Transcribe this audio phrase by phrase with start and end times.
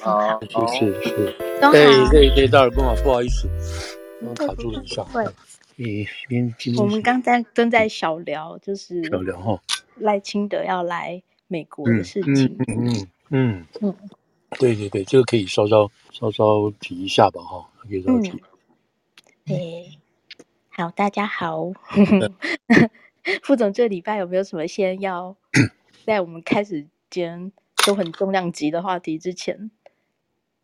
[0.00, 1.36] 好，是是是，
[1.72, 3.48] 对对对，大耳公好，不好意思，
[4.22, 5.02] 我卡住了一下。
[5.04, 5.24] 会，
[5.76, 6.54] 一边。
[6.78, 9.60] 我们刚才正在小聊，就是小聊哈，
[9.96, 12.56] 赖清德要来美国的事情。
[12.68, 13.94] 嗯嗯嗯嗯，
[14.58, 18.42] 对对对，这个可以稍稍稍稍提一下吧哈，可以稍提。
[19.44, 19.98] 对，
[20.70, 21.70] 好，大家好，
[23.42, 25.36] 副总，这礼拜有没有什么先要
[26.06, 27.52] 在我们开始间？
[27.86, 29.70] 都很重量级的话题之前，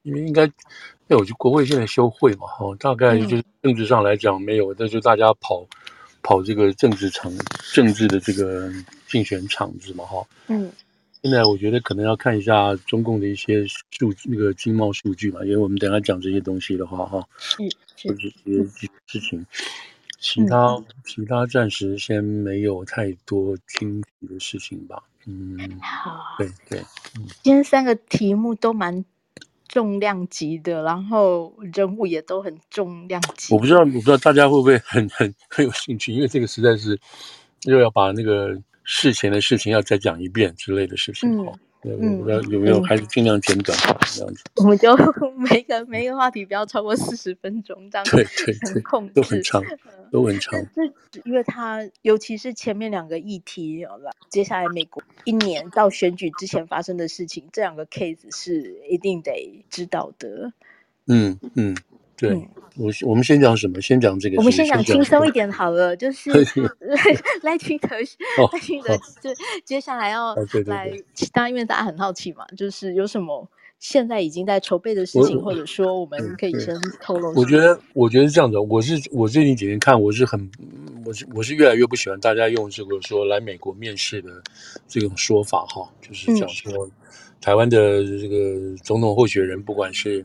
[0.06, 0.48] 因为应该，
[1.08, 5.66] 那我觉得国会现在休会嘛，哈，大概就是政治上来讲没有，那、嗯、就大家跑
[6.22, 7.32] 跑这个政治场、
[7.74, 8.70] 政治的这个
[9.08, 10.70] 竞选场子嘛，哈，嗯，
[11.22, 17.56] 现在我觉得可能要看一下中共的一些数那个经贸数据嘛，因为我们等下讲这些东西的话，哈，是
[17.96, 19.44] 是这些事情，
[20.20, 25.02] 其他、嗯、其他暂时先没有太多惊喜的事情吧。
[25.26, 26.78] 嗯，好，对对，
[27.18, 29.04] 嗯，今天三个题目都蛮
[29.68, 33.54] 重量级的，然后人物也都很重量级。
[33.54, 36.98] 我不知道，我不知道大家会不会很很很 有兴趣，因为这个实在是
[37.64, 41.30] 又要把那个事前的事情要再讲一遍之类的事情。
[41.42, 44.42] 嗯嗯，有没有还是尽量简短化这样子？
[44.56, 44.96] 我们就
[45.36, 49.62] 每个每一个话题不要超过四十分钟，这样对对对，控制都很长，
[50.10, 50.58] 都很长。
[50.74, 50.82] 这
[51.24, 60.52] 因为它尤其是前面两个议题了，接下来美国一年到选举之前发生的事情，这两个 case 是一定得知道的。
[61.06, 61.76] 嗯嗯。
[62.16, 63.80] 对，嗯、我我们先讲什么？
[63.80, 64.36] 先讲这个。
[64.38, 66.30] 我们先讲轻松一 点好了，就 是
[67.42, 67.88] 赖清德，
[68.52, 69.30] 赖清德就
[69.64, 70.34] 接下来要
[70.66, 70.90] 来，
[71.32, 73.46] 当然因为大家很好奇嘛，就是有什么
[73.78, 77.34] 现在已经在筹备的事情，或者说我们可以先透露。
[77.34, 80.50] 我觉得，我觉得是这样子，我是我最近几天看，我是很，
[81.04, 84.30] 我是我是越来越不喜欢大家用这个说来美国面试的
[84.88, 86.88] 这种说法哈，就是讲说
[87.42, 90.24] 台湾的这个总统候选人，不管是。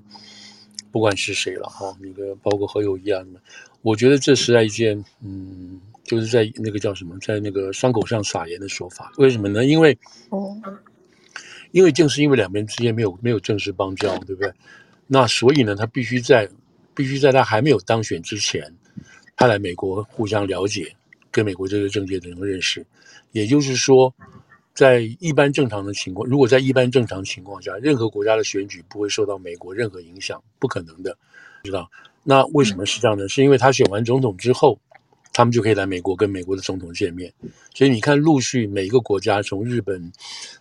[0.91, 3.39] 不管是谁了哈，那个包括何友谊啊什么，
[3.81, 9.11] 我觉得这是在一件，嗯，就是在那个叫什么，在那个伤口上撒盐的说法。
[9.17, 9.65] 为什么呢？
[9.65, 9.97] 因为，
[10.29, 10.55] 哦，
[11.71, 14.51] 因为正是因为两边之间没有没有正式邦交，对不对？
[15.07, 16.49] 那所以呢，他必须在
[16.93, 18.63] 必须在他还没有当选之前，
[19.35, 20.93] 他来美国互相了解，
[21.31, 22.85] 跟美国这个政界的人认识。
[23.31, 24.13] 也就是说。
[24.73, 31.17] 在一般正常的情况，如果在一般正常情况下，任何国家的选举不会受到美国任何影响，不可能的，
[31.63, 31.89] 知道？
[32.23, 33.27] 那为什么是这样呢？
[33.27, 34.79] 是因为他选完总统之后，
[35.33, 37.33] 他们就可以来美国跟美国的总统见面。
[37.73, 40.11] 所以你看，陆续每一个国家，从日本、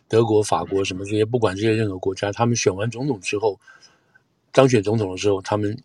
[0.09, 3.61] 德国、法国什么这些，不管这些任何国家，他们选完总统之后，
[4.53, 5.77] 当选总统的时候，他们。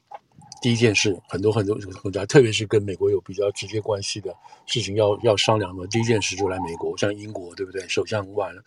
[0.65, 7.87] 第一件事，很多很多国家，特别是跟美国有比较直接关系的事情要要商量的，第一件事就来美国，像英国，对不对？
[7.87, 8.63] 首相完了，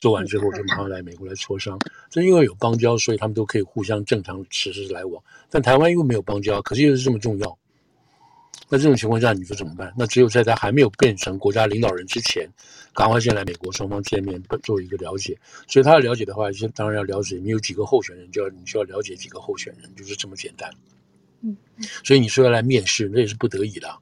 [0.00, 1.78] 做完之后就马上来美国来磋商。
[2.08, 5.22] 正因为有邦交，所以他们都可以互相正常实施来往。
[5.50, 7.58] 但台湾因为没有邦交，可是又是这么重要，
[8.70, 9.92] 那这种情况下，你说怎么办？
[9.94, 12.48] 那只有在他还没有变成国家领导人之前，
[12.94, 15.38] 赶快先来美国，双方见面做一个了解。
[15.68, 20.70] 所以他要了解的话，先当然要了解你有几个候选人，就要你需要了解几个候选人，就是这么简单。
[22.04, 23.98] 所以你说要来面试，那也是不得已的。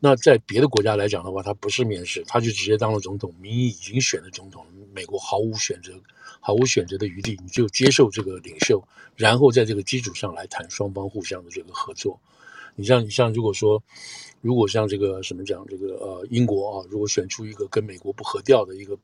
[0.00, 5.92] 那在别的国家来讲的话，他不是面试，他就直接当了总统，民意已经选了总统，美国毫无选择，
[6.40, 8.86] 毫无选择的余地，你就接受这个领袖，
[9.16, 12.20] 然后在这个基础上来谈双方互相的这个合作。
[12.74, 13.82] 你像你像如果说。
[14.44, 18.94] 如果像这个什么讲这个呃英国啊，如果选出一个跟美国不合调的一个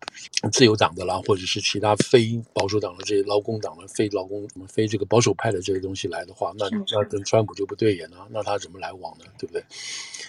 [0.52, 9.24] 自由党的啦，或者是其他非保守党的这些劳工党的非劳工什么非这个保守派的这些东西来的话，那那跟川普就不对眼了，那他怎么来往呢？
[9.38, 9.64] 对不对？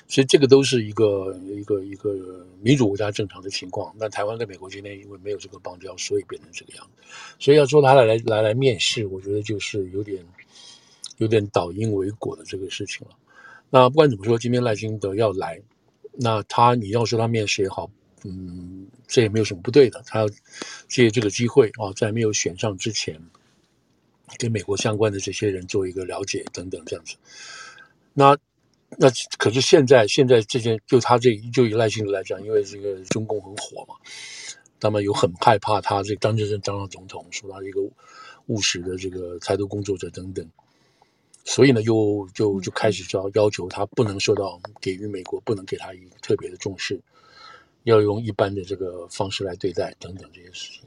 [0.08, 3.94] 所以这个都是一个一个一个民主国家正常的情况。
[4.00, 7.04] 那台湾跟美国今天因为没有这个邦交，所以变成这个样子。
[7.38, 10.26] 所以要说他来来来来面试，我觉得就是有点
[11.18, 13.16] 有点倒因为果的这个事情了。
[13.74, 15.62] 那不管怎么说，今天赖清德要来，
[16.12, 17.90] 那他你要说他面试也好，
[18.26, 20.04] 嗯，这也没有什么不对的。
[20.06, 20.30] 他要
[20.90, 23.18] 借这个机会啊，在没有选上之前，
[24.38, 27.16] 跟美国相关的这些人做一个了解等等这样子。
[28.14, 28.38] 那
[28.98, 33.96] 那可是现在现在这件就他这就以赖清德来讲，因为这个中共很火嘛，
[34.82, 37.80] 他们有很害怕他这个当真正当上总统，说他一个
[38.48, 40.46] 务实的这个台独工作者等等。
[41.44, 47.02] 所以呢，又就就开始就要要求他不能受到给予美国，不能给他一特别的重视，
[47.84, 50.82] 要用一般的这个方式来对待等等这些事情。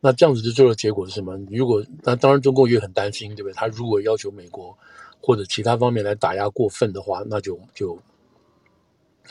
[0.00, 1.34] 那这样子的最后结果是什么？
[1.50, 3.54] 如果那当然中共也很担心，对不对？
[3.54, 4.76] 他如果要求美国
[5.20, 7.98] 或者其他方面来打压过分的话，那就就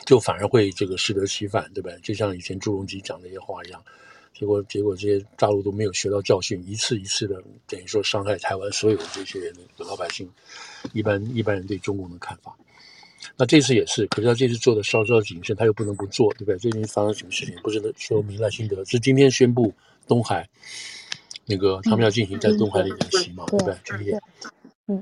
[0.04, 1.96] 就反而会这个适得其反，对不对？
[2.00, 3.80] 就像以前朱镕基讲那些话一样，
[4.34, 10.28] 结果结果这些大陆都没有学到教训，一次一次的等于说伤害台湾所有的这些人的老百姓，
[10.92, 12.54] 一般一般人对中共的看法。
[13.36, 16.58] 那这次也是，可是他这次做的稍稍谨慎，他又不能不做，对不对？
[16.58, 17.54] 最近发生什么事情？
[17.62, 19.72] 不是说明赖清德是今天宣布
[20.06, 20.46] 东海
[21.46, 23.74] 那个他们要进行在东海的演习嘛，对不对？
[23.84, 24.20] 军演。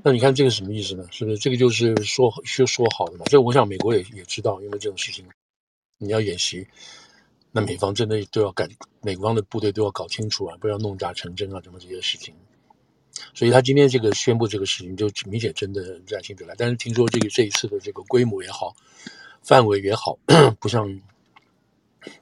[0.05, 1.05] 那你看这个什么意思呢？
[1.11, 3.25] 是不是这个就是说说说好的嘛？
[3.26, 5.25] 这我想美国也也知道，因为这种事情
[5.99, 6.64] 你要演习，
[7.52, 8.69] 那美方真的都要赶，
[9.02, 12.34] 美方的部队都要搞清楚啊，不要弄假成真啊，什么这些事情。
[13.34, 16.54] 所以他今天这个宣布这个事情，就明显真的在清楚来。
[16.56, 18.75] 但是听说这个这一次的这个规模也好，
[19.43, 20.19] 范围也好，
[20.58, 21.00] 不像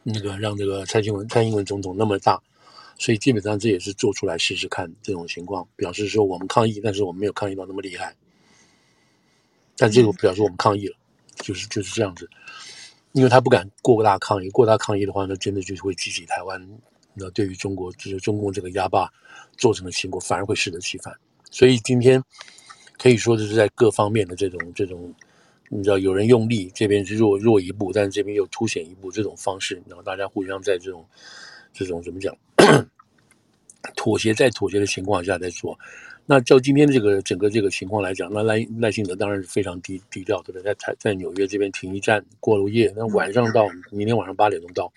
[0.02, 2.42] 那个让这个蔡英文蔡英文总统那么大，
[2.98, 8.16] 所以基本上这也是做出来试试看这种情况，表示说我们抗议，但是我们没有抗议到那么厉害。
[9.76, 10.96] 但这个表示我们抗议了，
[11.36, 12.28] 就是就是这样子，
[13.12, 16.64] 因为他不敢过大抗议，过大抗议的话，那真的就是会激起台湾。
[17.12, 19.10] 那对于中国，就是中共这个压霸
[19.56, 21.12] 做成的情况，反而会适得其反。
[21.50, 22.22] 所以今天
[22.96, 25.12] 可以说就是在各方面的这种这种，
[25.68, 31.04] 你知道，有人用力，这边是弱弱一步，但是这边又凸显一步，这种方式，然后大家互相在这种
[31.72, 32.32] 这种怎么讲，
[33.96, 35.76] 妥协再妥协的情况下在做。
[36.26, 40.62] 那照今天这个整个这个情况来讲，那赖赖清德当然是非常低低调，对不对？
[40.62, 44.92] 在台在纽约这边停一站过了夜，那晚上到明天晚上八点钟到。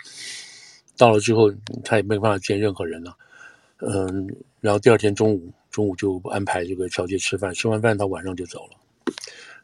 [0.95, 1.51] 到了之后，
[1.83, 3.17] 他也没办法见任何人了，
[3.79, 8.77] 嗯，然后第二天中午，中午就安排这个桥接吃饭，吃完饭他晚上就走了。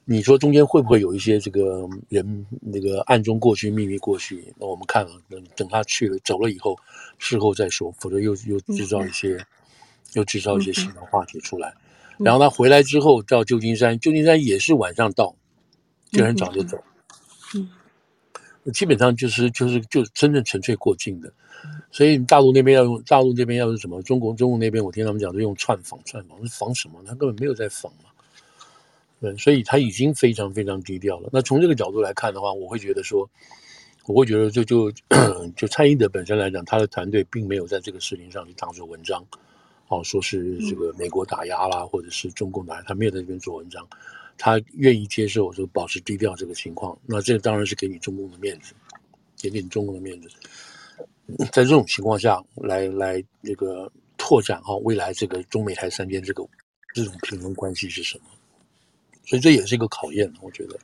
[0.06, 4.52] 你说中间会不会有一些这个人那个暗中过去、秘密过去？
[4.58, 6.76] 那我们看了，等等他去了走了以后，
[7.20, 9.38] 事后再说，否则又又制造一些，
[10.14, 11.74] 又制造一些新的话题出来。
[12.18, 15.36] 然后他回来之后到旧金山，旧金山也是晚上到，
[16.12, 16.78] 就很早就走。
[17.56, 17.70] 嗯。
[18.74, 21.34] 基本上就是就是就真正纯粹过境的，
[21.92, 24.00] 所以大陆那边要用大陆这边要是什么？
[24.04, 27.02] 中国中国那边我听他们讲是用串访串访，是访什么？
[27.04, 28.10] 他根本没有在访嘛。
[29.22, 31.30] 对，所以他已经非常非常低调了。
[31.34, 33.28] 那从这个角度来看的话，我会觉得说，
[34.06, 34.92] 我会觉得就就
[35.56, 39.26] 就蔡英文本身来讲，他的团队并没有在这个事情上去当做文章，
[39.90, 43.86] 哦，说是这个美国打压啦，或者是中共打压，他没有在这边做文章。
[44.38, 48.74] 他愿意接受，就保持低调这个情况，那这个当然是给你中共的面子，
[49.42, 50.30] 也给你中共的面子。
[51.52, 56.48] 在这种情况下来来这个拓展哈，未来这个中美台三边这个
[56.94, 58.26] 这种平衡关系是什么？
[59.26, 60.80] 所以这也是一个考验，我觉得。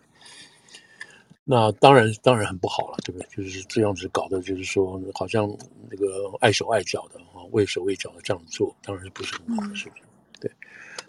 [1.46, 3.28] 那当然当然很不好了，对不对？
[3.38, 5.48] 就是这样子搞的，就是说好像
[5.90, 9.94] 那个碍手碍脚的啊，畏手畏脚的这样做，当然是不是很好的事情。
[9.96, 10.50] 嗯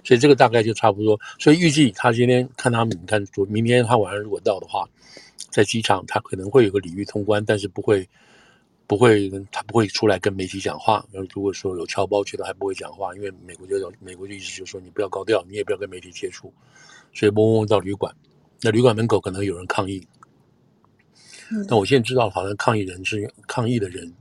[0.04, 4.88] 所以这个大概就差不多，所以预计他今天看他们，你看，说明天他晚上如果到的话，
[5.50, 8.08] 在机场他可能会有个礼遇通关，但是不会，
[8.86, 11.04] 不会，他不会出来跟媒体讲话。
[11.10, 16.54] 然后如果说有侨胞去了，还不会讲话，因为美国就美国的意思就是说你不要高调，你也不要跟媒体接触。
[17.12, 18.14] 所以嗡嗡到旅馆，
[18.60, 20.06] 那旅馆门口可能有人抗议。
[21.68, 24.14] 那我现在知道，好像抗议人是抗议的人，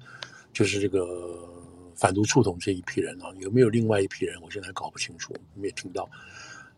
[0.51, 1.47] 就是这个。
[1.95, 4.39] 反独促统这一批人啊，有没有另外一批人？
[4.41, 6.09] 我现在还搞不清楚，没有听到。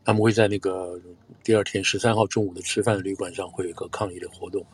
[0.06, 0.98] 他们会在那个
[1.44, 4.66] 第二天十三号中午的吃饭的旅馆上会有一个抗议的活动，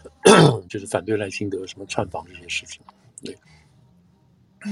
[0.70, 2.80] 就是反对赖清德什么串访这些事情。
[3.22, 3.36] 对，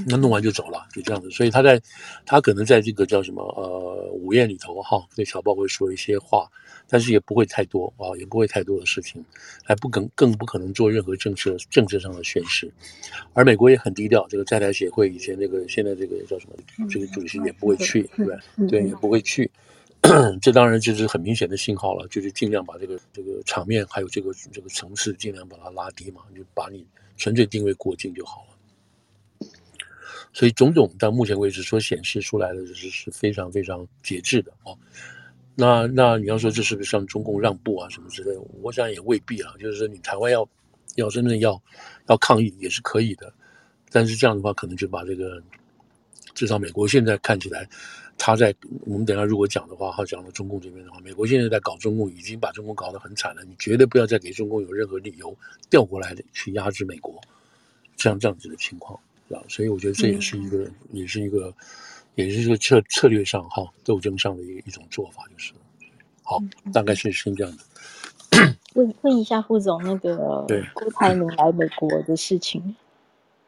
[0.07, 1.29] 那弄完就走了，就这样子。
[1.31, 1.81] 所以他在
[2.25, 6.49] 他可能在这个叫什么呃午宴里头哈，对小报会说一些话。
[6.91, 9.23] 但是也不会太多啊，也不会太多的事情，
[9.63, 12.67] 还不更更不可能做任何政策政策上的宣示，
[13.33, 14.25] 而美国也很低调。
[14.27, 16.55] 这个在台协会以前那个现在这个叫什么
[16.89, 18.35] 这个主席也不会去，对吧？
[18.67, 19.51] 对，也不会去。
[20.41, 26.83] 这当然就是很明显的信号了，就是尽量把这个这个场面还有这个这个层次尽量把它拉低嘛，就把你
[27.17, 28.57] 纯粹定位过境就好了。
[30.33, 34.71] 所以种种到目前为止所显示出来的是是非常非常节制的啊。
[35.55, 38.31] 那那你要说这是不是向中共让步啊什么之类？
[38.61, 39.53] 我想也未必啊。
[39.59, 40.47] 就是说你台湾要
[40.95, 41.61] 要真正要
[42.07, 43.33] 要抗议也是可以的，
[43.91, 45.41] 但是这样的话可能就把这个
[46.33, 47.67] 至少美国现在看起来，
[48.17, 48.55] 他在
[48.85, 53.43] 我们等下如果讲的话，哈讲到中共这边的话，美国现在在搞中共，已经把中共搞得很惨了。
[53.43, 55.35] 你绝对不要再给中共有任何理由
[55.69, 57.19] 调过来的去压制美国，
[57.97, 58.97] 像这样子的情况，
[59.47, 61.53] 所以我觉得这也是一个、嗯、也是一个。
[62.15, 65.53] 也是一个策策略上哈斗争上的一一种做法，就是
[66.21, 66.37] 好，
[66.73, 67.63] 大概是是这样的。
[68.73, 72.75] 问问一下副总，那个对郭台铭来美国的事情，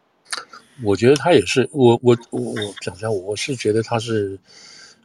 [0.86, 4.40] 我觉得他也是，我我我我讲一下，我是觉得他是，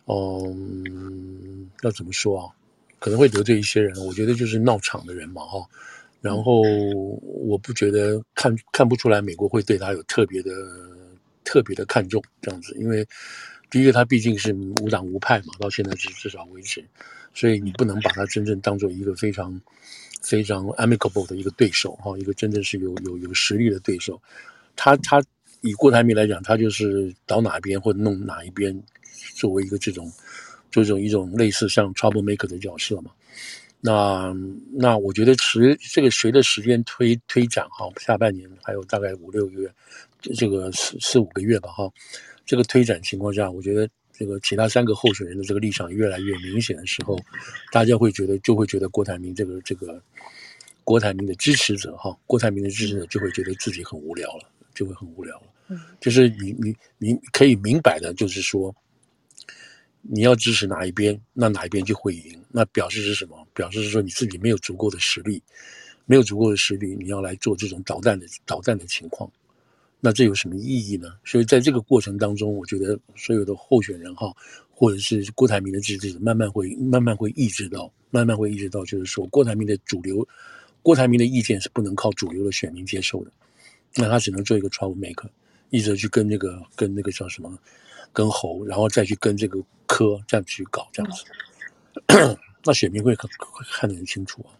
[0.06, 2.54] 嗯，要怎么说啊？
[3.00, 5.58] 可能会得罪一些人，我觉得就是闹场的人嘛哈。
[6.20, 6.62] 然后
[7.22, 10.50] 我不觉得看看不出来美国会对他有特别的。
[11.48, 13.06] 特别的看重这样子，因为
[13.70, 16.84] 第一个他毕竟是无党无派嘛，到现在至至少为止，
[17.32, 19.58] 所以你不能把他真正当做一个非常
[20.20, 24.20] 非常 amicable 的一个对手哈，一个真正是有有有实力的对手。
[24.74, 25.22] 他他
[25.60, 28.76] 以郭台铭来讲，他就是倒哪边或者弄哪一边，
[29.36, 30.10] 作为一个这种
[30.68, 33.12] 这种一种类似像 trouble maker 的角色嘛。
[33.86, 34.34] 那
[34.72, 39.72] 那我觉得随这个随着时间推推展哈，下半年还有大概五六个月，
[40.34, 41.88] 这个四四五个月吧哈，
[42.44, 47.16] 这个推展情况下，我觉得这个其他三个候选人的这个立场越来越明显的时候，
[47.70, 50.02] 大家会觉得就会觉得郭台铭这个这个
[50.82, 55.46] 郭台铭的支持者哈，郭台铭的支持者就会觉得自己很无聊了，就会很无聊了。
[55.68, 58.74] 嗯，就是你你你可以明摆的就是说。
[60.08, 62.40] 你要支持哪一边，那哪一边就会赢。
[62.50, 63.46] 那表示是什么？
[63.52, 65.42] 表示是说你自己没有足够的实力，
[66.04, 69.30] 没有足够的实力，你要来做这种导弹的导弹的情况，
[70.00, 71.08] 那这有什么意义呢？
[71.24, 74.32] 所以在这个过程当中，我觉得所有的候选人哈，
[74.70, 80.26] 或者是郭台铭的支持者，慢慢会慢慢会意识到，慢慢会意识到，就是说郭台铭的主流，
[80.82, 83.30] 郭台铭的意见是不能靠主流的选民接受的，
[83.96, 85.28] 那他只能做一个 trouble maker，
[85.70, 87.58] 一直去跟那个跟那个叫什么？
[88.16, 91.22] 跟侯，然后再去跟这个科这样去搞这样子，
[92.06, 93.30] 嗯、 那选民会看
[93.70, 94.56] 看得很清楚啊。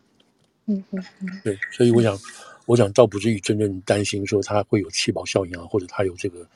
[0.67, 2.19] 嗯嗯嗯，对，所以我想，
[2.67, 6.47] 我想倒不至于真正担心说他会有气保效应啊，或者他有这个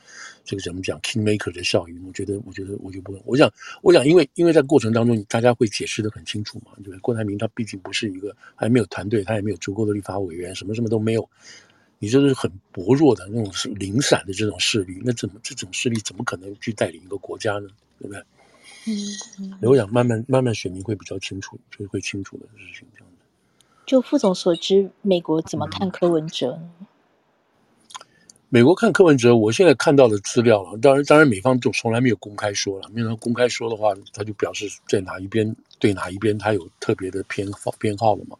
[0.45, 2.05] 这个怎么讲 kingmaker 的效应。
[2.05, 6.99] 我觉得，我觉得我就不，我想，我想，因为因为在过程当中，大家会解释得很清楚嘛，对不对？
[6.99, 11.27] 郭台铭他毕竟不是一个还没有团队，他也没有足够的立法委员，什么什么都没有。
[12.03, 17.69] 你就是很薄弱的那种是零散的这种势力，那怎么这种势力怎么可能去带领一个国家呢？
[17.99, 18.23] 对不对？
[18.87, 18.97] 嗯，
[19.39, 23.25] 嗯，我想慢慢慢慢选民会比较清楚，就会清楚的事情这样的。
[23.85, 26.59] 就副总所知，美国怎么看柯文哲？
[26.79, 26.87] 嗯，
[28.49, 38.35] 美国看柯文哲，我现在看到的资料了，当然当然美方就从来没有公开说了，没有公开说的话，他就表示在哪一边对哪一边他有特别的偏好偏好了嘛。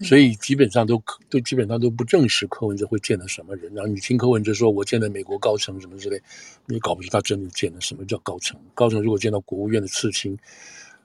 [0.00, 6.20] 所以基本上都都基本上都不证实柯文哲会见了什么人，然后你听柯文哲说，我见了美国高层什么之类，
[6.66, 8.60] 你也搞不清他真的见了什么叫高层。
[8.74, 10.36] 高层如果见到国务院的次卿，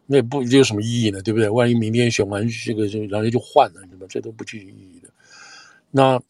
[0.06, 1.22] 那也不这有什么意义呢？
[1.22, 1.48] 对不对？
[1.48, 4.06] 万一明天选完这个，然后就换了，对吧？
[4.10, 5.10] 这都不具意义的。
[5.90, 6.22] 那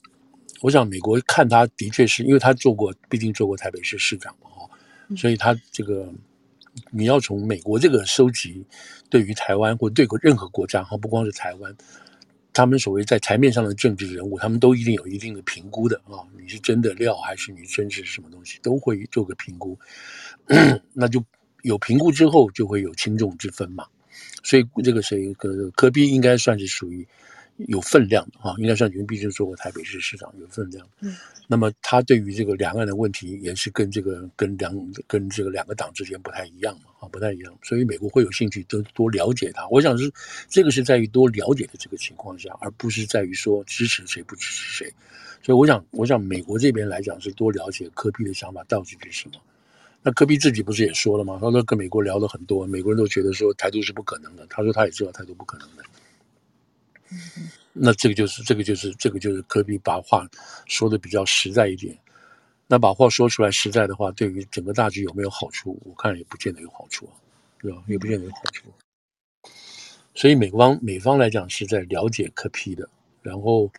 [0.62, 4.70] 我想美国看他的确是因为他做过，毕竟做过台北市市长嘛，哈，
[5.18, 6.08] 所以他这个
[6.92, 8.64] 你要从美国这个收集
[9.10, 11.76] 对于台湾或对任何国家哈，不光是台湾。
[12.54, 19.80] 他们所谓在台面上的政治人物，他们都一定有一定的评估的啊，你是真的料还是你真是什么东西，都会做个评估。
[20.94, 21.24] 那就
[21.62, 23.86] 有评估之后，就会有轻重之分嘛。
[24.44, 27.08] 所以这个谁，个科比应该算是属于。
[27.68, 30.88] 有分量的啊，应该算，因为毕竟做过台北市市长，有分量。
[31.00, 31.16] 嗯，
[31.48, 34.74] 那么他对于这个两岸的问题，也是跟这个跟两
[35.08, 37.54] 跟这个两个党之间不太一样嘛，啊，不太一样。
[37.64, 39.68] 所以美国会有兴趣多多了解他。
[39.70, 40.12] 我想是
[40.50, 44.94] 这个是在于多了解的这个情况下，而不是在于说支持谁不支持谁。
[45.44, 49.36] 所以我想，我想美国这边来讲是多了解科比的想法到底是什么。
[50.04, 51.38] 那科比自己不是也说了吗？
[51.40, 54.46] 他说跟美国聊了很多，美国人都觉得说台独是不可能的。
[54.50, 55.84] 他说他也知道台独不可能的。
[57.74, 60.28] 那这个就是这个就是这个就是科比把话
[60.66, 61.98] 说的比较实在一点。
[62.68, 65.78] 那把话说出来实在的话，对于整个大局有没有好处？
[65.86, 67.16] 我看也不见得有好处啊，
[67.60, 67.84] 对吧？
[67.88, 68.72] 也不见得有好处。
[70.16, 72.88] 所以美方美方来讲是在了解科比的，
[73.22, 73.70] 然后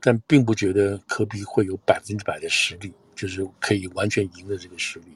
[0.00, 5.06] 但并不觉得科比会有百分之百的实力，就是可以完全赢的这个实力。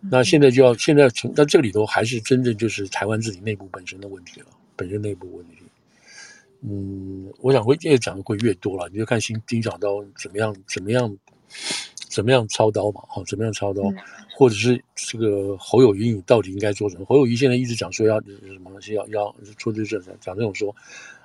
[0.00, 4.46] 那现在就要现在从那这里头还是真正就是台湾自己内部本身的问题了，
[4.76, 5.56] 本身内部问题。
[6.62, 11.16] 嗯，我想会越讲的会越多了，你就看新金小刀怎么样，怎么样，
[12.10, 13.82] 怎么样操刀嘛，好，怎么样操刀，
[14.36, 17.04] 或者是这个侯友谊你到底应该做什么？
[17.06, 20.74] 侯友谊现在一直讲说要什么东西，要要出这这讲这种说，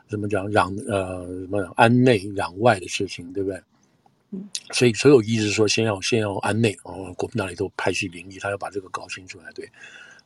[0.08, 3.62] 怎么讲攘呃什么安内攘外的事情，对不对？
[4.32, 9.70] 嗯，所以侯友宜是说先要先要安内，哦，国民党里头派系林立，他要把这个搞清楚来，对。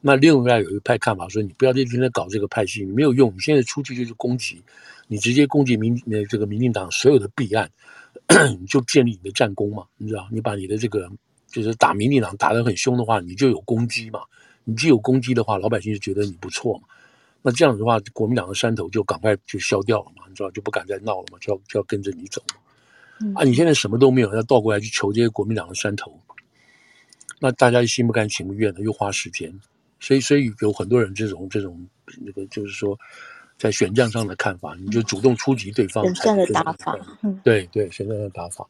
[0.01, 3.33] 那另外有一派看法说，你不要在今天搞这个派系，你没有用。
[3.35, 4.61] 你现在出去就是攻击，
[5.11, 7.67] 你直接攻击民呃这个民进党所有的弊案，
[8.59, 10.27] 你就建立你的战功嘛，你知道？
[10.31, 11.09] 你把你的这个
[11.47, 14.21] 就是打民进党打得很凶的话，你就有攻击嘛。
[14.65, 16.83] 你既有攻击的话，老百姓就觉得你不错嘛。
[17.41, 20.51] 那这样子的话，国民党的山头就赶快就消掉了嘛，你知道？
[20.51, 23.41] 就不敢再闹了嘛，就要就要跟着你走嘛。
[23.41, 26.17] 啊，你现在什么都没有，要倒过来去求这些国民党的山头，
[27.39, 29.51] 那大家心不甘情不愿的，又花时间。
[29.99, 31.85] 所以，所以有很多人这种这种
[32.21, 32.97] 那个，就是说，
[33.59, 36.97] 在选战上的看法，你就主动出击对方，选战的打法，
[37.43, 38.65] 对对，选战的打法。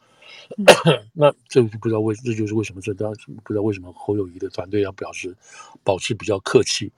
[0.57, 0.65] 嗯、
[1.13, 5.35] 那这就不知道为，这就是为什么这当不知道为什么侯友谊的团队要表示
[5.83, 6.91] 保持比较客气。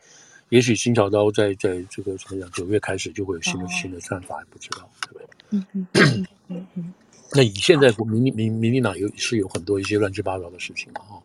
[0.49, 5.27] 也许新潮刀在在这个怎么讲，九月开始就会有新的、哦、新的看法，也不知道，对不对？
[5.51, 6.93] 嗯嗯嗯嗯嗯。
[7.33, 11.21] 那以现在民民民民进党有是有很多一些乱七八糟的事情嘛哈，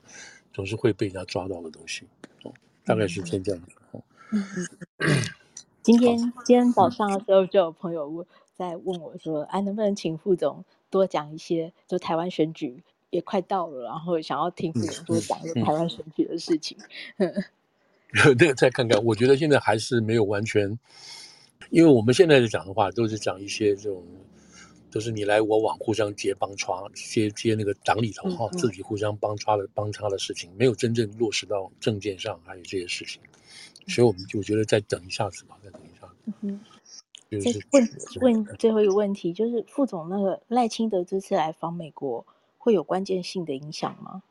[0.52, 2.04] 总是会被人家抓到的东西，
[2.42, 2.52] 哦，
[2.84, 4.02] 大概是先这样子哦。
[4.32, 4.44] 嗯
[4.98, 5.08] 嗯。
[5.86, 8.26] 今天今天早上的时候，就有朋友问
[8.56, 11.72] 在问我说：“哎，能不能请副总多讲一些？
[11.86, 16.76] 就台湾选举也快到了，然后想要听副总多讲一个台湾选举的事情。
[17.18, 17.32] 嗯”
[18.36, 20.76] 那个再看看，我觉得现在还是没有完全，
[21.70, 24.02] 因为我们现在在讲的话，都是讲一些这种，
[24.90, 33.22] 都是你来我往，互相接帮抓，接接那个党里头哈，自己互相帮抓的帮差的事情，没有真正落实到政见上，还有这些事情。
[33.86, 36.14] 所以我们就觉得再等一下子吧，再等一下子。
[36.26, 36.60] 嗯哼。
[37.28, 37.88] 再问
[38.20, 42.24] 问最后一个问题，就是副总，那个赖清德这次来访美国，
[42.56, 44.22] 会有关键性的影响吗？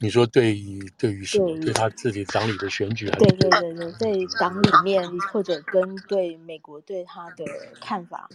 [0.00, 1.46] 你说对于对于什么？
[1.56, 3.26] 对，对他自己党里的选举还是？
[3.26, 7.44] 对对对对，在党里面或者跟对美国对他的
[7.80, 8.30] 看法，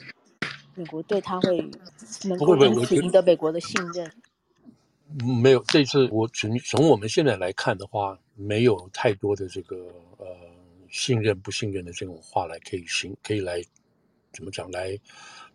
[0.76, 1.72] 美国对他会
[2.26, 2.56] 能够
[2.92, 4.12] 赢得美国的信任？
[5.22, 9.76] 没有，这次我从从我们现在来看的话，没有太多的这个
[10.18, 10.26] 呃
[10.90, 13.62] 信任不信任的这种话来可以行可以来
[14.32, 14.98] 怎么讲来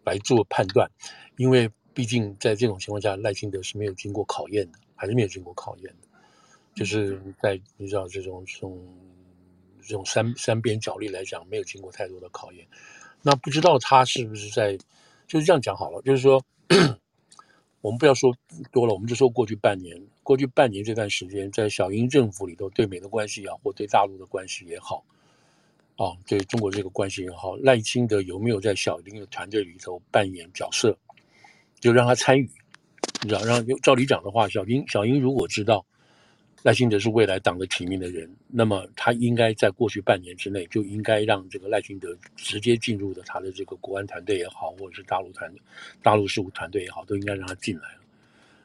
[0.05, 0.88] 来做判断，
[1.37, 6.09] 因为毕竟在这种情况下，赖清德是没有经过考验的，还是没有经过考验的，
[6.75, 8.79] 就是在你知道这种这种
[9.83, 12.65] 这种三三边角力来讲，没有经过太多的考验，
[13.23, 14.77] 那不知道他是不是在
[15.27, 16.41] 就是这样讲好了，就是说。
[17.81, 18.35] 我们不要说
[18.73, 25.05] 多了，我们就说过去半年，过去半年这段时间，在小英政府里头，对美的关系也好，或对大陆的关系也好，
[25.97, 30.99] 啊，对中国这个关系也好，赖清德有没有在小英的团队里头扮演角色，
[31.81, 32.51] 就让他参与，
[33.23, 35.85] 你知道，让照理讲的话，小英小英如果知道。
[36.62, 45.53] 赖清德是未来党的提名的人，那么他应该在过去半年之内就应该让这个赖清德直接进入的他的这个国安团队也好，或者是大陆团、
[46.03, 48.01] 大陆事务团队也好，都应该让他进来了。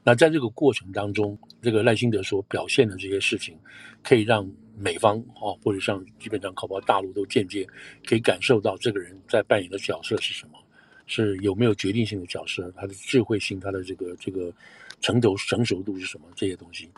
[0.03, 3.55] 那在这个过程当中，这个赖清德所表现的这些事情，
[4.01, 7.65] 可以让美方啊，或者像基本上搞不大陆都间接
[8.05, 10.59] 可以感受到这个人在扮演的角色是什么，
[11.05, 14.51] 是有没有决定性的角色，他的智慧性，他的这个这个
[14.99, 16.89] 成熟成熟度是什么这些东西。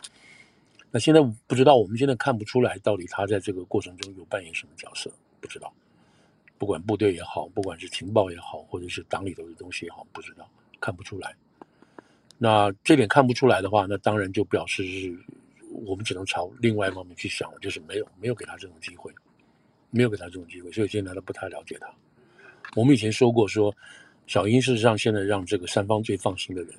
[0.90, 5.10] 那现在不知道，我们现在看不出来，到底他在这个过程中有扮演什么角色？
[5.40, 5.72] 不知道，
[6.56, 10.48] 不管部队也好，不管是情报也好，或者是党里头的东西也好，不知道，
[10.80, 11.34] 看不出来。
[12.38, 15.18] 那这点看不出来的话，那当然就表示是
[15.84, 19.12] 我们只能朝另外一方面去想了，就是没有没有给他这种机会，
[19.90, 21.88] 没有给他这种机会，所以现在都不太了解他。
[22.74, 23.78] 我们以前说过说，说
[24.26, 26.74] 小英事实上现在让这个三方最放心的人。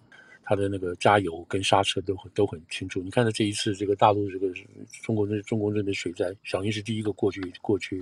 [0.49, 3.01] 他的那个加油跟刹车都很都很清楚。
[3.01, 4.47] 你看到这一次这个大陆这个
[5.03, 8.01] 中国这中国这边水灾，小英是第一个过去过去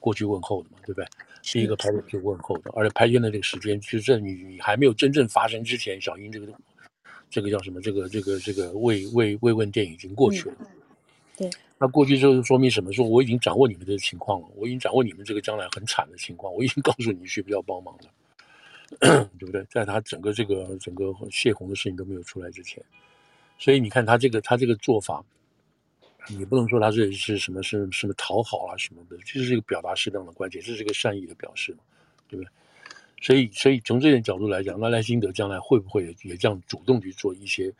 [0.00, 1.06] 过去问候的嘛，对不对？
[1.44, 6.52] 第一个派去问候的，而且拍片的这个时间，就是在你你还没有真正发生之前，小英这个
[7.30, 7.80] 这个叫什么？
[7.80, 10.56] 这个这个这个慰慰慰问电已经过去了。
[10.58, 10.66] 嗯、
[11.36, 12.92] 对，那过去之后说明什么？
[12.92, 18.10] 说我已经掌握你们这个情况了，我已经掌握你们这个将来很惨的情况，我已经告诉你需不需要帮忙了。
[19.38, 19.64] 对不对？
[19.70, 22.82] 在他整个这个整个泄洪的事情都没有出来之前，
[23.58, 25.24] 所以你看他这个他这个做法，
[26.28, 31.78] 你不能说他这是什么是什么讨好啊什么的，这是一个表达适当的关切，这是一个善意的表示嘛，
[32.28, 32.50] 对不对？
[33.22, 37.72] 所以所以从这点角度来讲，那赖辛德将来会不会也这样主动去做一些？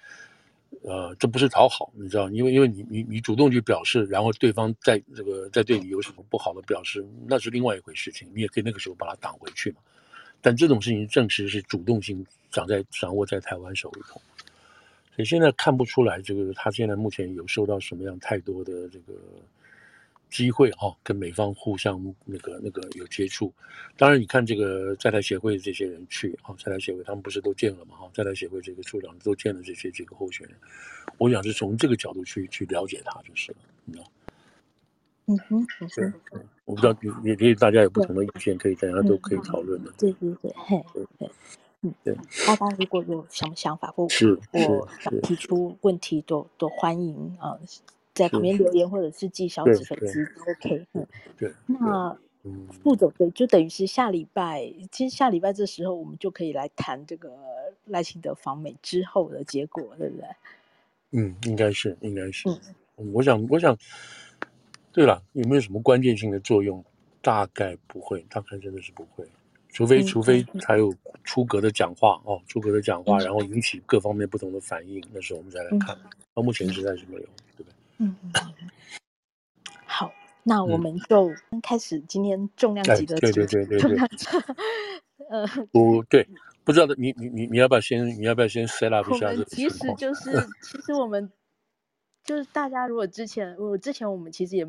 [0.83, 9.77] 呃，这不是讨好，你知道，因为因为你你你主动去表示，然后对方在这个在对你有什么不好的表示，那是另外一回事情，你也可以那个时候把他挡回去嘛。
[10.45, 14.21] 但这种事情正是是主动性掌在掌握在台湾手里头，
[15.17, 19.15] 所以现在看不出来这个他现在目前有受到什么样太多的这个
[20.29, 23.51] 机会哈、哦，跟美方互相那个那个有接触。
[23.97, 30.55] 当然，你看这个在台协会这些人去哈，在台协会他们不是都见了嘛哈，在台协会这个处长都见了这些几个候选人，
[31.17, 34.05] 我想是从这个角度去去了解他就是了，你知道。
[35.27, 36.13] 嗯哼，对，
[36.67, 39.91] 我不知道，也可以大家有不同的意见，可以大家都可以讨论的。
[39.97, 40.85] 对对对，嘿，
[41.19, 41.31] 对，
[41.81, 42.15] 嗯，对，
[42.47, 47.59] 大家如果有什么想法或是或想提出问题，都都欢迎啊，
[48.13, 50.87] 在旁边留言或者是寄小纸粉丝都 OK。
[50.93, 51.07] 嗯，
[51.39, 51.53] 对。
[51.67, 52.17] 那
[52.83, 57.35] 副总对，就等于是下礼拜，其实下礼拜这时候我们就可以来谈这个
[57.87, 60.27] 赖清德访美之后的结果，对不对？
[61.13, 62.51] 嗯，应该是，应该是。
[62.99, 63.75] 嗯，我想，我想。
[64.95, 66.83] 对了，有没有什么关键性的作用？
[67.21, 69.27] 大概不会，大概真的是不会，
[69.71, 75.99] 除非除非他有出格的讲话哦，出格的讲话，然后引起各方面不同的反应，那时候我们再来看。
[76.35, 77.23] 到目前实在是没有，
[77.57, 77.73] 对不对？
[77.97, 78.33] 嗯嗯。
[79.87, 83.99] 好，那我们就开始今天重量级的，对对对对对。
[85.31, 86.29] 呃，不对，
[86.63, 89.33] 不知道的，你你你你要不要先，你要不要先 set up 一下？
[89.49, 91.33] 其实就是，其实我们。
[92.25, 94.67] 就是大家如果之前，我之前我们其实也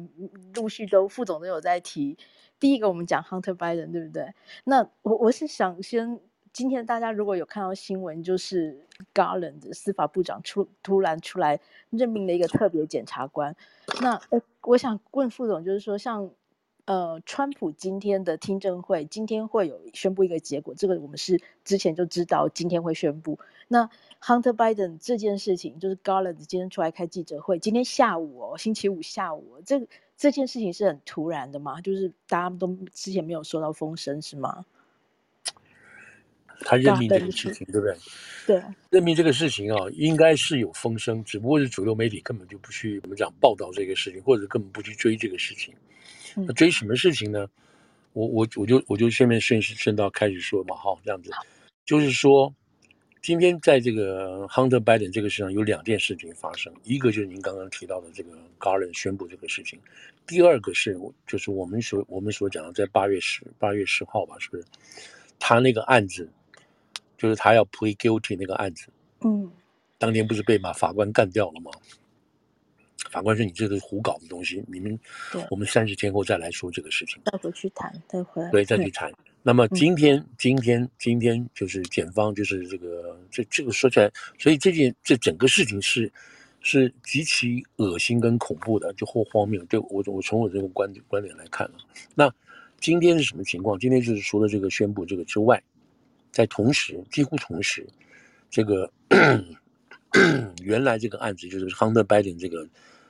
[0.54, 2.18] 陆续都副总都有在提。
[2.60, 4.34] 第一个我们讲 Hunter Biden 对不对？
[4.65, 6.20] 那我我是想先，
[6.54, 13.56] 今天大家如果有看到新闻，就是 Garland 司法部长出突然出来任命了一个特别检察官。
[14.02, 14.22] 那，
[14.63, 16.30] 我想问副总，就是说像。
[16.86, 23.39] 呃，川普今天的听证会，今天会有宣布一个结果，这个我们是之前就知道今天会宣布。
[23.67, 23.89] 那
[24.21, 31.82] Hunter Biden 这件事情，就是 Garland 今天出来开记者会，今天下午哦，星期五下午，这这件事情是很突然的嘛？
[31.82, 34.63] 就是大家都之前没有收到风声是吗？
[36.62, 37.98] 他任命这个事情，对不对？
[38.45, 45.74] 对，任命这个事情啊，应该是有风声，只不过是主流媒体根本就不去怎么讲报道这个事情，或者根本不去追这个事情。
[46.36, 47.48] 那追什么事情呢？
[48.13, 51.32] 我我我就我就顺便顺顺道开始说嘛，哈，这样子，
[51.86, 52.54] 就是说，
[53.21, 59.78] 今天在这个 Hunter Biden 这个事上有两件事情发生，一个就是您刚刚提到的这个 Garland 宣布这个事情，
[60.26, 64.63] 第二个是就是我们所我们所讲的在八月十八月十号吧，是不是？
[65.38, 66.32] 他那个案子，
[67.17, 68.88] 就是他要 plead guilty 那个案子，
[69.26, 69.52] 嗯，
[69.98, 71.69] 当天不是被马法官干掉了吗？
[73.12, 74.99] 法官说：“你这个胡搞的东西，你们，
[75.49, 79.12] 我们三十天后再来说这个事情，再回去谈，再回来，对，再去谈。
[79.43, 86.12] 那么今天，今天，今天就是检方，就是这个，这这个说起来，所以这件这整个事情是
[86.62, 89.63] 是极其恶心跟恐怖的，就或荒谬。
[89.65, 91.73] 对我，我从我这个观点观点来看啊。
[92.15, 92.34] 那
[92.79, 93.77] 今天是什么情况？
[93.77, 95.62] 今天就是除了这个宣布这个之外，
[96.31, 97.86] 在同时，几乎同时，
[98.49, 98.91] 这个
[100.63, 102.67] 原来这个案子就是 Hunter Biden 这个。”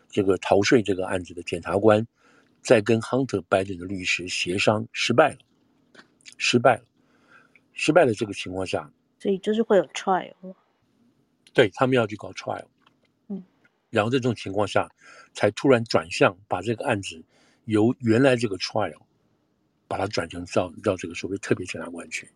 [0.07, 2.07] 这个逃税这个案子的检察官，
[2.61, 5.39] 在跟 Hunter Biden 的律师协商失败了，
[6.37, 6.85] 失败了，
[7.73, 8.13] 失败了。
[8.13, 8.89] 这个情况下，
[9.19, 10.55] 所以就是会有 trial，
[11.51, 12.63] 对，他们要去搞 trial，
[13.27, 13.43] 嗯，
[13.89, 14.89] 然后这种情况下，
[15.33, 17.21] 才突然转向把这个案子
[17.65, 19.01] 由原来这个 trial，
[19.85, 22.29] 把它转成到到这个所谓特别检察官去。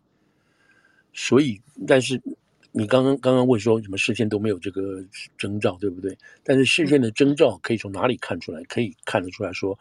[1.14, 2.20] 所以，但是。
[2.72, 5.04] 你刚刚刚刚问说什么事先都没有这个
[5.36, 6.16] 征兆，对不对？
[6.44, 8.62] 但是事先的征兆可以从哪里看出来？
[8.64, 9.76] 可以看得出来说，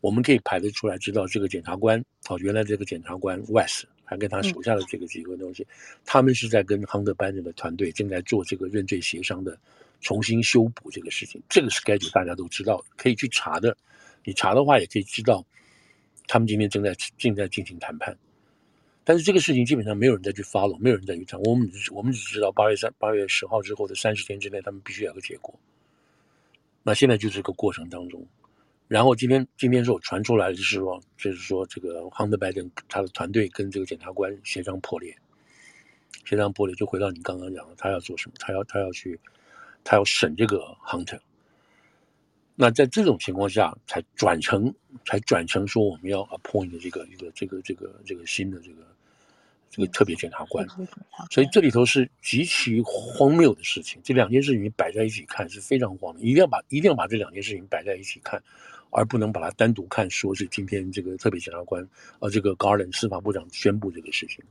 [0.00, 5.66] 我们可以排得出来，知道这个检察官，哦，原来这个检察官 West 还跟他手下的这个几个东西，
[6.04, 9.58] 他们是在跟 Hunter Biden 的团队正在做这个认罪协商的
[10.02, 11.42] 重新修补这个事情。
[11.48, 13.74] 这个 schedule 大家都知道，可以去查的。
[14.22, 15.42] 你查的话也可以知道，
[16.26, 18.14] 他们今天正在正在进行谈判。
[19.06, 21.38] 但是这个事情基本上没有人再去 follow，没有人再去讲。
[21.42, 25.54] 我们只我们只知道八月三八月十号之后的三十天之内，他们必须有个结果。
[26.82, 28.26] 那现在就是这个过程当中。
[28.88, 35.14] 然后今天今天是我传出来的就是说，就是说这个 Hunter Biden 他的团队跟这个检察官协商破裂，
[36.24, 38.34] 协商破裂就回到你刚刚讲的，他要做什么？
[38.38, 39.20] 他要他要去，
[39.82, 41.20] 他要审这个 Hunter。
[42.54, 48.93] 那在这种情况下，才转成才转成说我们要 appoint 这个一个这个这个这个新的这个。
[49.74, 50.64] 这个特别检察官，
[51.32, 54.00] 所以这里头是极其荒谬的事情。
[54.04, 58.40] 这两件事情摆在一起看是非常荒谬，一定要把一定要把这两件事情摆在一起看，
[58.90, 61.84] 而不能把它单独看，说是今天这个特别检察官，
[62.20, 64.44] 呃，这个 Garland 司法部长宣布这个事情。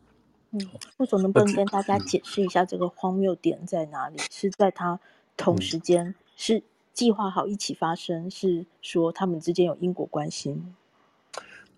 [0.51, 0.59] 嗯，
[0.97, 4.17] 副总能不能跟大家解释一下这个荒谬点在哪里？
[4.29, 4.99] 是在他
[5.37, 10.75] 同时间是计划好一起发生，是说他们之间有因果关系吗？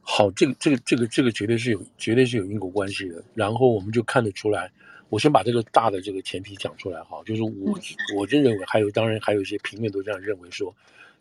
[0.08, 3.24] 好，这个这个这个这个绝对是有绝对是有因果关系的。
[3.34, 4.72] 然后我们就看得出来，
[5.10, 7.78] 我先把这个大的这个前提讲出来哈，就是我
[8.16, 10.74] 我真认为还有，当然还有一些平面都这样认为说，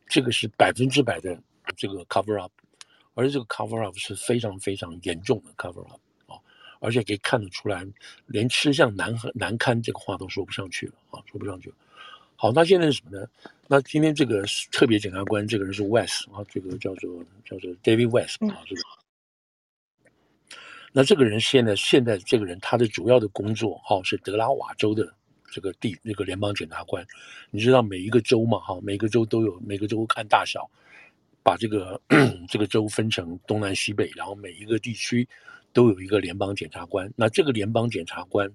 [0.06, 1.36] 这个是百分之百的
[1.74, 2.52] 这个 cover up，
[3.14, 6.36] 而这个 cover up 是非常非常严重的 cover up 啊，
[6.78, 7.84] 而且可以看得出来，
[8.26, 11.76] 连吃相难难堪这个话都说不上去了啊，说不上去了。
[12.36, 13.26] 好，那现在是什么呢？
[13.66, 18.82] 那今天这个特别检察官这个人是 West 啊，这个叫做叫做 David West 啊，这个。
[20.92, 25.12] 那这个人现在现在这个人他的主要的工作哈是德拉瓦州的
[25.50, 27.04] 这个地那个联邦检察官。
[27.50, 30.70] 你知道每一个州嘛哈，每个州都有每个州看大小，
[31.42, 32.00] 把这个
[32.48, 35.26] 这个州分成东南西北，然后每一个地区
[35.72, 37.10] 都有一个联邦检察官。
[37.16, 38.50] 那这个联邦检察官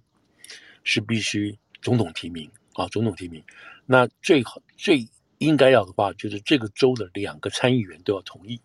[0.83, 2.49] 是必须总统提名。
[2.79, 3.43] 啊，总统提名，
[3.85, 5.05] 那最好最
[5.39, 8.59] 应该要的话，就是这个州的两个参议员都要同意，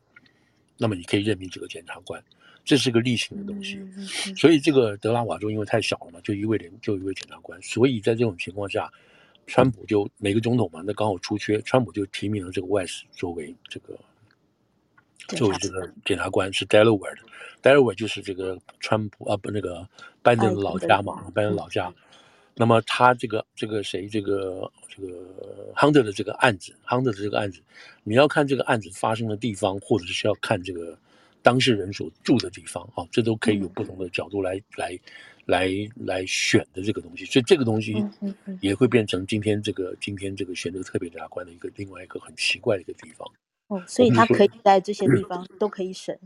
[0.79, 2.23] 那么你可以任命这个检察官，
[2.65, 3.81] 这是个例行的东西。
[4.37, 8.89] 所以这个德拉瓦州因为太小了嘛，就一位连就一位检察官，所以在这种情况下，
[9.47, 13.99] 川普就每个总统嘛，那刚好出缺，川普就提名了这个 West 作为这个
[15.37, 17.23] 作为这个检察官，是 Delaware 的
[17.63, 19.89] ，Delaware 就是这个川普啊不那个
[20.23, 21.93] 拜登的老家嘛，拜登老家。
[22.57, 27.61] 那么他这个这个谁这个这个 Hunter 的这个案子，Hunter 的这个案子，
[28.05, 30.97] 你要看这个案子发生的地方，或者是要看这个
[31.43, 34.99] 当事人所住的地方啊，这都可以有不同的角度来来
[35.47, 37.25] 来来选的这个东西。
[37.25, 38.05] 所以这个东西
[38.61, 43.29] 也会变成今天这个今天这个选择特别检察官的一个另外一个很奇怪的一个地方。
[43.67, 46.19] 哦，所以他可以在这些地方都可以审。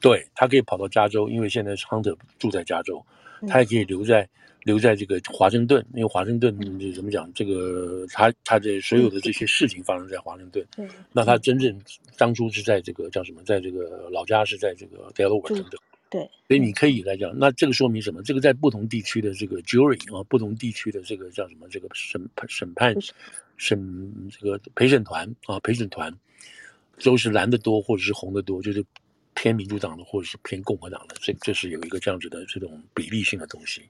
[0.00, 3.04] 对，他可以跑到加州，因为现在是 Hunter 住在加州，
[3.48, 4.28] 他也可以留在。
[4.64, 7.30] 留在这个华盛顿，因为华盛顿就怎么讲？
[7.34, 10.66] 这个他他的所有的这些事情发生在华盛顿。
[10.74, 10.88] 对。
[11.12, 11.78] 那他真正
[12.16, 13.42] 当初是在这个叫什么？
[13.44, 15.78] 在这个老家是在这个 Delaware 等等。
[16.08, 16.22] 对。
[16.48, 18.22] 所以你可以来讲，那这个说明什么？
[18.22, 21.68] 这个在不同地区的这个 jury 啊，不同地区的这个叫什么？
[21.68, 22.96] 这个审审判
[23.58, 26.10] 审这个陪审团啊，陪审团
[27.02, 28.82] 都是蓝的多或者是红的多，就是
[29.34, 33.82] 偏民主党的或者是偏共和党的，这这是有一个这样子的这种比例性的东西。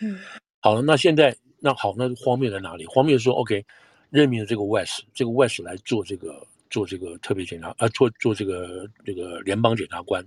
[0.00, 0.18] 嗯，
[0.60, 2.86] 好了，那现在那好，那荒谬在哪里？
[2.86, 3.64] 荒谬说，OK，
[4.10, 10.24] 任命了这个 West，这个 West 来做这个做这个特别检察，呃，做做这个这个联邦检察官，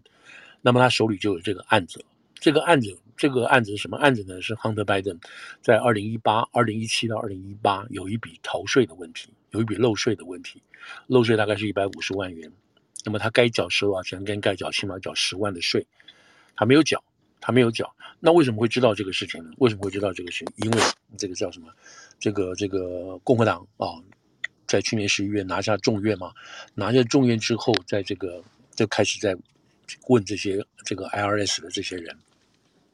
[0.61, 2.03] 那么他手里就有这个案子。
[2.35, 4.41] 这个案子，这个案子是什么案子呢？
[4.41, 5.17] 是 Hunter Biden
[5.61, 10.61] 在二零一八、二零一七到二零一八有一笔逃税的问题，有一笔漏税的问题，
[11.07, 12.51] 漏税大概是一百五十万元。
[13.03, 14.23] 那么他该缴十多少钱？
[14.23, 15.85] 跟该缴起码缴十万的税，
[16.55, 17.03] 他没有缴。
[17.45, 19.51] 他没有缴，那为什么会知道这个事情呢？
[19.57, 20.53] 为什么会知道这个事情？
[20.65, 20.81] 因为
[21.17, 21.67] 这个叫什么？
[22.17, 23.99] 这个这个共和党啊，
[24.65, 26.31] 在去年十一月拿下众院嘛，
[26.73, 28.41] 拿下众院之后，在这个
[28.75, 29.35] 就开始在
[30.07, 32.17] 问这些这个 IRS 的这些人，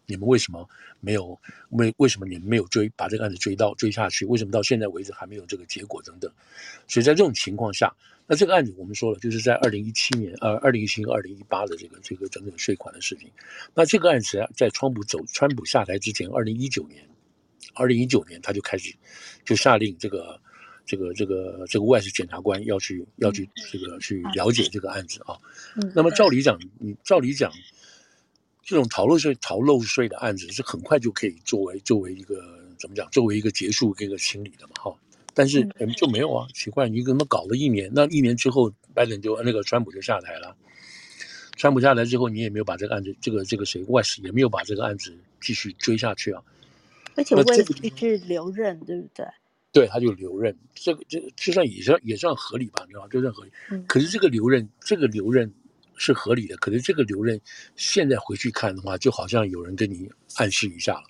[0.08, 0.68] 你们为什么
[1.00, 4.26] 没有为为什么你们没有追把这个案子追到追下去？
[4.26, 6.32] 为什么到现在为止还没有这个结果等等？
[6.88, 7.96] 所以在这种情况下。
[8.32, 13.28] 那这个案子我们说了，就是在二零一七年，呃，二零一七和二零一八的这个这个整整税款的事情。
[13.74, 17.10] 那这个案子在川普走，川普下台之前，二零一九年，
[17.74, 18.94] 二零一九年他就开始
[19.44, 20.40] 就下令这个
[20.86, 25.36] 这个这个这个外事检察官要去要去这个去了解这个案子啊。
[25.96, 27.52] 那么照理讲，你照理讲，
[28.62, 32.44] 这种逃漏税逃漏税的案子是很快就可以作为作为一个
[32.78, 34.96] 怎么讲，作为一个结束跟一个清理的嘛，哈。
[35.34, 35.64] 但是
[35.96, 37.90] 就没有啊，奇怪，你怎么搞了一年？
[37.94, 40.56] 那一年之后，拜登就那个川普就下台了。
[41.56, 46.42] 川普下台之后，你也没有把这个案子，这个这个谁外事也没有把这个案子继续追下去啊。
[47.16, 47.66] 而且外事
[47.98, 49.26] 是留任，对不对？
[49.72, 53.08] 对，他就留任，这个这就算也算也算合理吧，你知道吗？
[53.12, 53.52] 就算合理。
[53.88, 55.54] 可是这个留任，这个留任
[55.96, 56.58] 是合理的。
[56.58, 57.40] 可是这个留任，
[57.76, 61.04] 现在回去看的话，就好像有人跟你暗示一下了。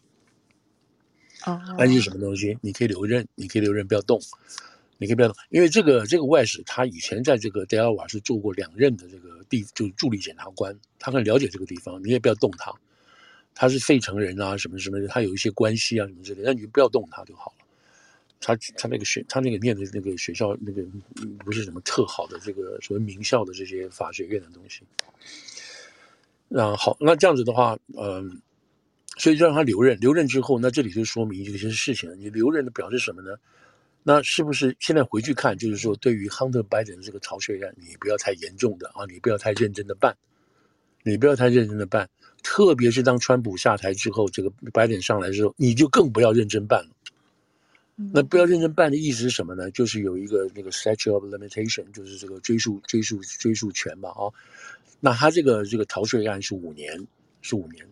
[1.77, 2.57] 安是什么东西？
[2.61, 4.19] 你可以留任，你可以留任，不要动，
[4.97, 12.73] 你可以不要动，因为这个这个外史他以前在这个德尔瓦是做过两任的这个地，就是助理检察官，他很了解这个地方，你也不要动他，
[13.55, 17.65] 他是费城人啊，什么什么的，他有一些关系啊什么之类的，那你就不要动他就好了。
[18.41, 20.83] 他他那个学，他那个念的那个学校那个
[21.45, 24.81] 不是什么特好的这个所谓名校的这些法学院的东西。
[26.49, 28.41] 那好，那这样子的话，嗯。
[29.19, 32.15] 所以就让他留任，留任之后，那这里就说明一些事情了。
[32.15, 33.35] 你留任的表示什么呢？
[34.01, 40.15] 那是不是现在回去看，就是说，对于 Hunter Biden 的这个逃税案，你不要太严重的啊，你不要太认真的办，
[41.03, 42.09] 你不要太认真的办。
[42.41, 46.89] 特别是当川普下台之后，这个 Biden 上来之后，你就更不要认真办了。
[48.13, 49.69] 那不要认真办的意思是什么呢？
[49.71, 54.31] 就是有一个那个 statute of limitation，就是这个追诉追诉追诉权吧啊。
[55.01, 57.05] 那他这个这个逃税案是五年，
[57.41, 57.85] 是五年。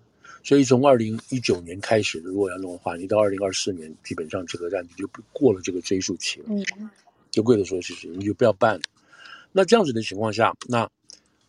[0.48, 6.46] 所以从二零一九年开始，如果要弄的话，你到二零二四年，基本上这个案子就过了这个追诉期了。
[6.48, 6.90] 嗯，
[7.30, 8.82] 就贵的说其实，你就不要办了。
[9.52, 10.90] 那这样子的情况下，那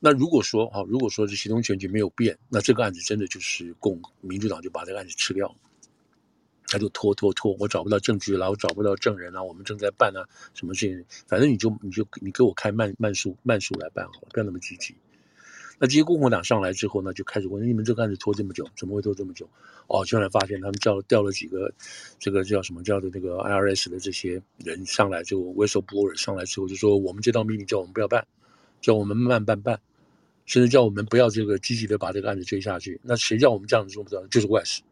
[0.00, 5.54] 那如果说哈，如果说这协同全局没有变，那这个案子真的就是共民主党就把这个案子吃掉，
[6.66, 14.92] 他就拖拖拖，我找不到证据了，我找不到证人了，我们正在办啊，什么事情，反正你就你就你给我开慢慢速慢速来办好了，不要那么积极。
[15.80, 19.48] 那这些共和党上来之后呢，就开始问你们这个案子拖这么久，怎么会拖这么久？
[19.86, 21.72] 哦，后来发现他们叫调了几个，
[22.18, 28.26] 这个叫什么叫做那个 IRS 的这些人上来，就 whistleblower 上来之后就说，我们接到命令叫我们不要办，
[28.80, 29.80] 叫我们慢办办，
[30.46, 33.00] 甚至叫我们不要这个积极的把这个案子追下去。
[33.04, 34.26] 那谁叫我们这样子做不到？
[34.26, 34.82] 就是 West。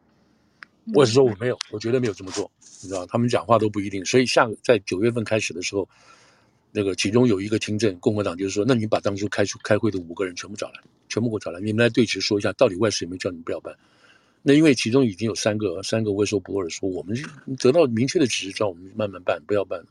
[0.93, 2.49] West 说我没有，我绝对没有这么做，
[2.81, 4.05] 你知道，他们讲话都不一定。
[4.05, 5.89] 所以下在九月份开始的时候。
[6.71, 13.75] 那个其中有一个听证，共和党就是说，那你把当初开出开会的五个人全部找来，全部给我找来，你们来对质说一下，到底外事有没有叫你们不要办？
[14.43, 17.17] 那因为其中已经有三个三个 whistleblower 说，我们
[17.57, 19.83] 得到明确的指示，叫我们慢慢办，不要办。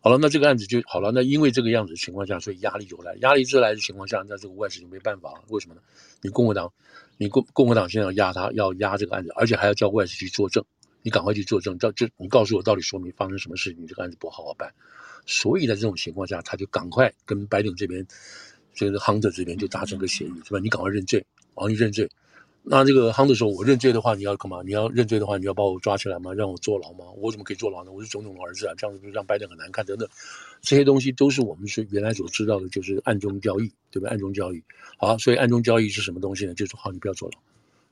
[0.00, 1.10] 好了，那这个案子就好了。
[1.12, 5.44] 那因为这个样子情况下，所以压力就来，压力之来的情况下，那这个外事就没办法了。
[5.48, 5.80] 为什么呢？
[6.22, 6.72] 你共和党，
[7.18, 10.64] 你共共和党现在要压他，要压这个案子，而且还要叫外事去作证。
[11.06, 14.74] 你赶快去作证，到这你告诉我到底说明发生什么事情，你这个案子不好好办。
[15.24, 18.04] 所以在这种情况下，他就赶快跟拜登这边，
[18.74, 20.58] 这个亨特这边就达成个协议，是吧？
[20.58, 22.10] 你赶快认罪，然后你认罪。
[22.64, 24.62] 那这个亨特说：“我认罪的话，你要干嘛？
[24.64, 26.34] 你要认罪的话，你要把我抓起来吗？
[26.34, 27.04] 让我坐牢吗？
[27.18, 27.92] 我怎么可以坐牢呢？
[27.92, 28.74] 我是总统的儿子啊！
[28.76, 30.08] 这样子就让拜登很难看等等。
[30.60, 34.08] 这些东西都是我们是原来所知道的，就是暗中交易，对不对？
[34.08, 34.60] 暗中交易。
[34.96, 36.54] 好，所以暗中交易是什么东西呢？
[36.54, 37.38] 就是好，你不要坐牢，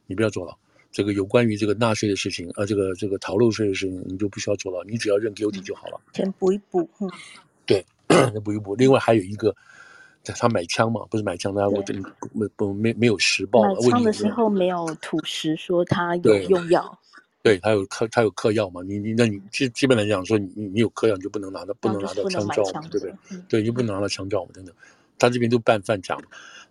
[0.09, 0.59] 你不要坐牢。
[0.94, 6.00] 这个有关于这个纳税的事情，呃，这个这个逃漏税的事情，你就不需要做了，你只要认 guilty 就好了。
[6.14, 7.11] 先补一补，嗯，
[7.66, 7.85] 对，
[8.44, 8.74] 补一补。
[8.76, 9.54] 另外还有一个。”
[10.38, 11.85] 他买枪嘛，不是买枪，他我
[12.33, 13.62] 没不没没有实报。
[13.62, 16.98] 买枪的时候没有吐实说他有用药，
[17.42, 18.80] 对，他有嗑他有嗑药嘛？
[18.80, 23.14] 你你那你基基本来讲说你你有嗑药你就不能拿到不能拿到枪照嘛，对不对？
[23.33, 24.74] 嗯、对，你就不能拿到枪照嘛等等。
[25.18, 26.18] 他这边都办犯讲，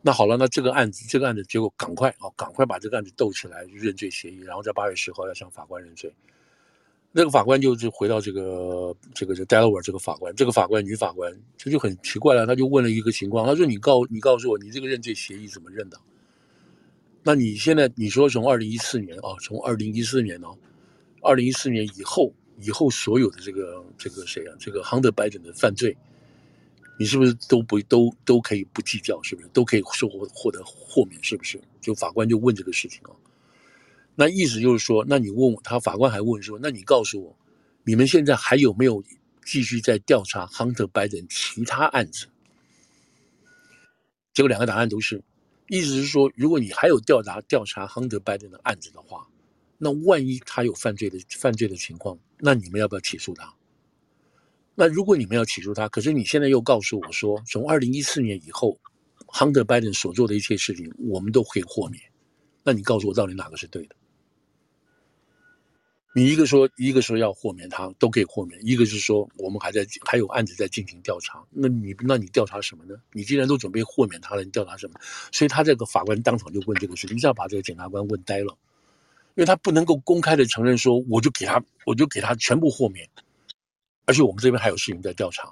[0.05, 6.13] 那好了，那这个案子这个案子结果赶快啊，赶快把这个案子斗起来认罪协议，然后在八月十号要向法官认罪。
[7.13, 15.97] 那个法官就是回到这个这个这 Delawar 这个法官，这个法官女法官，这就很奇怪了，他就问了一个情况，他说：“你告你告诉我，你这个认罪协议怎么认的？
[17.21, 20.57] 那你现在你说从二零一四年啊，从二零一四年哦，
[21.21, 25.95] 二零一四年以后以后所有的这个这个谁啊，这个 Hunter Biden 的犯罪，
[26.97, 29.21] 你是不是都不都都可以不计较？
[29.23, 31.21] 是不是都可以收获获得豁免？
[31.23, 31.59] 是不是？
[31.81, 33.11] 就法官就问这个事情啊。”
[34.15, 37.35] 那意思就是说，那你问，他法官还问说，那你告诉我，
[37.83, 39.03] 你们现在还有没有
[39.43, 42.27] 继续在调查 Hunter Biden 其他案子？
[44.31, 45.23] 结果两个答案都是，
[45.67, 49.27] 意思是说，如果你还有调查调查 Hunter Biden 的案子的话，
[49.79, 53.51] 那万一他有犯罪的犯罪的情况，那你们要不要起诉他？
[54.75, 58.77] 那如果你们要起诉他，可是你现在又告诉我说，从二零一四年以后
[59.27, 62.01] ，Hunter Biden 所做的一切事情，我们都可以豁免，
[62.63, 63.95] 那你告诉我，到底哪个是对的？
[66.15, 72.95] 你一个说，一个说要豁免他，都可以豁免；一个是说我们还在还有案子在进行调查，那你那你调查什么呢？
[73.13, 74.99] 你既然都准备豁免他了，你调查什么？
[75.31, 78.55] 所以他这个法官当场就问这个事，一下把这个检察官问呆了，
[79.33, 83.09] 因为他不能够公开的承认说，我就给他，我就给他全部豁免，
[84.05, 85.51] 而且我们这边还有事情在调查，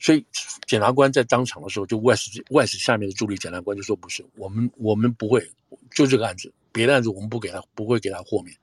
[0.00, 0.24] 所以
[0.66, 5.46] 检察官在当场的时候，就 West West 下面的助理检察官就说不是，我们我们不会
[5.90, 8.56] 就这个案子，别的案子我们不给他，不会给他豁免。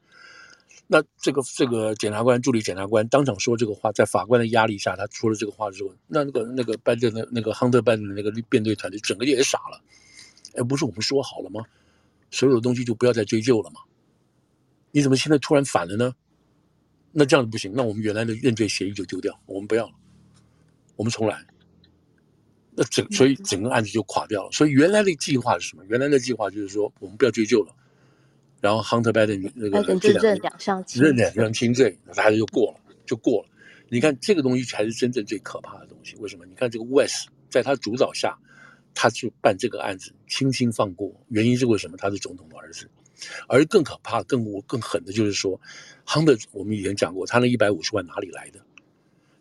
[0.87, 9.79] 那这个这个检察官助理检察官当场说这个话，在法官的压力下，他说了这个话之后，那那个那个班的那那个 Hunter Biden 的那个辩队团队整个就也傻了，
[10.55, 11.61] 哎，不是我们说好了吗？
[12.31, 13.81] 所有的东西就不要再追究了吗？
[14.91, 16.15] 你怎么现在突然反了呢？
[17.11, 19.93] 那这样子不行，那我们原来的认罪协议就丢掉，我们不要了，
[20.95, 21.43] 我们重来。
[22.75, 24.51] 那整所以整个案子就垮掉了。
[24.51, 25.83] 所以原来的计划是什么？
[25.89, 27.75] 原来的计划就是说，我们不要追究了。
[28.61, 29.81] 然后 Hunter Biden 那个
[30.19, 33.49] 认两项认两项轻罪，他就过了，就过了。
[33.89, 36.15] 你看这个东西才是真正最可怕的东西。
[36.17, 36.45] 为什么？
[36.45, 38.37] 你看这个 West 在他主导下，
[38.93, 41.11] 他去办这个案子，轻轻放过。
[41.29, 41.97] 原因是为什么？
[41.97, 42.87] 他是总统的儿子。
[43.47, 45.59] 而更可怕、更更狠的就是说
[46.05, 48.59] ，Hunter 我们以前讲过，他那一百五十万哪里来的？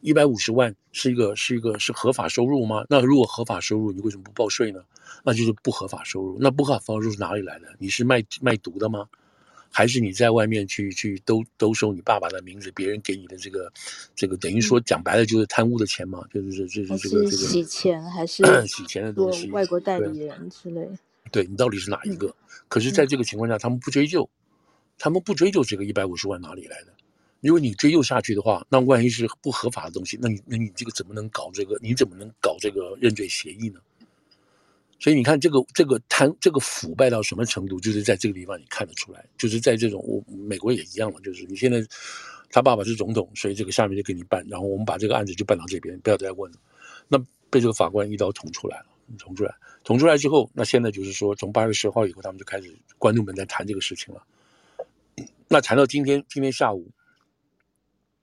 [0.00, 2.84] 一百五十万是一个是一个是合法收入吗？
[2.88, 4.80] 那如果合法收入，你为什么不报税呢？
[5.24, 6.38] 那就是不合法收入。
[6.40, 7.66] 那不合法收入是哪里来的？
[7.78, 9.06] 你是卖卖毒的吗？
[9.70, 13.70] 还是你在外面去去兜兜收你爸爸的名字，别人给你的这个
[14.14, 16.24] 这个等于说讲白了就是贪污的钱嘛？
[16.32, 19.50] 就是就是这个这个洗钱还是 洗钱的东西？
[19.50, 20.88] 外国代理人之类。
[21.28, 22.34] 对，你到底是哪一个？
[22.68, 24.28] 可是在这个情况下，他们不追究，
[24.98, 26.92] 他们不追究这个一百五十万哪里来的？
[27.40, 31.78] 如果你追究下去的话，那万一是不合法的东西，那你那你这个怎么能搞这个？
[31.80, 33.80] 你怎么能搞这个认罪协议呢？
[35.00, 41.80] 所以你看这个这个贪这个腐败到什么程度，就是在这个地方你看得出来，就是在这种我美国也一样嘛，就是你现在
[42.50, 46.58] 他爸爸是总统，所以这个下面就给你办，然后我们把这个案子就办到这边，不要再问了。
[47.06, 47.16] 那
[47.48, 48.86] 被这个法官一刀捅出来了，
[49.16, 49.54] 捅出来，
[49.84, 54.22] 捅出来之后，那现在就是说从八月十号以后，他们就开始观众们在谈这个事情了。
[55.48, 56.90] 那谈到今天，今天下午。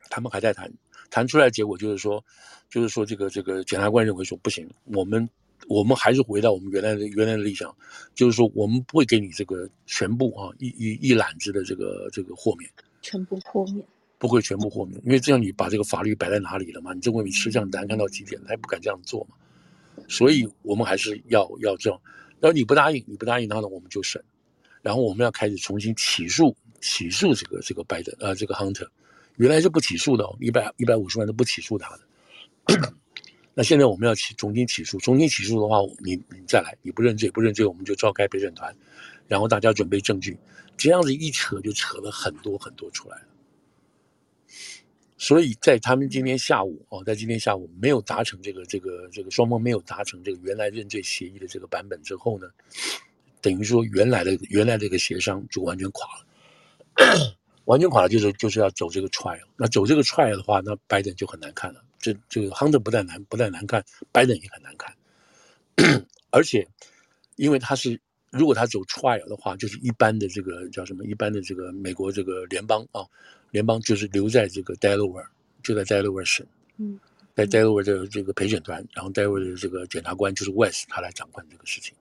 [0.08, 0.72] 他们还在谈，
[1.10, 2.24] 谈出来结果就是说，
[2.70, 5.28] 就是说这个这个检察官认为说不行，我们
[5.68, 7.76] 我们还是回到我们原来的原来的立场，
[8.14, 12.70] 就是说我们不会给你这个全部啊一一一揽子的这个这个豁免，
[13.02, 13.84] 全部豁免，
[14.20, 16.94] 不会全部豁免，因为这样你把这个法律摆在哪里了嘛？
[16.94, 19.36] 你认为你吃相难看到极点，他也不敢这样做嘛。
[20.08, 22.00] 所以我们还是要要这样。
[22.40, 24.24] 然后你不答应，你不答应，然后呢，我们就审。
[24.82, 28.88] 然后我们要开始重新起诉，起诉这个这个拜登啊，这个 Hunter，
[29.38, 32.94] 原来是不起诉的哦，一百一百五十万都不起诉他的。
[33.56, 38.76] 那现在我们要起重新起诉，重新起诉的话，你你再来，你不认罪不认罪，我们就召开陪审团，
[39.28, 40.38] 然后大家准备证据，
[40.78, 43.28] 这样子一扯就扯了很多很多出来了。
[45.18, 52.48] 所以在他们今天下午哦，在今天下午没有达成这个这个这个双方没有达成这个原来认罪协议的这个版本之后呢，
[53.42, 61.82] 等于说原来的原来这个协商就完全垮了，完全垮了就是就是要走这个 trial，那走这个 trial 的话，那拜登就很难看了。
[61.98, 64.94] 这这个 Hunter 不但难不但难看，拜登也很难看，
[66.30, 66.68] 而且
[67.38, 68.00] 因为他是
[68.32, 71.06] 如果他走 trial 的话，就是一般的这个叫什么？
[71.06, 73.08] 一般的这个美国这个联邦啊。
[73.56, 75.28] 联邦就是留在这个 Delaware，
[75.64, 76.46] 就在 Delaware 省，
[76.76, 77.00] 嗯，
[77.34, 81.96] 在 Delaware 的这个陪审团，然后 Delaware 的这个检察官就是 West，他来掌管这个事情。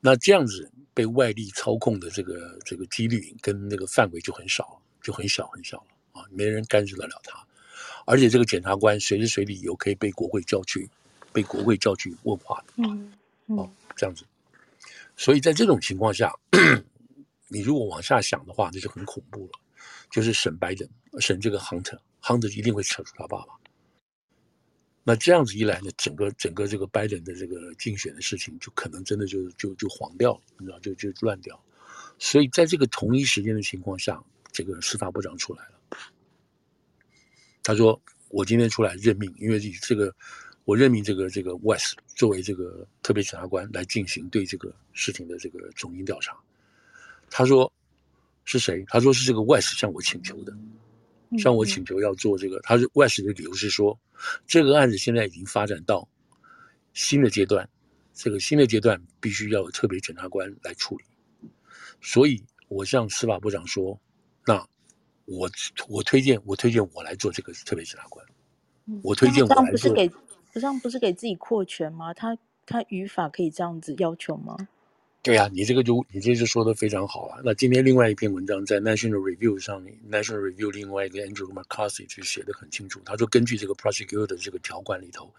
[0.00, 7.46] 那这样子被外力操控的这个这个几率跟那个范围就很少，就很小很小了啊，没人干涉得了他。
[8.04, 10.90] 而且这个检察官随时随地有可以被国会叫去，
[11.32, 13.12] 被国会叫去问话的，嗯
[13.46, 14.24] 嗯，哦，这样子。
[15.16, 16.34] 所以在这种情况下，
[17.46, 19.52] 你如果往下想的话，那就很恐怖了。
[20.10, 20.88] 就是审拜登，
[21.20, 23.54] 审这个 Hunter，Hunter 一定会扯出他爸爸。
[25.02, 31.58] 那这样子一来呢，整个整个这个拜登的这个竞选的事情，就可能真的就就就黄掉了，你知道，就就乱掉。
[32.18, 35.80] 所以在这个同一时间的情况下，这个司法部长出来了，
[37.62, 40.14] 他说：“我今天出来任命，因为这个
[40.64, 46.36] 我任命这个这个 West 作为这个特别检察官来进行对这个事情的这个重新调查。”
[47.30, 47.72] 他说。
[48.50, 48.84] 是谁？
[48.88, 50.52] 他说是这个 West 向我请求的，
[51.38, 52.58] 向我请求要做这个。
[52.62, 53.96] 他是 West 的理由是说，
[54.44, 56.08] 这个案子现在已经发展到
[56.92, 57.68] 新的阶段，
[58.12, 61.04] 这个新的阶段必须要有特别检察官来处理。
[62.00, 63.96] 所以我向司法部长说，
[64.44, 64.66] 那
[65.26, 65.48] 我
[65.88, 68.26] 我推荐我推荐我来做这个特别检察官。
[69.04, 69.70] 我推荐我来做。
[69.70, 70.08] 不是给
[70.52, 72.12] 不是不是给自己扩权吗？
[72.12, 72.36] 他
[72.66, 74.56] 他语法可以这样子要求吗？
[75.22, 77.40] 对呀、啊，你这个就你这就说的非常好啊。
[77.44, 83.02] 那今天另外一篇文章在 National Review 上面，National Review 另外一个 Andrew McCarthy 就写的很清楚。
[83.04, 85.30] 他说，根据这个 Prosecutor 的这个条款里头，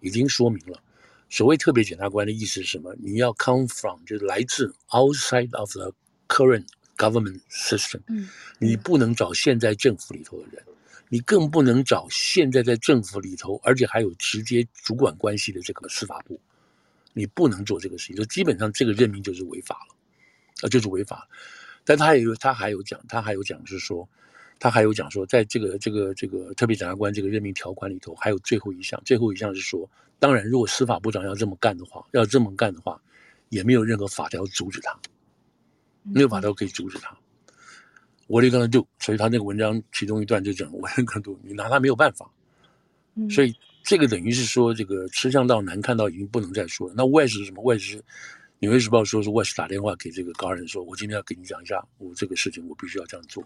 [0.00, 0.78] 已经说明了，
[1.30, 2.94] 所谓特别检察官的意思是什么？
[3.00, 5.90] 你要 come from 就是来自 outside of the
[6.28, 6.66] current
[6.98, 8.28] government system，嗯，
[8.58, 10.62] 你不能找现在政府里头的人，
[11.08, 16.38] 你更不能找现在在政府里头而且还有直接主管关系的这个司法部。
[17.12, 19.96] 你不能做这个事情，就基本上这个任命就是违法了，
[20.62, 21.28] 啊，就是违法。
[21.84, 24.08] 但他也有，他还有讲，他还有讲，是说，
[24.58, 33.00] 他还有讲说，在这个这个这个特别检察官这个任命条款里头，还有最后一项，最后一项是说，当然，如果司法部长要这么干的话，要这么干的话，
[33.48, 34.96] 也没有任何法条阻止他，
[36.02, 37.16] 没有法条可以阻止他。
[38.28, 38.86] What are you gonna do？
[39.00, 41.40] 所以他那个文章其中一段就讲，What you gonna do？
[41.42, 42.30] 你拿他没有办法，
[43.30, 43.56] 所以。
[43.82, 46.94] 这个等于是说，这个吃相到难看到已经不能再说了。
[46.96, 47.98] 那 West 是什么？West 是
[48.58, 53.42] 《纽约时报》说是 West 打电话给这个高人说：“我今天要跟你讲一下，我这个事情我必须要这样做。”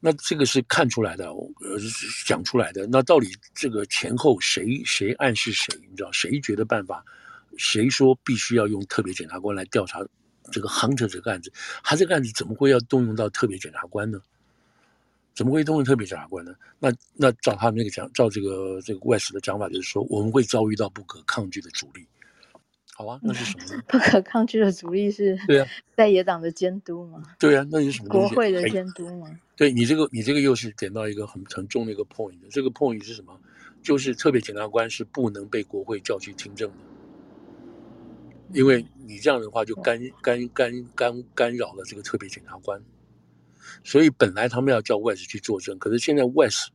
[0.00, 1.78] 那这个是看出来的，呃，
[2.26, 2.86] 讲出来的。
[2.86, 5.74] 那到底这个前后谁谁暗示谁？
[5.90, 7.04] 你知道谁觉得办法？
[7.56, 10.00] 谁说必须要用特别检察官来调查
[10.52, 11.52] 这个 Hunter 这个案子？
[11.82, 14.20] 他这个案子怎么会要动用到特别检察官呢？
[15.38, 16.52] 怎么会动用特别检察官呢？
[16.80, 22.04] 那那照他们那个讲，照这个这个 West 的讲法，就是说我们会遭遇到不可抗拒的阻力。
[22.92, 23.80] 好啊，那是什么呢？
[23.86, 25.38] 不可抗拒的阻力是？
[25.46, 27.22] 对啊，在野党的监督吗？
[27.38, 28.08] 对啊，那是什么？
[28.08, 29.28] 国会的监督吗？
[29.30, 32.34] 哎、对你这个，你这个又是点到一个很很重的一个 point。
[32.50, 33.38] 这个 point 是什么？
[33.80, 36.76] 就是特别检察官是不能被国会叫去听证的，
[38.58, 42.82] 因为你这样的话就干干干干干扰了这个特别检察官。
[43.84, 46.70] 所以本来他们要叫 West 去作证，可是现在 West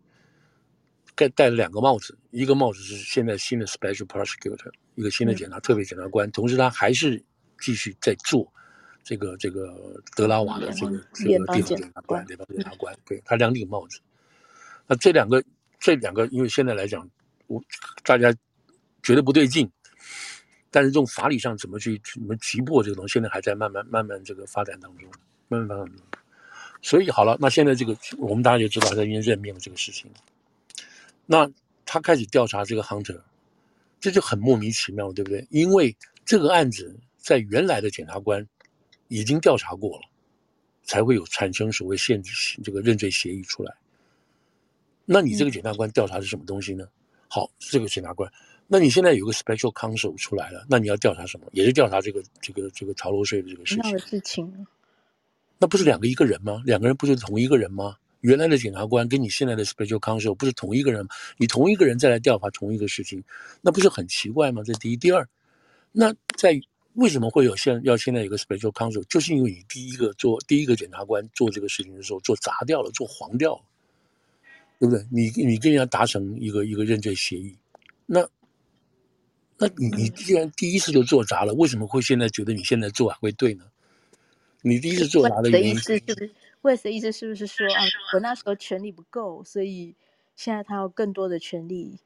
[1.16, 7.24] 盖戴了两个帽子，一个帽子是现在新的 Special Prosecutor，一个新的检察、嗯、特别检察官，同时他还是
[7.60, 8.52] 继续在做
[9.04, 14.00] 这个这个德拉瓦的这个这个地方检察官，地方检察官，对他两顶帽子。
[14.88, 15.44] 那这两个
[15.80, 17.08] 这两个，因为现在来讲，
[17.48, 17.62] 我
[18.04, 18.34] 大家
[19.04, 19.70] 觉得不对劲，
[20.72, 25.08] 但是这种法理上怎么去怎么击破这个东西，现在还在慢慢慢慢这个发展当中，
[25.48, 26.23] 慢慢发展当中。
[26.84, 30.12] 所以好了，那现在这个我们大家就知道他已经任命了这个事情。
[31.26, 31.50] 那
[31.86, 33.20] 他开始调查这个 Hunter，
[34.02, 35.48] 这就很莫名其妙，对不对？
[35.50, 38.46] 因为这个案子在原来的检察官
[39.08, 40.04] 已经调查过了，
[40.84, 43.74] 才会有产生所谓限制这个认罪协议出来。
[45.06, 46.86] 那你这个检察官调查是什么东西呢？
[47.30, 48.30] 好，这个检察官，
[48.68, 51.48] 那你现在有个 special counsel 出来了，那你要调查什么？
[51.54, 53.66] 也是调查这个这个这个逃漏税的这个。
[53.66, 53.78] 事
[54.22, 54.68] 情，
[55.60, 56.62] 那不是两个一个人吗？
[56.66, 57.96] 两个人不就是同一个人吗？
[58.22, 61.10] 原来的检察官跟你现在的 special counsel 不是同一个人吗？
[61.38, 63.24] 你同一个人再来调查同一个事情，
[63.62, 64.62] 那不是很奇怪吗？
[64.64, 65.28] 这第一，第二，
[65.92, 66.60] 那在
[66.94, 69.04] 为什么会有现要现在有个 special counsel？
[69.10, 73.62] 就是因为你第一个做第一个检察官做这个事情的时候做砸掉了，做黄掉了。
[74.80, 75.06] 对不对？
[75.10, 77.56] 你你跟人家达成一个一个认罪协议，
[78.06, 78.28] 那
[79.58, 83.64] 那你你既然第一次就做砸了，为什么会现在觉得你现在做还会对呢？
[84.64, 87.84] 你第一次做砸的原因是不是？West 的意思是不是说啊，
[88.14, 89.94] 我那时候权力不够，所以
[90.36, 91.98] 现在他有更多的权力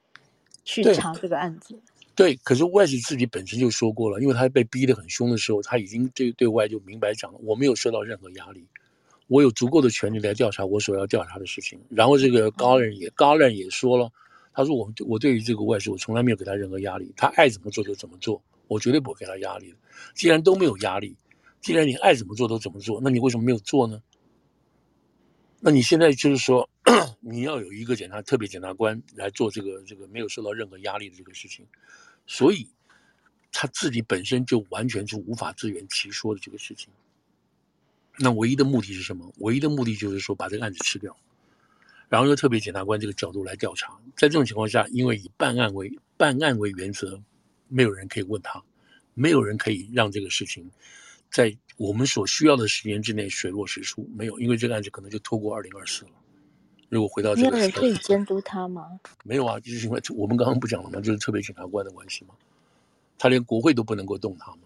[0.65, 1.79] 去查这个案子？
[2.15, 8.65] 对，可是 West 自己本身就说过了，因为他被逼得很凶的时候，他已经对对外就明白讲了，我没有受到任何压力。
[9.27, 11.79] 我有足够的权利来调查我所要调查的事情。
[11.89, 14.11] 然后这个高人也高人也说了，
[14.51, 19.77] 他说我我对于这个外事我从来没有给他任何压力，他爱怎么做就怎么做，我绝对不会给他压力的。
[20.15, 21.15] 既然都没有压力，
[21.67, 24.01] 既然你爱怎么做都怎么做，那你为什么没有做呢？
[25.59, 26.69] 那你现在就是说
[27.19, 31.67] 你要有一个检察特别检察官来做这个这个没有受到任何压力的这个事情，
[32.25, 32.65] 所以
[33.51, 36.87] 他自己本身就完全是无法自圆其说的这个事情。
[38.17, 39.29] 那唯一的目的是什么？
[39.39, 41.13] 唯一的目的就是说把这个案子吃掉，
[42.07, 43.91] 然后由特别检察官这个角度来调查。
[44.15, 47.21] 在这种情况下，因为以办案为办案为原则，
[47.67, 48.63] 没有人可以问他，
[49.15, 50.71] 没有人可以让这个事情
[51.37, 54.09] 在我们所需要的时间之内水落石出。
[54.15, 56.11] 没有，因为这个案子可能就拖过二零二四了。
[56.89, 58.99] 如果回到这个，没有人可以监督他吗？
[59.23, 60.99] 没有啊，就是因为我们刚刚不讲了吗？
[60.99, 62.33] 就是特别检察官的关系嘛，
[63.19, 64.63] 他连国会都不能够动他嘛。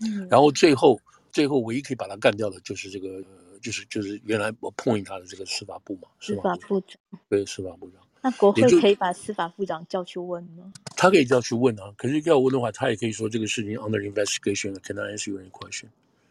[0.00, 1.00] 嗯，然后最后。
[1.30, 3.22] 最后唯一可以把他干掉的，就是这个，
[3.60, 8.00] 就是就是原来我 point 他的这个司法部嘛，司法部长，对，司法部长。
[8.20, 10.72] 那国会可以把司法部长叫去问吗？
[10.96, 15.86] 他可以叫去问啊，可是要问的话，他也可以说这个事情 under investigation，can I answer your question？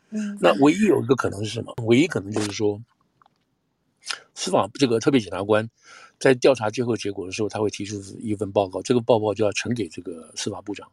[0.10, 1.74] 嗯，那唯一有一个可能是什么？
[1.84, 2.82] 唯一可能就是说，
[4.36, 5.70] 司法这个特别检察官
[6.20, 10.90] 在调查最后结果的时候，他会提出一份报告，这个报告就要呈给这个司法部长。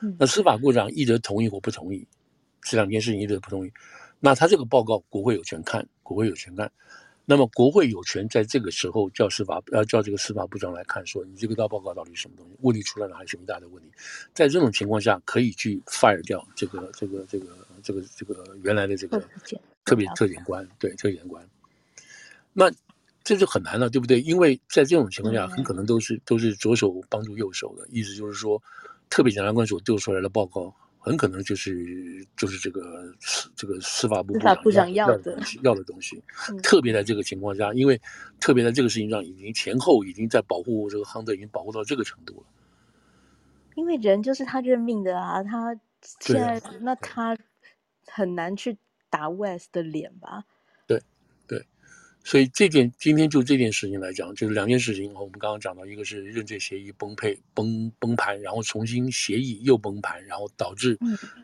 [0.00, 2.06] 嗯，那司法部长 either 同意或不同意。
[2.66, 3.70] 这两件事情一直不同意，
[4.20, 6.72] 那他这个报告国会有权看，国会有权看，
[7.26, 13.88] 那么国会有权在这个时候叫司法呃叫这个司法部长来看，说你这个大报告到底是什么东西，问题出了哪里什么大的问题，
[14.34, 17.46] 在这种情况下可以去 fire 掉这个这个这个
[17.82, 19.22] 这个这个原来的这个
[19.84, 21.42] 特别特检官，对特检官，
[22.52, 22.70] 那
[23.22, 24.20] 这就很难了，对不对？
[24.20, 28.62] 因为在这种情况下，很可能都是都是左手帮助右手的，意思就是说，
[29.08, 30.74] 特别检察官所丢出来的报告。
[31.04, 33.14] 很可能就是就是这个
[33.54, 36.24] 这个司法部部长，部长要的东西，要的东西。
[36.62, 38.00] 特别在这个情况下，因为
[38.40, 42.46] 特别在这个事情上，已经前后已经在保护这个亨特，已经保护到这个程度了。
[43.74, 45.78] 因为人就是他任命的啊，他
[46.20, 47.36] 现在、啊、那他
[48.06, 48.78] 很难去
[49.10, 50.44] 打 West 的脸吧？
[52.24, 55.12] 所以这件今天就这件事情来讲，就是两件事情。
[55.12, 60.98] 我们刚刚讲到，一个是认罪协议崩溃崩崩盘，然后重新协议又崩盘，然后导致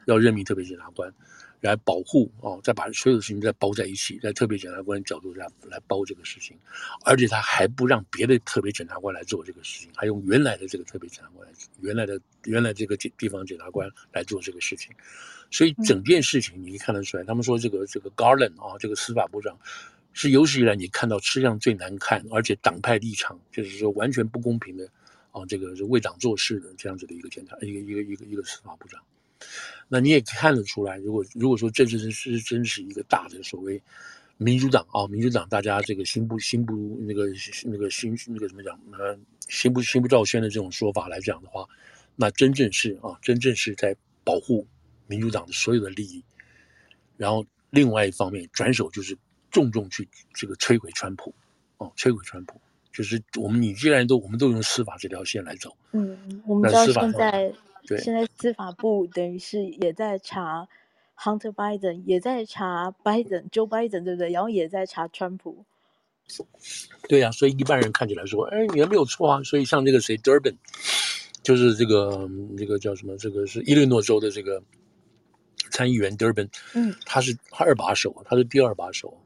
[0.07, 1.13] 要任命特别检察官
[1.61, 6.57] 来保护哦，再把所有的事情再包在一起，在特别检察官角度上来包这个事情，
[7.05, 11.53] 而且他还不让别的特别检察官来做这个事情，还用原来的这个特别检察官来，
[11.83, 14.91] 原来的原来这个检地方检察官来做这个事情。
[15.51, 19.59] 所以整件事情你可以看得出来，他们说这个这个 Garland 啊，这个司法部长。
[20.13, 24.85] 是有史以来你看到吃相最难看，而且党派立场就是说完全不公平的，
[25.31, 29.01] 啊，这个是为党做事的这样子的一个检察，一个一个一个一个司法部长。
[29.89, 33.81] 那你也看得出来，如果如果说这是是真是一个大的所谓
[34.37, 37.27] 民主党啊，民主党大家这个心不心不那个
[37.65, 39.17] 那个心那个怎么讲呃
[39.49, 41.65] 心不心不照宣的这种说法来讲的话，
[42.17, 44.67] 那真正是啊，真正是在保护
[45.07, 46.25] 民主党的所有的利益。
[47.17, 49.17] 然后另外一方面转手就是。
[49.51, 51.35] 重重去这个摧毁川普，
[51.79, 52.61] 哦，摧毁川普，
[52.93, 57.53] 就是我们你既然都我们都用司法这条线来走，嗯，我们知道现在
[57.87, 60.69] 对现在司法部等于是也在查
[61.17, 64.31] Hunter Biden，也在查 Biden Joe Biden 对不对？
[64.31, 65.65] 然后也在查川普，
[67.09, 69.43] 对呀、啊，所以一般人看起来说，哎，你还没有错啊。
[69.43, 70.55] 所以像这个谁 Durbin，
[71.43, 73.17] 就是这个这个叫什么？
[73.17, 74.63] 这个是伊利诺州的这个
[75.71, 79.21] 参议员 Durbin，嗯，他是二把手，他是第二把手。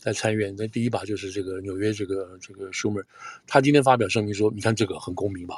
[0.00, 3.02] 在参院，那第一把就是这个纽约这个这个 summer，
[3.46, 5.56] 他今天发表声明说：“你看这个很公平吧？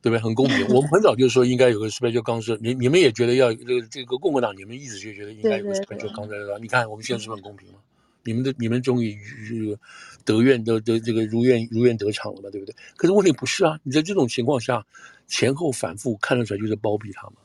[0.00, 0.20] 对不对？
[0.22, 0.66] 很公平。
[0.68, 7.78] 我们很早就说应该有个 special counsel，你你们也觉得要这个这个共和党，你们一直就觉得应该有个 special counsel，你看我们现在是不是很公平吗？
[8.24, 9.16] 你们的你们终于
[9.48, 9.78] 这个
[10.24, 12.74] 得愿得得这个如愿如愿得偿了嘛，对不对？
[12.96, 14.84] 可是问题不是啊，你在这种情况下
[15.26, 17.36] 前后反复看得出来就是包庇他嘛。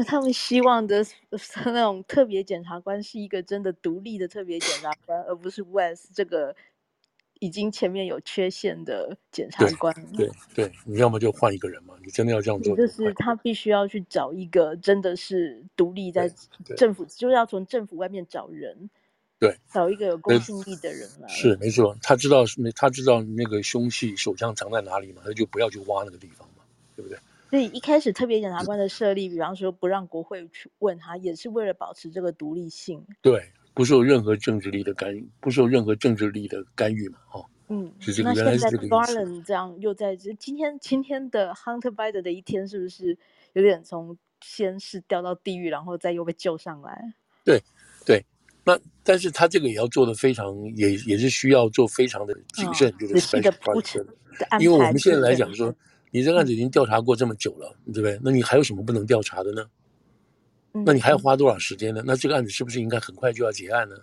[0.00, 1.04] 那他们希望的
[1.66, 6.56] 那种特别检察官是一个真的独立的特别检察官，而不是 West 这个
[7.38, 9.94] 已经前面有缺陷的检察官。
[10.16, 16.32] 对对，对，你要么就换一个人嘛，你真的要这样做，就是他必须要去找一个真的是独立在
[16.78, 18.88] 政府，就是要从政府外面找人。
[19.38, 21.28] 对，找一个有公信力的人来。
[21.28, 22.44] 是没错，他知道
[22.74, 26.64] 他知道那个凶器手枪藏在哪里嘛，他就不要去挖那个地方嘛，
[26.96, 27.18] 对不对？
[27.50, 33.04] 所以一开始特别检察官的设立，比方说不让国会去问他，也是为了保持这个独立性。
[33.20, 33.42] 对，
[33.74, 37.44] 不受任何政治力的干预，不受任何政治力的干预嘛，哦。
[37.68, 38.32] 嗯，是这个。
[38.34, 38.94] 原来是这个意思。
[38.94, 43.16] 那现在 Garland 这样又在这今天今天的 Hunter Biden 的一天，是不是
[43.52, 47.14] 有点从先是掉到地狱，然后再又被救上来？
[47.44, 47.62] 对
[48.06, 48.24] 对。
[48.62, 54.06] 那但是他这个也要做的非常，也也是需要做非常的谨慎，就是 special counsel
[54.60, 55.74] 因为我们现在来讲说，
[56.10, 58.18] 你这个案子已经调查过这么久了，对不对？
[58.22, 59.64] 那你还有什么不能调查的呢？
[60.72, 62.02] 那你还要花多少时间呢？
[62.04, 63.96] 那这个案子是不是应该很快就要结案呢？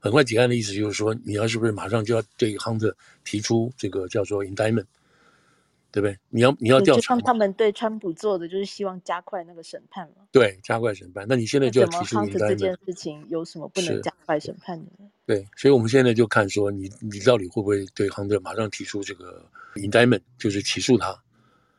[0.00, 2.92] 很快结案的意思就是说，你要是不是马上就要对 Hunter
[3.24, 4.84] 提出这个叫做 indictment？
[5.90, 6.18] 对不对？
[6.28, 10.24] 你要你要调查，他们对川普做的就是希望加快那个审判嘛。
[10.30, 11.26] 对，加快审判。
[11.28, 12.48] 那你现在就要提出 indictment。
[12.48, 15.08] 这件事情有什么不能加快审判的呢？
[15.24, 19.44] 对，所以我们现在就看说你，你你到底会不会对 Hunter 马上提出这个
[19.76, 21.18] indictment，就是起诉他？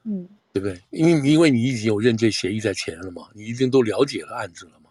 [0.04, 0.82] 嗯，对不对？
[0.90, 4.90] 因为因为你已经有认罪协议在前了嘛，你已经都了解了案子了嘛，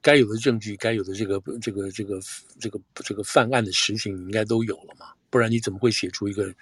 [0.00, 2.18] 该有的证据，该有的这个这个这个
[2.58, 5.06] 这个这个犯案的实情，你应该都有了嘛。
[5.28, 6.52] 不然你怎么会写出一个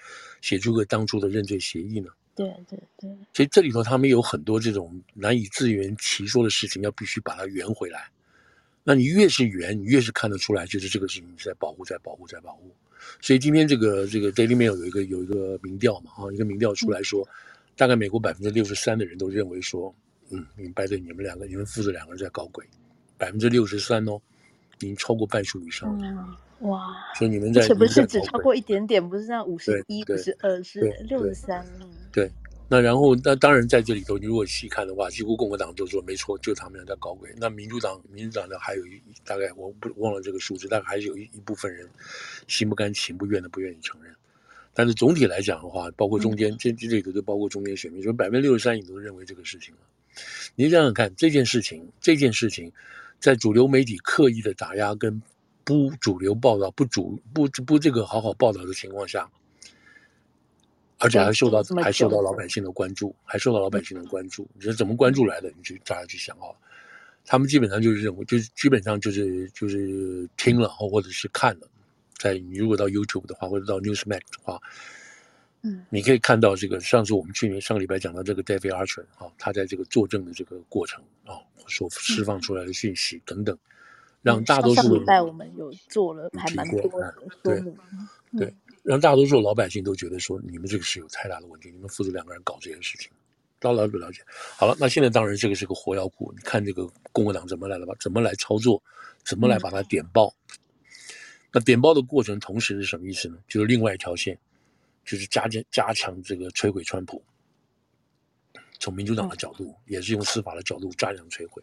[0.41, 2.11] 写出个当初的认罪协议呢？
[2.35, 3.11] 对对对。
[3.35, 8.09] 所以这里头他们有很多这种难以自圆其说的事情，要必须把它圆回来。
[8.85, 12.71] 那你越是圆，你越是看得出来，就是这个事情是在保护，在保护，在保护。
[13.21, 17.31] 所以今天这个这个 Daily Mail 有一个有一个民调嘛，啊，一个民调出来说，嗯、
[17.77, 19.95] 大概美国百分之六十三的人都认为说，
[20.31, 22.65] 嗯，明白的，你们两个，你们父子两个人在搞鬼，
[23.17, 24.21] 百分之六十三哦，
[24.79, 26.09] 已经超过半数以上了。
[26.09, 26.97] 嗯哇！
[27.17, 29.07] 所以你们在，是不是只超过一点点？
[29.07, 31.65] 不是像五十一、五十二，是六十三。
[32.11, 32.29] 对，
[32.69, 37.33] 那然后那当然在这里头，你如果细看的话，几乎共和党都说没错，就他们俩在搞鬼。
[37.37, 41.89] 那民主党，民主党呢还有一大概我不忘了这个数字，大概还是有一一部分人
[42.49, 44.13] 心不甘情不愿的不愿意承认。
[44.75, 49.81] 但是总体来讲的话，包括中间这这里头就包括中间选民，说百分之六十三，你都认为这个事情了。
[50.57, 52.73] 你想想看，这件事情，这件事情，
[53.21, 55.23] 在主流媒体刻意的打压跟。
[55.69, 59.29] 不主流报道，不主不不这个好好报道的情况下，
[60.97, 64.49] 而且还受到还受到老百姓的关注，还受到老百姓的关注。
[64.55, 65.53] 你说怎么关注来的？
[65.55, 66.49] 你去大家去想啊。
[67.27, 71.69] 他们基本上就是认为，就是基本上就是就是听了或者是看了，
[72.17, 74.59] 在你如果到 YouTube 的话，或者到 Newsmax 的话，
[75.61, 83.55] 嗯，你可以看到这个上次我们去年上个礼拜讲到这个 David Archer 啊，他在这个作证的这个过程啊，所释放出来的讯息等等。
[84.23, 87.63] 让大多数上礼拜我们有做了还蛮多的对
[88.37, 93.11] 对，让大多数老百姓都觉得说，你们这个是有太大的问题，你们父子两个人搞这件事情，
[93.59, 94.23] 大家了不了解？
[94.57, 97.95] 好了，那现在当然这个是个火药库，你看这个共和党怎么来了吧？
[98.01, 98.83] 怎么来操作？
[99.25, 100.35] 怎么来把它点爆？
[101.53, 103.39] 那点爆的过程同时是什么意思呢？
[103.49, 104.39] 就是另外一条线，
[105.05, 107.23] 就是加加加强这个摧毁川普。
[108.79, 111.63] 从民主党的角度，也是用司法的角度加强摧毁。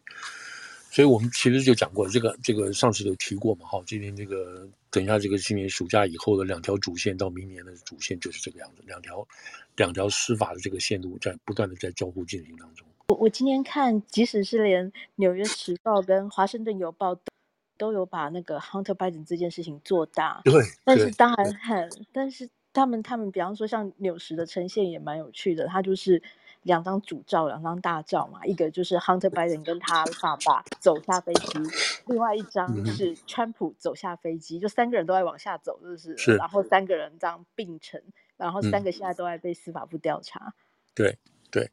[0.95, 9.27] 所以我们其实就讲过这个，这个上次有提过嘛，哈，今年这个等一下这个今年暑假以后的两条主线到明年的主线就是这个样子，两条
[9.75, 12.87] 两条司法的这个线路在不断的在交互进行当中。
[13.09, 20.53] 我我今天看，即使是连《纽约时报》跟《华盛顿邮报》都都有把那个 Hunter Biden 这件事情做大，对，
[20.85, 26.23] 但是当然很，但是他们他们比方说像纽时的呈现也蛮有趣的，他就是。
[26.65, 31.59] 两张主照，两张大照嘛，一个就是 Hunter Biden 跟他爸爸走下飞机，
[32.07, 38.01] 另外一张是川普走下飞机，嗯、就三个人都在往下走，就是，是，然后三个人这样并成，
[38.35, 40.39] 然后三个现在都在被司法部调查。
[40.39, 40.53] 嗯、
[40.95, 41.17] 对
[41.51, 41.69] 对，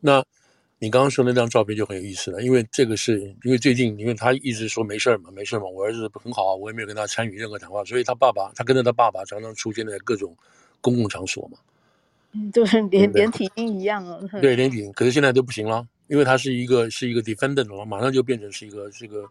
[0.00, 0.24] 那
[0.80, 10.36] 你刚刚说那张照片就很有意思了，因为这个是因为最近，因为他一直说没事嘛，没事嘛，我儿子很好啊，我也没有跟他参与任何谈话，所以他爸爸他跟着他爸爸常常出现在各种
[10.80, 11.58] 公共场所嘛。
[12.32, 14.28] 嗯， 就是 连连体婴一样哦。
[14.40, 19.24] 对，连体婴，可是现在都不行了，因为他是一个是一个 defendant 了，马上就变成是一个这个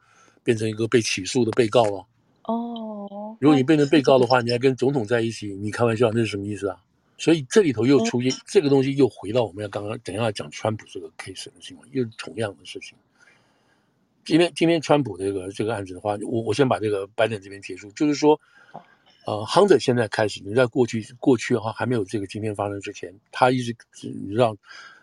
[0.44, 2.06] 变成一个被起诉的被告了。
[2.44, 6.78] 哦，如果你变成被告的话，你还跟总统在一起，你开玩笑，那是什么意思啊？
[7.20, 12.96] 所以这里头又出现这个东西，又回到我们要刚刚等一下讲川普这个 case 的情况，又是同样的事情。
[14.24, 18.40] 今天今天川普这个这个案子的话，我我先把这个拜登这边结束，就是说，
[19.28, 23.76] 呃，Hunter 现在开始，你在过去过去的话还没有这个今天发生之前，他一直
[24.30, 24.56] 让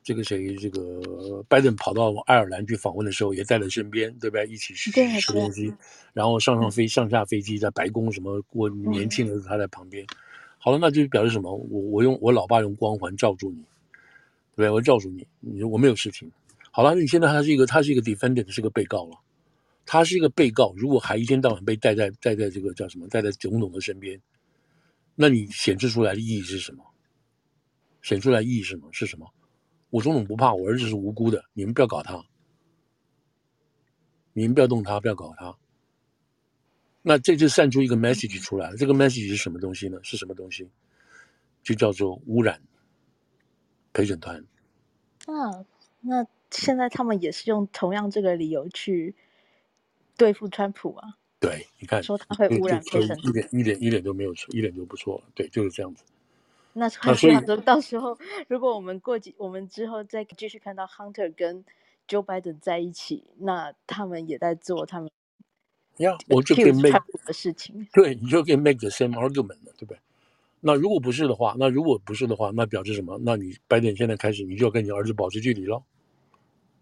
[0.03, 4.47] 这个谁这个拜登跑到爱尔兰去访问的时候，也带在身边，对不对？
[4.47, 5.71] 一起去吃东西，
[6.15, 10.03] 然后上上飞上下飞机，在白宫什么过年轻的时候他在旁边。
[10.57, 11.55] 好了，那就表示什么？
[11.55, 13.59] 我我用我老爸用光环罩住你，
[14.57, 14.71] 对不对？
[14.71, 16.33] 我罩住你，你说我没有事情。
[16.71, 19.19] 好了，你现在他是一个他是一个 defendant，是个被告了。
[19.87, 24.21] 他是一个被告，如果还一天到晚被带在带在这个叫什么，带在总统的身边，
[25.15, 26.85] 那你显示出来的意义是什么？
[28.03, 28.89] 显出来意义是什么？
[28.93, 29.33] 是什么？
[29.91, 32.25] 我总统不怕，我儿子是无辜的，你们不要搞他，
[34.33, 35.57] 你们不要动他，不要搞他。
[37.03, 39.99] 那这就散出一个 message 出来了，这个 message 是什么东西呢？
[40.03, 40.69] 是什么东西？
[41.63, 42.61] 就叫做污染
[43.93, 44.45] 陪审团。
[45.27, 45.65] 啊，
[46.01, 49.15] 那现在他们也是用同样这个理由去
[50.17, 51.17] 对付川普啊？
[51.41, 52.83] 对，你看说他会污染
[53.23, 55.23] 一点一点一点都没有错，一点都不错。
[55.35, 56.03] 对，就是这样子。
[56.73, 61.65] 那所以到时候，如果我们过几，我们之后再继续看到 Hunter 跟
[62.09, 65.11] Joe Biden 在一起，那他们也在做他们。
[65.99, 69.99] 呀，我就可以 make 的事情，对，你就可以 make the same argument 了，对不对？
[70.61, 73.21] 那如果不是的话，那如果不是的话，那表示什么？
[73.23, 75.83] 那你白点现在开始，你就要跟你儿子保持距离了，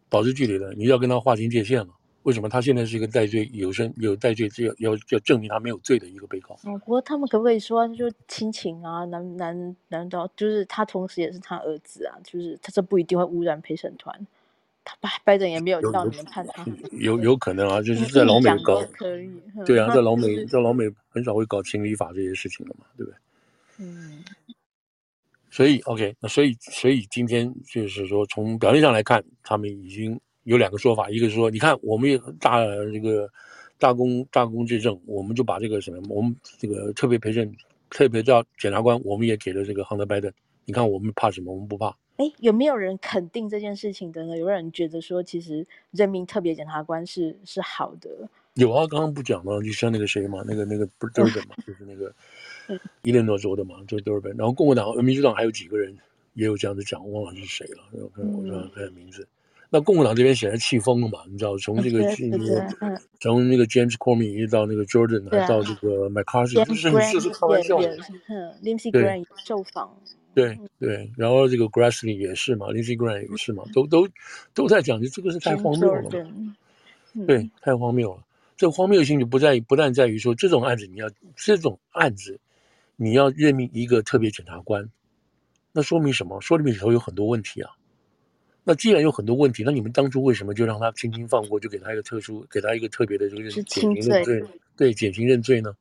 [0.09, 1.93] 保持距离了，你要跟他划清界限了。
[2.25, 2.49] 为什么？
[2.49, 4.49] 他现在是一个戴罪有身有戴罪，
[4.79, 6.55] 要要要证明他没有罪的一个被告。
[6.65, 9.05] 哦，不过他们可不可以说就亲情啊？
[9.07, 12.19] 难难难道就是他同时也是他儿子啊？
[12.25, 14.27] 就是他这不一定会污染陪审团。
[14.85, 18.83] 他拜拜登也没有叫你们判他，有有，有可能啊，就是在老美搞，
[19.65, 23.19] 对啊，在老美在老美很少会搞情理法这些事情的嘛，对不对？
[23.79, 24.25] 嗯，
[25.51, 33.31] 所以 OK，那所以所以今天就是说，从表面上来看，他们已经有两个说法，一个是说，你看我们也大这个
[33.79, 37.55] 大公大功至正，我们就把这个什么，我们这个特别陪审
[37.91, 40.33] 特别叫检察官，我们也给了这个 Hunter Biden，
[40.65, 41.53] 你看我们怕什么？
[41.53, 41.97] 我们不怕。
[42.17, 44.37] 哎，有没有人肯定这件事情的呢？
[44.37, 48.29] 有没有人觉得说，其实任命特别检察官是是好的。
[48.55, 49.59] 有啊，刚刚不讲吗？
[49.63, 52.15] 就像那个谁嘛，那个那个不是 Durbin 嘛，就是那个
[53.03, 54.37] 伊利诺州的嘛，就是 Durbin。
[54.37, 55.97] 然后共和党、民主党还有几个人
[56.35, 57.83] 也有这样子讲，我忘了是谁了。
[57.93, 59.27] 我看我看看名字。
[59.75, 61.21] 那共和党这边显然气疯了嘛？
[61.31, 62.01] 你知道，从这个
[63.19, 67.79] 从那个 James Comey 到那个 Jordan，还到这个 McCarthy，就是是是开玩笑。
[68.29, 69.97] 嗯，Lindsey Graham 受访。
[70.35, 74.07] 对对，然后这个 Grassley 也是嘛，Lindsey Graham 也是嘛，都都
[74.53, 76.11] 都在讲，这个是太荒谬了嘛，
[77.27, 78.23] 对，太荒谬了。
[78.59, 82.39] 这荒谬性就不在于，不但在于说这种案子你要这种案子
[82.97, 84.87] 你要任命一个特别检察官，
[85.73, 86.39] 那说明什么？
[86.43, 87.71] 说明里头有很多问题啊。
[88.65, 94.45] 那既然有很多问题，那你们当初为什么就让他轻轻放过，就给他一个特殊，给他一个特别的这个减刑认罪？
[94.77, 95.75] 对，减刑认罪呢？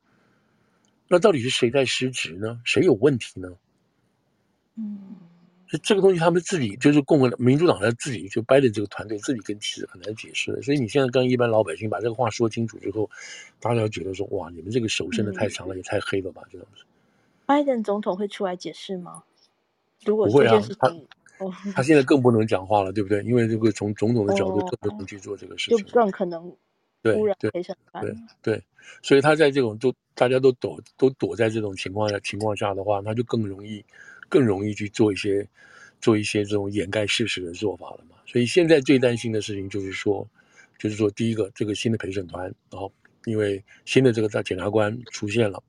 [1.07, 2.59] 那到底是谁在失职呢？
[2.63, 3.49] 谁有问题呢？
[4.77, 4.97] 嗯，
[5.67, 10.61] 这这个东西他们自己就是共和党、民主党他自己就掰的这个团队自己跟其实很难解释的。
[10.61, 13.09] 所以你现在跟一般老百姓把这个话说清楚之后，
[13.59, 16.41] 大家觉得说哇，你们这个手伸的太长了，嗯、也太黑了吧？
[16.49, 16.83] 这样子。
[17.45, 19.23] 拜登总统会出来解释吗？
[20.05, 20.89] 如果不会啊，他
[21.75, 23.23] 他现在更不能讲话了，对不对？
[23.23, 26.55] 因为这个从种种的角度更不能去做这个事情，就更可能。
[27.01, 28.63] 对对对对，
[29.01, 33.83] 所以他在这种都大家都躲都躲在这种情况下情况下的话，他就更容易。
[34.29, 35.45] 更容易去做一些，
[35.99, 38.15] 做一些这种掩盖事实的做法了嘛。
[38.25, 40.25] 所以现在最担心的事情就是说，
[40.79, 42.89] 就是说第一个，这个新的陪审团，然后
[43.25, 45.61] 因为新的这个大检察官出现了，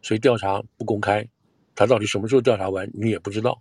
[0.00, 1.28] 所以调查不公开，
[1.74, 3.60] 他到底什么时候调查完你也不知道，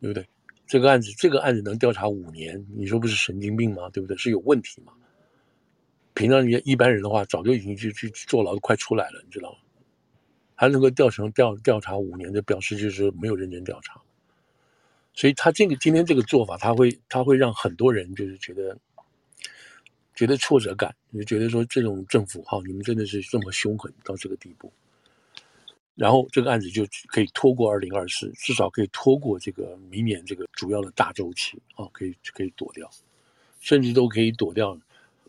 [0.00, 0.26] 对不对？
[0.66, 3.88] 这个案子这个案子能调查五年，你说不是神经病吗？
[3.90, 4.16] 对不对？
[4.16, 4.92] 是有问题吗？
[6.14, 9.58] 平常人家一般人的话，早就已经去去坐牢，快出来了，你知道吗？
[10.54, 13.98] 还能够调成调调查五年，就表示就是没有认真调查，
[15.14, 18.76] 所以他这个今天这个做法，他会他会让很多人就是觉得
[20.14, 24.70] 觉得挫折感，就觉得说这种政府哈，你们真的是这么凶狠到这个地步，
[26.00, 32.90] 然后这个案子就可以拖过二零二四，至少可以拖过这个明年这个主要的大周期啊，可以可以躲掉，
[33.60, 34.80] 甚至都可以躲掉，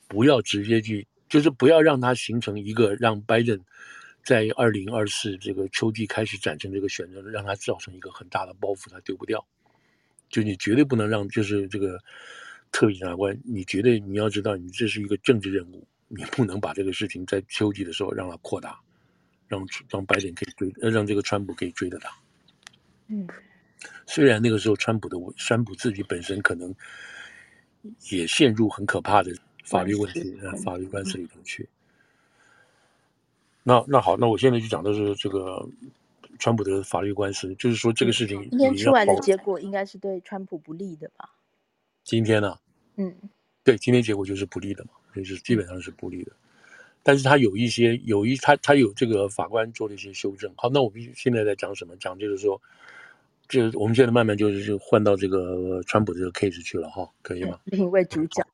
[0.07, 3.59] 不要直接去，就是不要让它形成一个让拜登。
[4.23, 9.45] 在二零二四这个秋季开始展成这个选择，让他造成一个很大的包袱，他丢不掉。
[10.29, 11.99] 就你绝对不能让，就是这个
[12.71, 18.79] 特别检察官，你绝对你要知道，你这是一个政治任务，你不能把这个事情在秋季的时候让它扩大，
[19.51, 22.09] 让让拜登可以追，让这个川普可以追得到。
[23.07, 23.27] 嗯，
[24.07, 26.73] 虽然那个时候川普的川普自己本身可能
[28.09, 29.33] 也陷入很可怕的
[29.65, 31.67] 法律问题、嗯、法律官司里头去。
[33.63, 35.67] 那那好，那我现在就讲的是这个
[36.39, 41.29] 川普的法律官司，就是说这个事情今天出来的结果应该是对川普不利的吧？
[42.05, 42.59] 今天呢、啊？
[42.95, 43.13] 嗯，
[43.63, 46.31] 对，今天结果就是不利的嘛，就是基本上是不利的。
[47.03, 50.53] 但是他有一些有一他他有这个法官做了一些修正。
[50.55, 51.95] 好，那我们现在在讲什么？
[51.97, 52.61] 讲就是说，
[53.49, 57.59] 就我们现在慢慢就是就换到这个川普这个 case 去了哈，可以吗？
[57.65, 58.45] 另一位主角。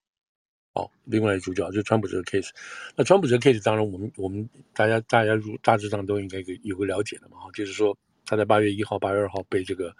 [0.73, 2.49] 好，另外一主角就是川普这个 case。
[2.95, 9.93] 那川普这个 case 当然我们我们大家大家如大致上都应该有有个了解的嘛哈，就是说他在八月一号、八月二号被这个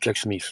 [0.00, 0.50] Jack Smith，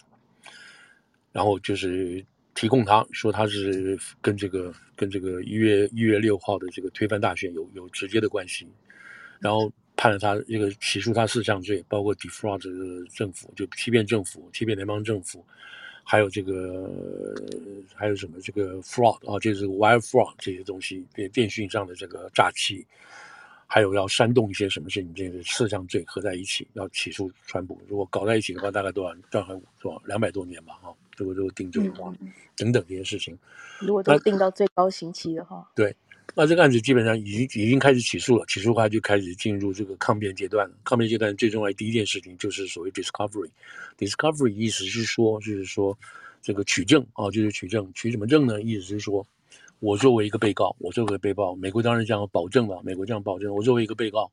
[1.32, 2.24] 然后就是。
[2.58, 8.66] 提供他说他是跟这个跟这个一月一月六号的这个推翻大选有有直接的关系，
[9.38, 12.60] 然后判了他这个起诉他四项罪，包括 defraud
[13.16, 15.46] 政府就欺骗政府、欺骗联邦政府，
[16.02, 16.92] 还有这个
[17.94, 22.84] 还有什么这个 fraud 啊，就是 wire fraud 这些东西，电电讯上的这个诈欺，
[23.68, 27.80] 还有要煽动一些什么事情，这个四项罪合在一起要起诉川普。
[27.86, 29.14] 如果搞在一起的话，大概多少？
[29.30, 29.46] 多少？
[29.80, 30.02] 多少？
[30.06, 30.92] 两百多年吧，哈。
[31.18, 32.12] 如果都定罪的话，
[32.56, 33.38] 等等这些事情，
[33.80, 35.94] 如果都定到最高刑期的话，对，
[36.34, 40.74] 那这个案子基本上已经已经开始起诉了，起诉的话就开始进入这个抗辩阶段了。
[40.84, 43.50] 抗辩阶段最重要的第一件事情就是所谓 discovery。
[43.98, 45.98] discovery 意思是说，就是说
[46.40, 48.62] 这个取证啊，就是取证，取什么证呢？
[48.62, 49.26] 意思是说，
[49.80, 54.30] 我作为一个被告，我作为被告，美国当然这样保证了，美国这样保证，我作为一个被告。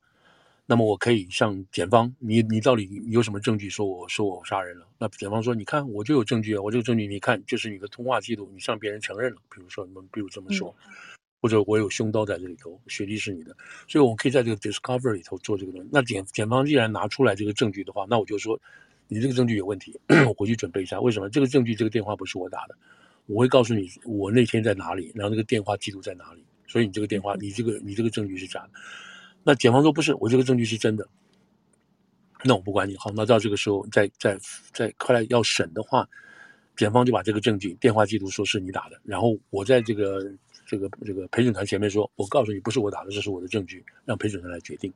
[0.67, 4.87] 那么我可以向检方，你你到底有什么证据说我说我杀人了？
[4.97, 10.93] 那检方说，你看我就有证据啊，我这个证据你看就是你的通话记录，你向别人承认了，比如说你们比如这么说，嗯、
[11.39, 13.55] 或者我有凶刀在这里头，血迹是你的，
[13.87, 15.87] 所以我们可以在这个 discovery 里头做这个东西。
[15.91, 18.59] 那检检方既然拿出来这个证据的话，那我就说
[19.07, 20.99] 你这个证据有问题， 我回去准备一下。
[20.99, 22.75] 为什么这个证据这个电话不是我打的？
[23.27, 28.69] 我会告诉你我那天在哪里，然后这个电话记录在哪里，所以你这个电话你这个你这个证据是假的。
[29.47, 31.07] 那检方说不是，我这个证据是真的。
[32.43, 34.35] 那我不管你，好，那到这个时候再再
[34.73, 36.09] 再快来要审的话，
[36.75, 40.33] 检方就把这个证据电话记录说是你打的，然后我在这个
[40.65, 44.91] 这个这个陪审团前面说，我告诉你不是我打的，这是我的证据，让陪审团来决定。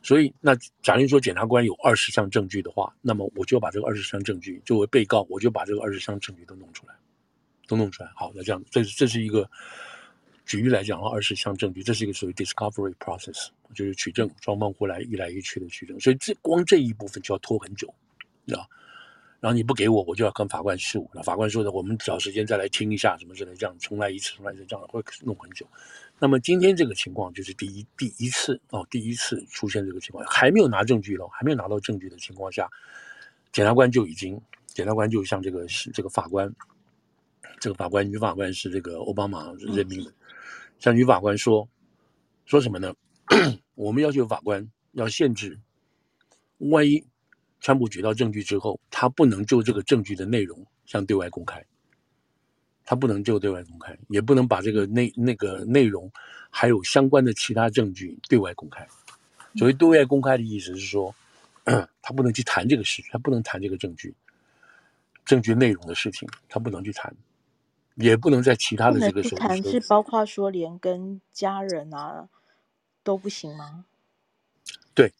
[0.00, 6.94] 所以那假如说检察官有二十项证据的话，那么我就把这个二十项证据作为被告，我就把这个二十项证据都弄出来，
[7.66, 8.10] 都弄出来。
[8.14, 9.50] 好，那这样这这是一个。
[10.44, 17.88] 举例来讲的话，二十项证据，这是一个属于 discovery process，就是取证，双方互来一来一去的取证，所以这光这一部分就要拖很久，
[18.48, 18.66] 啊，
[19.40, 25.66] 然后你不给我，我就要跟法官诉，那法官说的，我们找时间再来听一下，什么之类，这样重来一次，重来一次，这样会弄很久。
[26.18, 32.68] 那么今天这个情况就是第一第一次哦，第一次出现这个情况，还没有拿证据了，还没有拿到证据的情况下，
[33.52, 36.52] 检察官就已经，检察官就向这个这个法官，
[37.58, 40.12] 这个法官女法官是这个奥巴马任命的。
[40.82, 41.68] 嗯向女法官说，
[42.44, 42.92] 说什么呢？
[43.76, 45.56] 我们要求法官要限制，
[46.58, 47.00] 万一
[47.60, 51.64] 川普举到证据之后，他不能就这个证据的内容向对外公开，
[52.84, 56.10] 他不能就对外公开，也不能把这个内那个内容
[56.50, 58.84] 还有相关的其他证据对外公开。
[59.54, 61.14] 所谓对外公开的意思是说，
[62.02, 64.12] 他不能去谈这个事，他不能谈这个证据，
[65.24, 67.14] 证据内容的事情，他不能去谈。
[67.96, 72.28] 也不能在其他的这个时候谈，是包括说连跟家人啊
[73.02, 73.84] 都不行吗？
[74.94, 75.12] 对，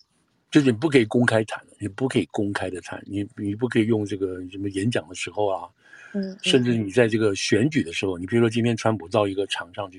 [0.51, 5.69] 就是你不可以公开谈，你不可以公开的谈，你你不可以用这个什么演讲的时候啊，
[6.15, 9.99] 嗯，甚至你在这个选举的时候，你比如说今天川普到一个场上去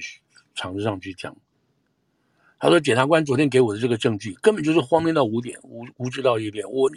[0.55, 1.35] 场子上去讲，
[2.63, 6.89] 他说检察官昨天给我的这个证据根本就是荒谬到无点，无无知到一点，我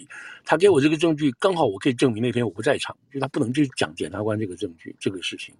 [0.44, 5.52] 他给我这个证据刚好我可以证明那天我不在场，就他不能去讲检察官这个证据这个事情。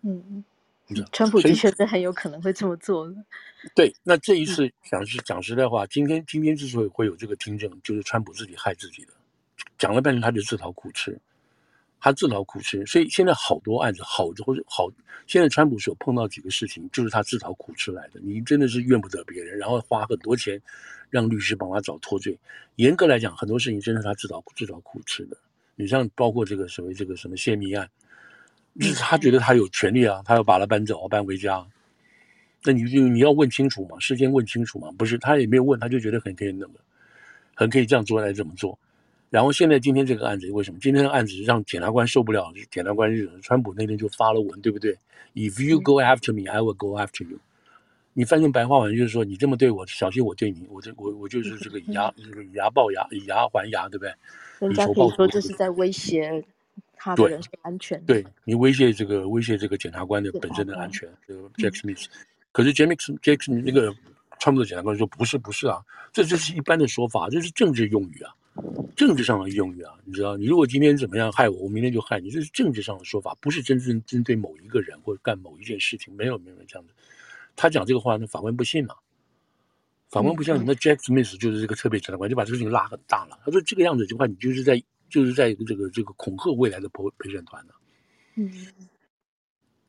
[0.00, 0.42] 嗯
[0.88, 3.14] 嗯，川普的确是很有可能会这么做的。
[3.74, 9.12] 对，那这一次讲实讲实在话，今天今天之所以会有这个听证，就是川普自己害自己的，
[9.76, 11.20] 讲了半天他就自讨苦吃，
[12.00, 12.84] 他自讨苦吃。
[12.86, 14.88] 所以现在好多案子，好多好，
[15.26, 18.20] 现在川普所碰到几个事情，就是他自讨苦吃来的。
[18.22, 20.60] 你真的是怨不得别人，然后花很多钱
[21.10, 22.36] 让律师帮他找脱罪。
[22.76, 25.36] 严格来讲，很多事情真的是他自讨自讨苦吃的。
[25.76, 27.88] 你像包括这个所谓这个什么泄密案。
[28.78, 31.66] 就是他觉得他有权利啊，他要把他搬走，搬回家。
[32.62, 34.92] 那你就你要问清楚嘛，事先问清楚嘛。
[34.96, 36.74] 不是他也没有问，他就觉得很可以那么，
[37.52, 38.78] 很可以这样做来怎么做。
[39.30, 40.78] 然后现在今天这个案子为什么？
[40.80, 44.98] 今天的案子让检察官受不了，检察官是川普那天就发了文，对不对
[45.34, 47.38] ？If you go after me, I will go after you。
[48.12, 54.12] 你翻成白话文就是说，你这么对我，小心我对你，我这我我就是这个以牙这个以牙报牙，以牙还牙，对不对？
[54.58, 56.44] 人家可以说这是在威胁
[56.96, 58.02] 他的人身安全。
[58.04, 61.08] 对，对你威胁这个威胁这个检察官的本身的安全。
[61.24, 62.04] 这个 Jack Smith，
[62.50, 63.94] 可是 Jack Jack 那个
[64.40, 65.80] 川普的检察官说不是不是啊，
[66.12, 68.34] 这就是一般的说法，这是政治用语啊，
[68.96, 76.92] 政治上的用语啊，你知道，你如果今天怎么样害我，我明天就害你，这是政治上的说法，不是真正针对某一个人或者干某一件事情，没有没有这样的。
[77.56, 78.94] 他讲这个话，那法官不信嘛？
[80.08, 83.38] 法官不相信，那 Jack Smith 就是这个特别检察官，就把这个事情拉很大了。
[83.44, 87.72] 他说这个样子的话，你就是在就是在这个这个恐吓未来的陪陪审团呢。
[88.34, 88.52] 嗯，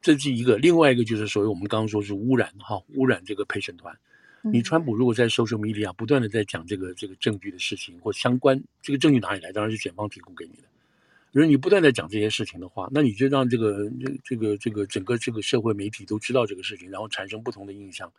[0.01, 3.97] 这是一个，另外一个就是所谓我们刚刚说是污染哈，污染这个陪审团。
[4.43, 9.51] 你川普如果在 social media 不断的在讲这个这个证据的事情或相关，这个证据哪里来？
[9.51, 10.63] 当然是检方提供给你的。
[11.31, 18.11] 如果你不断在讲这些事情的话，那你就让这个这这个这个整个这个社会媒体都知道这个事情，然后产生不同的印象，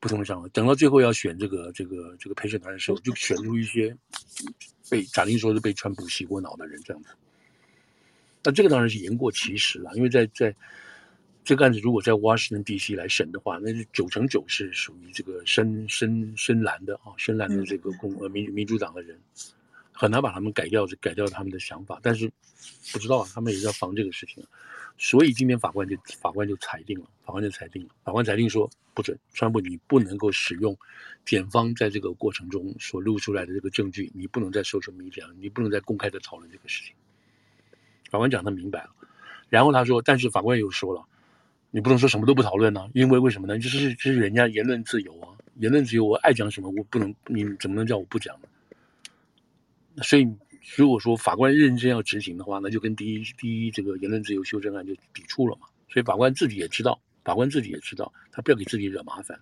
[0.00, 0.48] 不同的想法。
[0.48, 3.96] 等到最后要选这个这个这个陪审团的时候，就选出一些
[4.90, 7.10] 被假定说是被川普洗过脑的人这样子。
[8.42, 10.52] 那这个当然是言过其实了，因为在在
[11.44, 12.94] 这个案子如果在 Washington D.C.
[12.94, 19.18] 来审的话，那是九成九是属于这个深深深蓝的啊，深蓝的这个共呃民民主党的人。
[19.94, 22.28] 很难把他们改掉，改掉他们的想法，但是
[22.92, 24.42] 不知道啊，他们也是要防这个事情，
[24.96, 30.76] 所以今天法官就法官就裁定了，法官就裁定了，法官裁定说不准川普，你不能够使用
[31.26, 36.94] 检方在这个过程中所录出来的这个证据，你不能再 social media，你不能再公开的讨论这个事情。
[38.10, 38.90] 法官讲他明白了，
[39.50, 41.04] 然后他说，但是法官又说了，
[41.74, 43.58] 你不能说什么都不讨论呢、因为为什么呢？
[43.58, 50.02] 就是这是人家言论自由啊，言论自由，我爱讲什么，我不能，你怎么能叫我不讲呢？
[50.02, 50.28] 所以，
[50.76, 55.66] 如果说法官认真要执行的话，那就跟第一第一这个言论自由修正案就抵触了嘛。
[55.88, 59.40] 所以法官自己也知道，法官自己也知道，他不要给自己惹麻烦。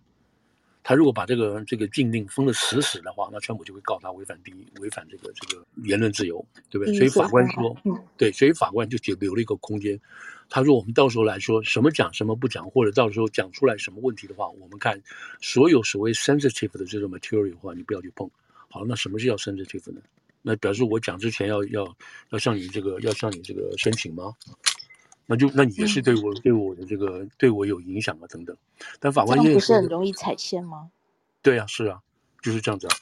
[0.82, 6.94] 他如果把这个这个禁令封得死死的话，那川普就会告他违反第一违反这个这个言论自由，对不对？
[6.94, 7.76] 所以法官说，
[8.16, 10.00] 对，所以法官就留留了一个空间。
[10.48, 15.00] 他说，我们到时候来说什么讲什么不讲，或者到时候讲出来什么问题的话，我们看
[15.40, 18.28] 所有所谓 sensitive 的这种 material 的话，你不要去碰。
[18.68, 20.00] 好，那什么是要 sensitive 呢？
[20.42, 21.96] 那表示我讲之前要要
[22.30, 24.34] 要向你这个要向你这个申请吗？
[25.30, 28.56] 那就那你也是对我、嗯、对我的这个对我有影响啊等等。
[28.98, 30.90] 但法官今天不是很容易踩线吗？
[31.40, 32.00] 对啊，是啊，
[32.42, 32.96] 就是这样子啊。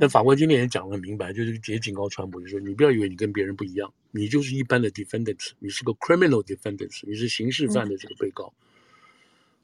[0.00, 8.52] 但法官今天也讲得很明白，就是也警告川普，就是说你不要以为你跟别人不一样，你就是一般的 defendant，你是个 criminal defendant，你是刑事犯的这个被告。
[8.56, 8.66] 嗯、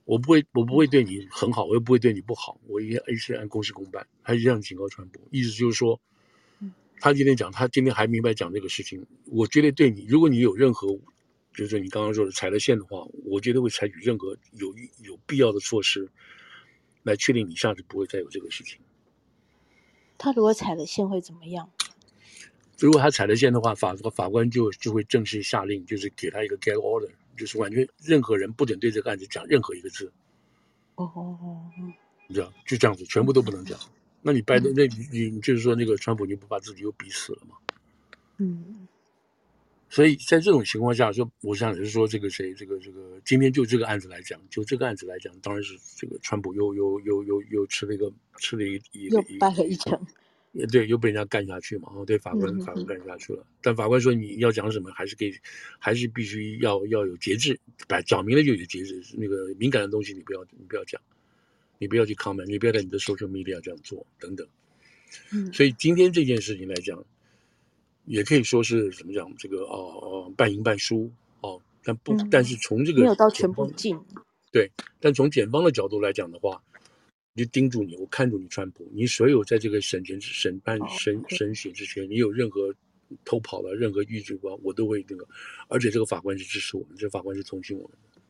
[0.05, 4.07] 我不会我不会对你很好，我也不会对你不好，我一一切按公事公办。
[4.23, 6.01] 他是这样警告川普，意思就是说。
[7.01, 9.05] 他今天讲，他今天还明白讲这个事情。
[9.27, 10.97] 我觉得对你，如果你有任何，
[11.55, 16.09] 就是你刚刚说的踩了线的话，我觉得会采取任何有有必要的措施，
[17.05, 18.81] 来确定你下次不会再有这个事情。
[20.19, 21.71] 他如果踩了线会怎么样？
[22.79, 30.13] 如果他踩了线的话，法法官就就会正式下令，就是给他一个 gag order，就是完全任何人不准对这个案子讲任何一个字。
[30.97, 31.71] 哦哦哦，
[32.27, 33.79] 你知道，就这样子，全部都不能讲。
[34.23, 37.55] 那你拜登，那你你就是说那个川普，你不把自己又逼死了吗？
[38.39, 38.84] 嗯，
[39.95, 50.05] 所以在这种情况下，说我想也是说，这个谁，这个这个，今天就这个案子来讲，就这个案子来讲，当然是这个川普又又又又又吃了一个吃了一一又败了一城，
[50.51, 55.33] 也对，又被人家干下去嘛，哦，对，法官法官干下去了，但法官说你要讲什么，还是给，
[55.79, 61.01] 还是必须要要有节制，摆讲明了就有节制，那个敏感的东西你不要你不要讲。
[61.79, 64.47] 你不要去 comment，你不要在你的 social media 这样做，等等。
[65.33, 67.05] 嗯，所以今天这件事情来讲，
[68.07, 69.35] 也可以说是怎么讲？
[69.37, 71.61] 这个哦哦，半赢半输哦。
[71.83, 73.99] 但不，嗯、但是从这个没有到全部进。
[74.53, 76.63] 对，但从检方的角度来讲的话，
[77.35, 82.75] 就盯住你，我看住你，川普，你所有在这个审前审判审审讯之前，你有任何
[83.25, 85.27] 偷跑了，任何逾矩吧，我都会那个。
[85.69, 88.21] 而且这个法官是支持我们，这个法官是同情我们的。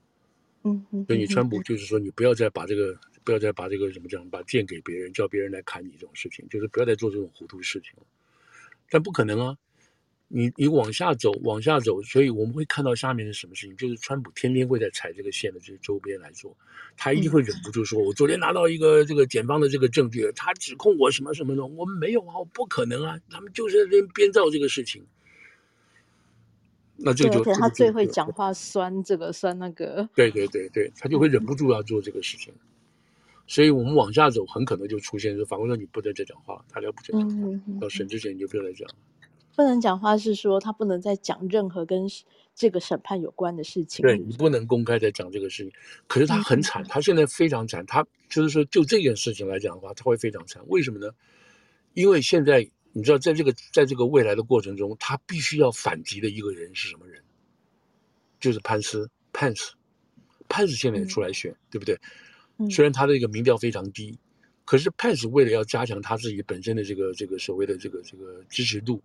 [0.65, 1.05] 嗯嗯。
[1.07, 2.99] 所以你川普就是说，你不要再把这个。
[3.25, 8.03] 不要再把这个怎么讲，把剑给别人，叫别人来砍你这种事情，就是不要再做这种糊涂事情了。
[8.91, 9.57] 但不可能啊，
[10.29, 16.57] 你你往下走，往下走，所以我们会看到下面是什么事情，就是川普天天会在踩这个线的这周边来做，
[16.97, 25.05] 他一定会忍不住说：“我昨天拿到一个这个检方的这个证据，他指控我什么什么的，我们没有啊，我不可能啊，他们就是在编造这个事情。”
[26.97, 32.55] 那这个就他最会讲话，酸这个酸那个，对对对对，他就会忍不住要做这个事情。
[33.47, 38.89] 所以我们往下走，很可能就出现说，法官说你不能再讲话，他要不准讲话，到审之前你就不要再讲。
[39.57, 42.07] 不能讲话是说他不能再讲任何跟
[42.55, 44.03] 这个审判有关的事情。
[44.03, 45.73] 对，你不能公开再讲这个事情。
[46.07, 47.85] 可是他很惨，嗯、他现在非常惨。
[47.87, 50.63] 他就是说，就这件事情来讲的话，他会非常惨。
[50.69, 51.11] 为什么呢？
[51.95, 57.23] 因为现在你知道，在这个在这个未来的过程中，他必须要反击的一个人是什么人？
[58.41, 59.73] 就是潘斯，潘斯，
[60.49, 61.99] 潘斯现在也出来选，嗯、对不对？
[62.71, 64.19] 虽然他的一个民调非常低。
[64.67, 69.03] 可是潘斯为了要加强他自己本身的这个这个所谓的这个这个支持度，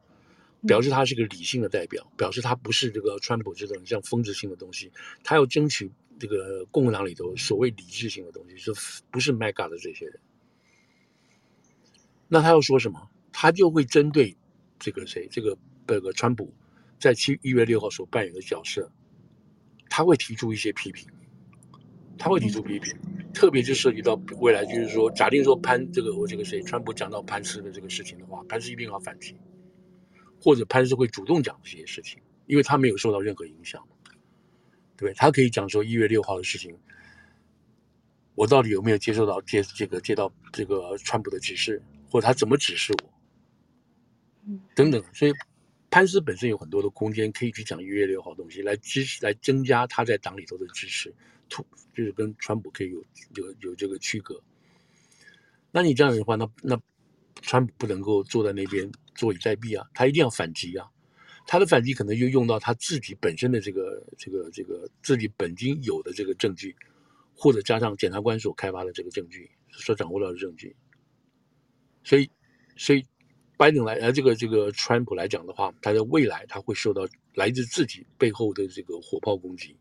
[0.68, 4.92] 表示他是个理性的代表，表示他不是这个川普这种像疯子性的东西，
[5.24, 8.74] 他要争取这个共和党里头所谓理智性的东西，就
[9.10, 10.20] 不是 MAGA 的这些人。
[12.28, 13.10] 那他要说什么？
[13.32, 14.36] 他就会针对
[14.78, 15.58] 这个谁，这个
[15.88, 16.54] 这个川普
[17.00, 18.92] 在七一月六号所扮演的角色，
[19.90, 21.08] 他会提出一些批评。
[22.22, 22.94] 他会提出批评，
[23.34, 29.38] 特别就涉及到未来，就是说，假定说潘这个我这个谁，川普讲到潘斯的这个事情的话，潘斯一定要反击，
[30.42, 33.86] 或者潘斯会主动讲这些事情，因为他没有受到任何影响，
[34.96, 35.14] 对不对？
[35.14, 36.78] 他可以讲说一月六号的事情，
[38.36, 45.34] 我到底有没有接受到接这个接到这个川普的指示，或者他怎么指示我，等等，所以。
[45.92, 51.12] 潘斯本身有很多的空间可以去讲一月六号东西，来支持，来增加他在党里头的支持，
[51.50, 51.66] 突
[51.96, 54.40] 就是跟川普可以有有有这个区隔。
[55.72, 56.80] 那你这样的话，那那
[57.42, 60.88] 川普不能够坐在那边坐以待毙啊，他一定要反击啊。
[61.46, 66.76] 他的反击可能就用到他自己本身的这个这个这个自己本经有的这个证据，
[67.36, 70.76] 或者加上检察官所开发的这个证据，所掌握到的证据。
[72.04, 72.30] 所以，
[72.78, 73.06] 所以。
[73.60, 79.76] 拜登来，呃，这个这个川普来讲的话，他的未来他会受到来自自己背后的这个火炮攻击，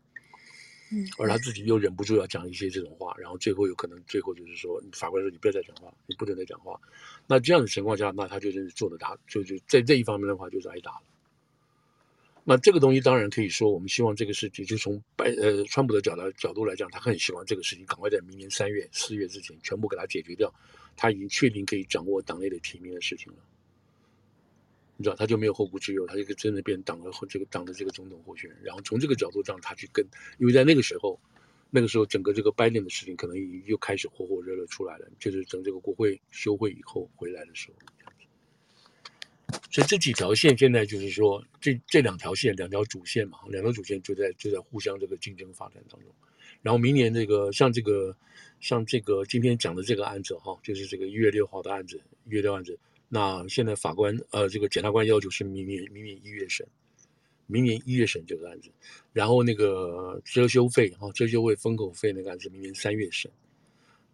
[1.17, 6.79] 而他自己又忍不住要讲一些这种话，然后最后有可能最后就是说，法官说你不要再讲话，你不准再讲话，
[7.27, 11.01] 那这样的情况下，那他就是做的大，就就在这一方面的话就是挨打了。
[12.43, 20.51] 那这个东西当然可以说，我们希望这个事情就从拜呃川普的角度角度来讲，他很希望这个事情赶快在明年三月四月之前全部给他解决掉，
[20.97, 23.39] 他已经确定可以掌握党内的提名的事情了。
[25.01, 28.59] 你知道，他就没有后顾之忧，他就真的变党的这个党的这个总统候选人。
[28.61, 30.05] 然后从这个角度上，他去跟，
[30.39, 31.17] 因为在那个时候，
[31.69, 37.75] 那个时候整个这个拜登的事情可能已经又开始火火热热出来了，就是等这个国会休会以后回来的时候。
[39.71, 46.13] 所以这几条线现在就是说，这这两条线，两条主线嘛，两条主线就在就在互相这个竞争发展当中。
[46.61, 48.13] 然后明年这个像这个
[48.59, 52.77] 像这个今天讲的这个案子哈，就是这个一月六号的案子，一月六案子。
[53.09, 56.65] 那现在法官呃，这个检察官要求是明年明年一月审，
[57.47, 58.69] 明年一月审这个案子，
[59.11, 63.29] 然后那个遮羞费啊，遮羞费封口费那个案子明年三月审。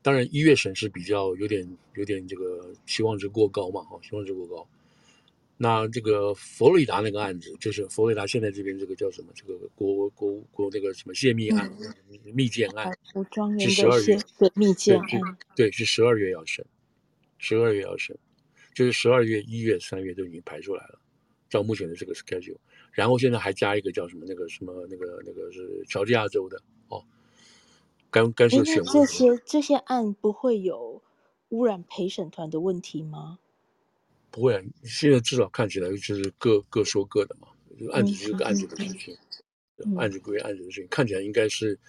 [0.01, 4.67] 当然一月审是比较有点有点这个期望值过高嘛，哈，期望值过高。
[5.57, 9.29] 那这个佛罗里达那个案子，就是佛罗里达现在这边这个叫什么？
[9.33, 12.91] 这个国国国那个什么泄密案、嗯、密件案，
[13.59, 16.65] 是十二月对密件案，对，是十二月要审，
[17.37, 18.17] 十二月要审。
[18.75, 20.99] 就是十二月、一月、三月都已经排出来了，
[21.49, 22.57] 照目前的这个 schedule，
[22.91, 27.03] 然后现在还加一个叫什么那个什么那个那个是乔治亚州的哦，
[28.11, 28.83] 干干涉选。
[28.83, 31.01] 这些这些案不会有
[31.49, 33.39] 污染陪审团的问题吗？
[34.29, 37.47] 不会啊，现在至少看起来就是各各说各的嘛，
[37.79, 39.17] 就案子就是个案子的事情，
[39.77, 41.79] 嗯、案子归案子的事情，嗯、看起来应该是。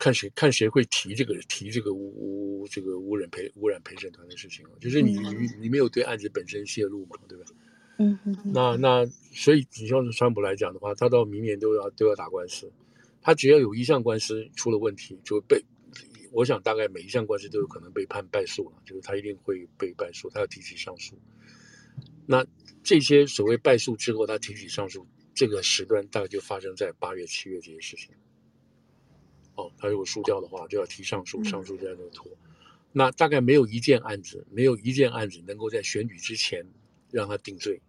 [0.00, 7.44] 看谁看谁会提这个提这个污污这个污染陪污染陪审团的事情，就是你你你没有对案子本身泄露嘛，对吧？
[7.98, 8.36] 嗯嗯。
[8.54, 12.72] 那那所以你像是川普来讲的话，他到明年都要都要打官司，
[13.20, 15.62] 他只要有一项官司出了问题，就被，
[16.32, 21.14] 我想大概每一项官司都有可能被判败诉了，就是他一定会被败诉，他要提起上诉。
[22.24, 22.42] 那
[22.82, 28.14] 这些所谓败诉之后，他提起上诉，这个时段大概就发生在八月七月这些事情。
[29.54, 32.30] 哦，他如果输掉的话，就要提上诉，上诉在那拖。
[32.32, 32.38] 嗯、
[32.92, 36.64] 那大概没有一件案子，没有一件案子能够在选举之前
[37.10, 37.80] 让他定罪，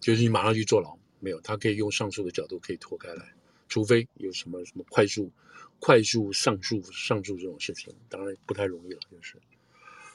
[0.00, 3.32] 就是你马上去坐牢，没有，他可以用上诉的角度可以拖开来，
[3.68, 5.30] 除非有什么什么快速、
[5.78, 9.36] 快速上诉、上诉这种事情，当然不太容易了，就是。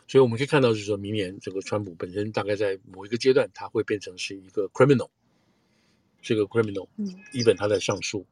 [0.10, 5.10] 所以我们可以看到，就是说明年这个川普本身大概在某一个阶段，他会变成是一个 criminal，
[6.22, 8.26] 是一个 criminal，嗯，even 他在上诉。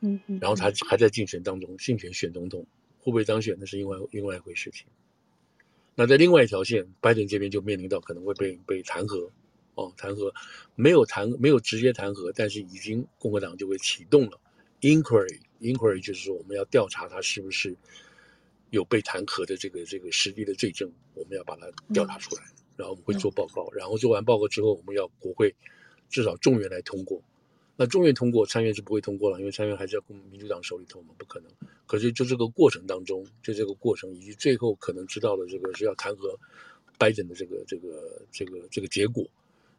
[0.00, 2.66] 嗯，然后他还在竞选当中，竞选选总统，
[2.98, 4.86] 会不会当选那是另外另外一回事情。
[5.94, 9.28] 那在另外一条线，拜登这边就面临到可能会被被弹劾，
[9.74, 10.32] 哦，弹劾
[10.74, 14.40] 没有弹没有直接弹劾，但是已经共和党就会启动了
[14.80, 17.76] inquiry，inquiry 就是说我们要调查他是不是
[18.70, 22.42] 有被弹劾的这个这个实际的罪证，我们要把它调查出来，
[22.76, 25.54] 然后我们会做报告，然后做完报告之后，我们要国会
[26.08, 27.20] 至少众院来通过。
[27.80, 31.50] 那众院通过，参院是不会通过了，因为参院还是要从民主党手里头嘛，不可能。
[31.86, 36.36] 可是就这个过程当中，就这个过程以及最后可能知道的这个是要弹劾
[36.98, 39.26] 拜登的这个这个这个这个结果，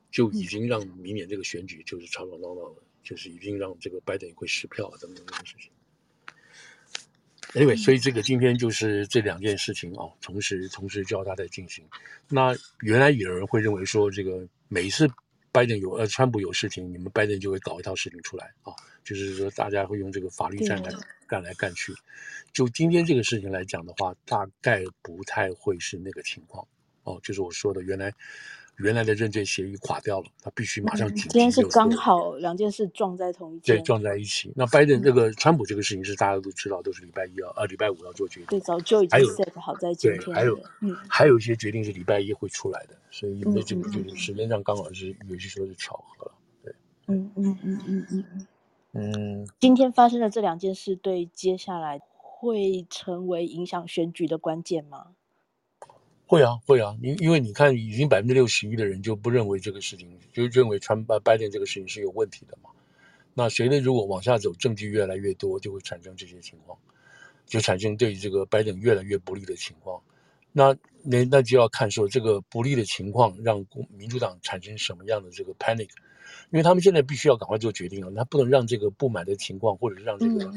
[0.09, 5.71] 就已经让明年这个选举就是吵吵闹闹的，就是已经让这个拜登会失票等等这件事情。
[7.53, 11.85] Anyway，所以这个今天就是这两件事情哦，同时同时交叉在进行。
[12.27, 15.07] 那原来有人会认为说，这个每一次。
[15.51, 18.73] 拜登有呃，川普有事情，你们拜登就会搞一套事情出来啊，
[19.03, 20.91] 就是说大家会用这个法律战来
[21.27, 21.93] 干来干去。
[22.53, 26.67] 就今天这个事情来讲的话，大概不太会是那个情况
[27.03, 28.13] 哦，就是我说的原来。
[28.81, 31.29] 原来的认证协议垮掉了，他必须马上紧急。
[31.29, 34.51] 今天是刚好两件事撞在同一天，对，撞在一起。
[34.55, 38.47] 那拜登这个川普这个事情是大家都知道，都是礼拜一要啊，礼拜五要做决定。
[38.47, 40.19] 对，早就已经 set 好在今天。
[40.21, 46.31] 对，还有，嗯，还有一些决定是礼拜一会出来的，所以那这个就是时间上刚好是有些时候是巧合了。
[46.63, 46.73] 对，
[47.07, 48.47] 嗯嗯嗯嗯嗯嗯。
[48.93, 55.07] 嗯，今天发生的这两件事，对接下来会成为影响选举的关键吗？
[56.31, 62.69] 会啊，会啊，因因为你看，已经百分之六十一的人就不认为这个事情，就认为川拜拜登这个事情是有问题的嘛。
[63.33, 66.79] 那随着如果往下走，证据越来越多，就会产生这些情况，
[67.45, 70.01] 就产生对这个拜登越来越不利的情况。
[70.53, 73.65] 那那那就要看说这个不利的情况让
[73.97, 75.89] 民主党产生什么样的这个 panic，
[76.49, 80.49] 因为他们现在必须要赶快做决定了，他不能让这个不满的情况或者是让这个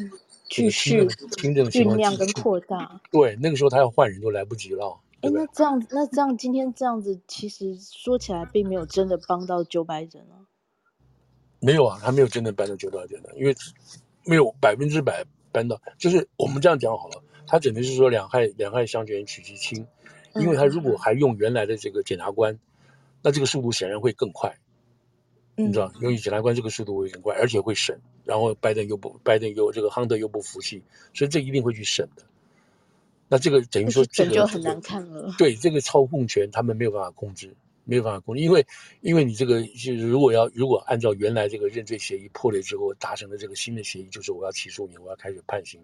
[0.48, 1.04] 继续
[1.38, 3.00] 酝酿跟扩大。
[3.10, 5.00] 对，那个时候他要换人都来不及了。
[5.24, 10.44] 哎，那这样，那这样，今天这样子，其实说起来，并没有真的帮到 Joe Biden 啊。
[11.60, 13.56] 没有啊，他没有真的搬到 Joe Biden 的，因为
[14.26, 15.80] 没有百分之百搬到。
[15.98, 19.86] 就是我们这样讲好了，他只能是说两害两害相权取其轻，
[20.34, 22.58] 因为他如果还用原来的这个检察官，
[23.22, 24.58] 那这个速度显然会更快，
[25.56, 30.82] 你知道，因为检察官这个速度会更快，而且会审，然后拜登又不，拜登又这个亨德又不服气，
[31.14, 32.22] 所以这一定会去审的。
[33.28, 35.34] 那这个等于说，这个就很难看了。
[35.38, 38.66] 对这个操控权，他们没有办法控制，没有办法控制，因为
[39.00, 45.80] 因为你这个就是如果要如果按照原来这个认罪协议破裂之后达成的这个新的协议，就是我要起诉你，我要开始判刑，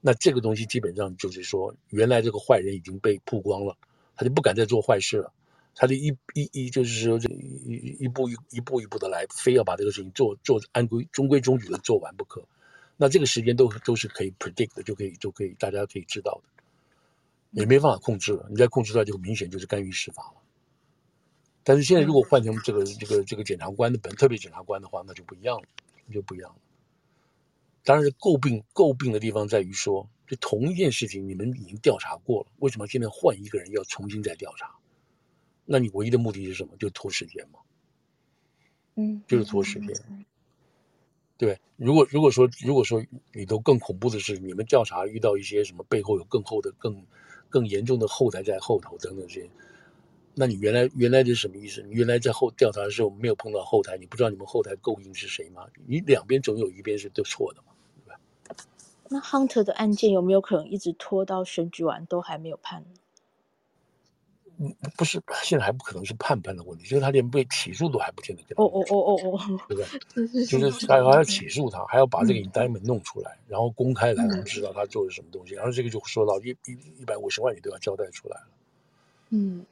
[0.00, 3.76] 那这个东西基本上就是说，原来这个坏人已经被曝光了，
[4.16, 5.32] 他就不敢再做坏事了，
[5.76, 12.42] 他就一一一就是说这一一步一一步一步的来，非要把这个事情做做按规中规中矩的做完不可。
[12.96, 16.61] 那这个时间都都是可以 predict 的，就可以就可以大家可以知道的。
[17.52, 20.42] 也没办法控制了，你再控制出来就明显就是干预司法了。
[21.62, 25.68] 但是现在如果换成这个这个这个检察官的本特别检察官的话，那就不一样了，
[26.06, 26.56] 那就不一样了。
[27.84, 34.74] 当然是诟病诟病的地方在于说，就同一件事情你们已经调查过了，为什么现在换一个人要重新再调查？
[35.64, 36.74] 那你唯一的目的是什么？
[36.78, 37.60] 就拖时间嘛。
[38.96, 40.26] 嗯，就是拖时间。
[41.36, 47.04] 对，如果如果说如果说里头更恐怖的是，你们调查遇到一些什么背后有更厚的更。
[47.52, 49.50] 更严重的后台在后头等等这些，
[50.34, 51.82] 那你原来原来是什么意思？
[51.82, 55.66] 你原来在后调查的时候没有碰到后台，你不知道你们后台勾引是谁吗？
[55.86, 57.72] 你两边总有一边是对错的嘛，
[58.04, 58.18] 对吧？
[59.10, 62.80] 那 Hunter 的案件有没有可能一直拖到选举完都还没有判？
[62.80, 62.88] 呢，
[64.96, 68.42] 不是，现在还不可能是判判的问题，就是他连被起诉都还不见得。
[68.56, 70.46] 哦哦哦哦哦，对不对？
[70.46, 78.48] 就是还还要起诉他，还要把这个 indictment 弄出来，然后公开来，我们知道他做了什么东西，然后这个就说到一一一百五十万，你都要交代出来了。
[79.30, 79.66] 嗯，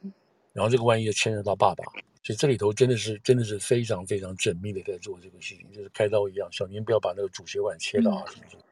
[0.51, 1.85] 然后这个万一又牵扯到爸爸，
[2.23, 8.63] 所以这里头真的是真的是非常非常缜密的在做这个事情，就是开刀一样，小年不要把那个主血管切到啊什么什么。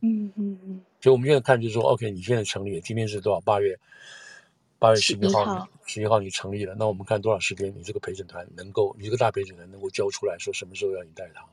[0.00, 0.80] 嗯嗯嗯。
[1.00, 3.40] 所以我们现在看就是说，OK，你现在成立了，今天是多少？
[3.40, 3.78] 八月。
[4.82, 11.46] 八月十一号，十一号你成立了，那我们看多少时间，你这个陪审团能够，你这个大陪审团能够交出来说什么时候要你带他？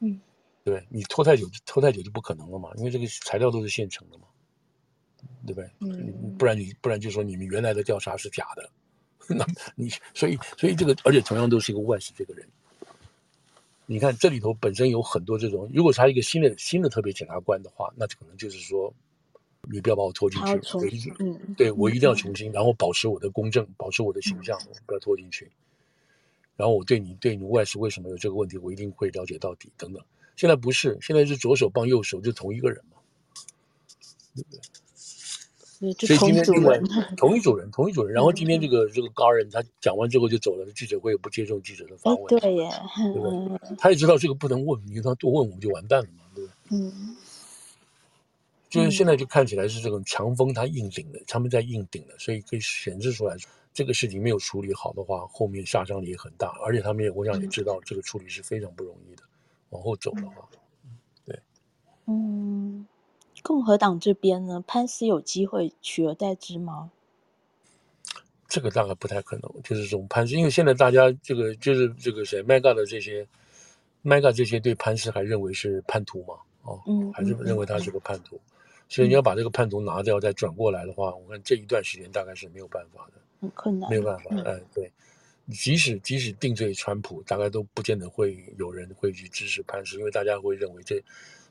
[0.00, 0.18] 嗯，
[0.64, 4.24] 对，你拖太久，拖太久就不可能了嘛，因为这个材料都是现成的嘛，
[5.46, 5.70] 对不对？
[5.80, 8.70] 嗯，不然你不然就说你们原来的调查是假的，
[9.28, 12.48] 那你所以所以这个，而且同样都是一个万斯这个人，
[13.84, 18.90] 你看这里头本身有很多这种，如果是他一个新的新的特别检察官的话，那可能就是说。
[19.70, 25.50] 你不要把我拖进去，我一定，嗯，对我一定要重新，然后保持我的公正，保持我的形象，不要拖进去。
[26.56, 30.02] 然后我对你，对你外事为什么有这个问题，我一定会了解到底，等等。
[30.36, 32.96] 现在不是，现在是左手帮右手，就同一个人嘛，
[34.34, 34.60] 对不对？
[35.78, 36.80] 所以今天另外
[37.18, 38.14] 同一组人，同一组人。
[38.14, 42.70] 然后今天这个这个高人他讲完之后就走了，记者会也不接受记者的访问，对耶，
[43.12, 43.76] 对不对？
[43.76, 46.78] 他也知道这个不能问，你让他多问我们就完蛋了嘛，对不对？
[46.78, 47.16] 嗯。
[48.68, 53.36] 就是现在就看起来是这种强风，它硬顶的，他们在硬顶的，所以可以显示出来，
[53.72, 59.22] 这个事情没有处理好的话，后面杀伤力也很大，而且他们也我想也知道这个处理是非常不容易的。
[59.70, 60.48] 往后走的话，
[61.24, 61.38] 对，
[62.06, 62.86] 嗯，
[63.42, 66.90] 共和党这边呢，潘斯有机会取而代之吗？
[68.48, 73.26] 这个大概不太可能，就是这种潘斯，因为现在大家这个就是这个谁，MAGA 的这些
[74.04, 78.40] ，MAGA 这些对潘斯还认为是叛徒嘛，哦，嗯，还是认为他是个叛徒，嗯、
[78.88, 83.20] 所以你要把这个叛徒拿掉再转过来的话，我看这一段时间大概是没有办法的。
[83.40, 84.90] 很困难，没有办法，哎，对，
[85.52, 91.02] 即使即使定罪川普，大概都不见得会有人会去支持潘石，因为大家会认为这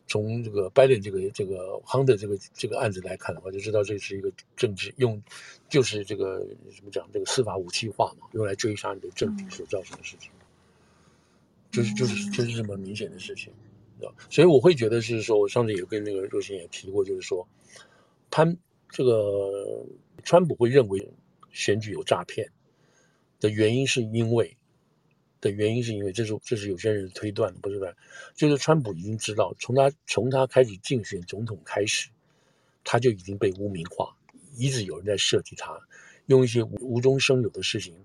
[0.08, 5.22] 从这个拜登这个这个 Hunter 这个这个案子来看的话，就知道这是一个政治用，
[5.70, 6.40] 就是这个
[6.76, 10.32] 怎么讲，这个司法武器化嘛，用来追杀你的政敌所造成的事情，
[11.72, 13.54] 就是就是就是这么明显的事情？
[14.30, 17.48] 所以我会觉得是说，我上次也跟那个若星也提过，就是说
[18.30, 18.58] 潘
[18.90, 19.86] 这个
[20.24, 21.12] 川普会认为。
[21.58, 22.52] 选举有诈骗
[23.40, 24.58] 的原因是因为
[25.40, 27.88] 的原因是因为这是这是有些人推断的，不是吧？
[28.36, 32.10] 就是川普已经知道，从他从他开始竞选总统开始，
[32.84, 34.14] 他就已经被污名化，
[34.58, 35.80] 一直有人在设计他，
[36.26, 37.96] 用一些无无中生有的事情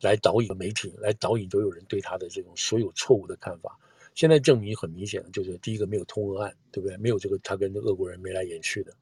[0.00, 3.76] 来导引媒体，来导引都有人对他的这种所有错误的看法。
[4.14, 6.96] 现在证明很明显，就是第一个没有通俄案，对不对？
[6.98, 8.94] 没有这个他跟俄国人眉来眼去的。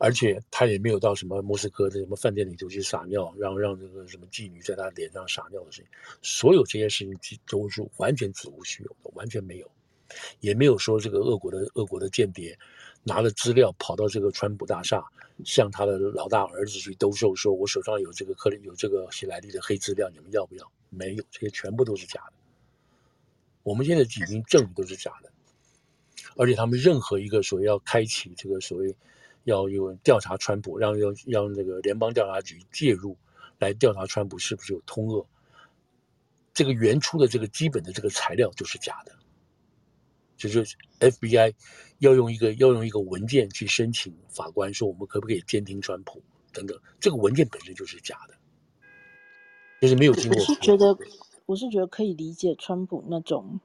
[0.00, 5.90] 而且他也没有到什么莫斯科的什么饭店里头去撒尿，让让这个什么妓女在他脸上撒尿的事情，
[6.20, 9.70] 所有这些事情都是完全子无虚有的，完全没有，
[10.40, 12.58] 也没有说这个俄国的俄国的间谍
[13.04, 15.02] 拿了资料跑到这个川普大厦，
[15.44, 20.70] 向他的老大儿子去兜售，说我手上有这个克里有这个希莱利的黑资料，你们要不要？
[20.90, 22.43] 没有，这些全部都是假的。
[23.64, 25.32] 我们现在已经证明都是假的，
[26.36, 28.96] 而且他们任何一个所谓要开启这个所谓。
[29.46, 33.14] 要有调查川普，让要让那个联邦调查局介入，
[33.58, 35.26] 来调查川普是不是有通俄。
[36.54, 39.12] 这个原初的这个基本的这个材料就是假的，
[40.38, 40.64] 就是
[40.98, 41.52] FBI
[41.98, 48.34] 要用一个要用一个文件去申请法官说我们可不可以监听川普等等，这个文件本身就是假的，
[49.82, 50.40] 就是没有经过。
[50.40, 50.96] 我是觉得，
[51.46, 53.60] 我是觉得可以理解川普那种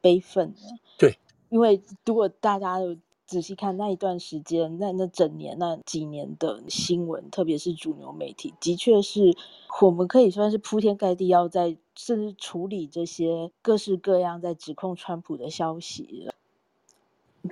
[0.00, 0.60] 悲愤的。
[0.98, 1.18] 对，
[1.50, 2.96] 因为如果大家有。
[3.24, 9.34] 仔细看那一段时间，那那整年那几年的新闻，特别是主流媒体，的确是
[9.80, 16.28] 我们可以算是铺天盖地要在甚至处理这些各式各样在指控川普的消息，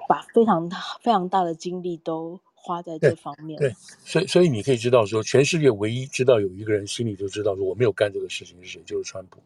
[0.07, 0.69] 把非常
[1.01, 3.59] 非常大的精力都花在这方面。
[3.59, 3.74] 对，对，
[4.05, 9.40] 所以所以你可以知道说，全世界唯一知道有一个人心里就知道说我没有干这个事情是谁，就是川普。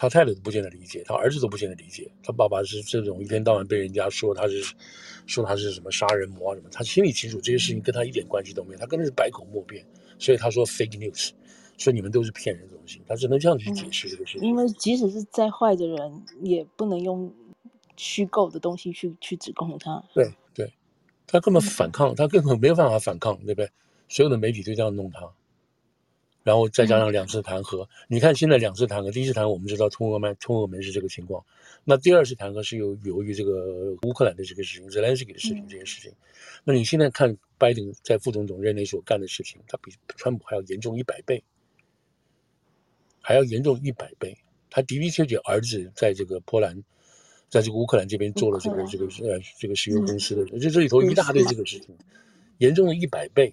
[0.00, 2.10] 他太太都不见得理解，他儿子都不见得理解。
[2.22, 4.74] 他爸爸是这种一天到晚被人家说他是，
[5.26, 9.84] 说他是什么杀人魔啊什么，他心里清楚这些事情跟他一点关系都没有，他根本是百口莫辩。
[10.18, 11.32] 所以他说 fake news，
[11.76, 14.48] 说你们都是骗人的东西，他只能这样去解释这个事情。
[14.48, 17.30] 因为即使是再坏的人，也不能用
[17.98, 20.02] 虚构的东西去去指控他。
[20.14, 20.72] 对对，
[21.26, 23.68] 他根本反抗，他根本没有办法反抗，对不对？
[24.08, 25.30] 所有的媒体都这样弄他。
[26.42, 31.44] 然后再加上两次弹劾，嗯、你看现在两次弹劾，第一次弹劾我们知道通俄门通俄门是这个情况，
[31.84, 36.10] 那第二次弹劾是由由于这个乌克兰的这个事情，泽连斯基的事情这件事情，
[36.64, 41.44] 那你现在看拜登在副总统任内所干的事情，他比川普还要严重一百倍，
[43.20, 44.36] 还要严重一百倍。
[44.70, 46.82] 他的的确确儿子在这个波兰，
[47.50, 51.94] 在这个乌克兰这边做了这个这个呃这个石油公司的，就这里头一大堆这个事情，
[52.58, 53.52] 严重了一百倍。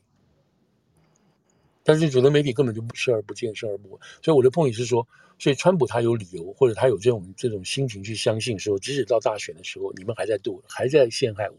[1.87, 3.99] 但是主流媒体根本就不视而不见，视而不闻。
[4.21, 5.07] 所以我的观点是说，
[5.39, 11.55] 所以川普他有理由，或者他有这种这种心情去相信说，即使到大选的时候，你们还在对我，还在陷害我，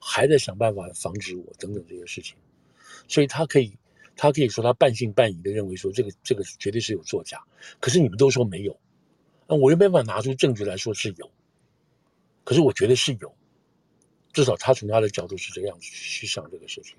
[0.00, 2.34] 还在想办法防止我等等这些事情。
[3.06, 3.72] 所以他可以，
[4.16, 7.40] 他可以说他半信半疑的认为说，这个这个绝对是有作假。
[7.78, 8.76] 可是你们都说没有，
[9.46, 11.30] 那我又没办法拿出证据来说是有。
[12.42, 13.32] 可是我觉得是有，
[14.32, 16.96] 至少他从他的角度是这个样子去想这个事情。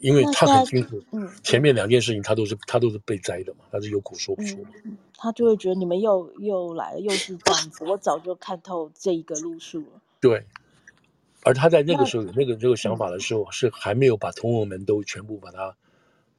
[0.00, 10.00] 因为他很清楚，嗯，前面两件事情他都是他都是被栽的嘛，他是有苦说不出嘛，嗯，他就会觉得你们又又来了，又是这样子，我早就看透这一个路数了。
[10.20, 10.44] 对，
[11.44, 15.76] 而他在那个时候有那个这个想法的时候，是还没有把通俄门都全部把它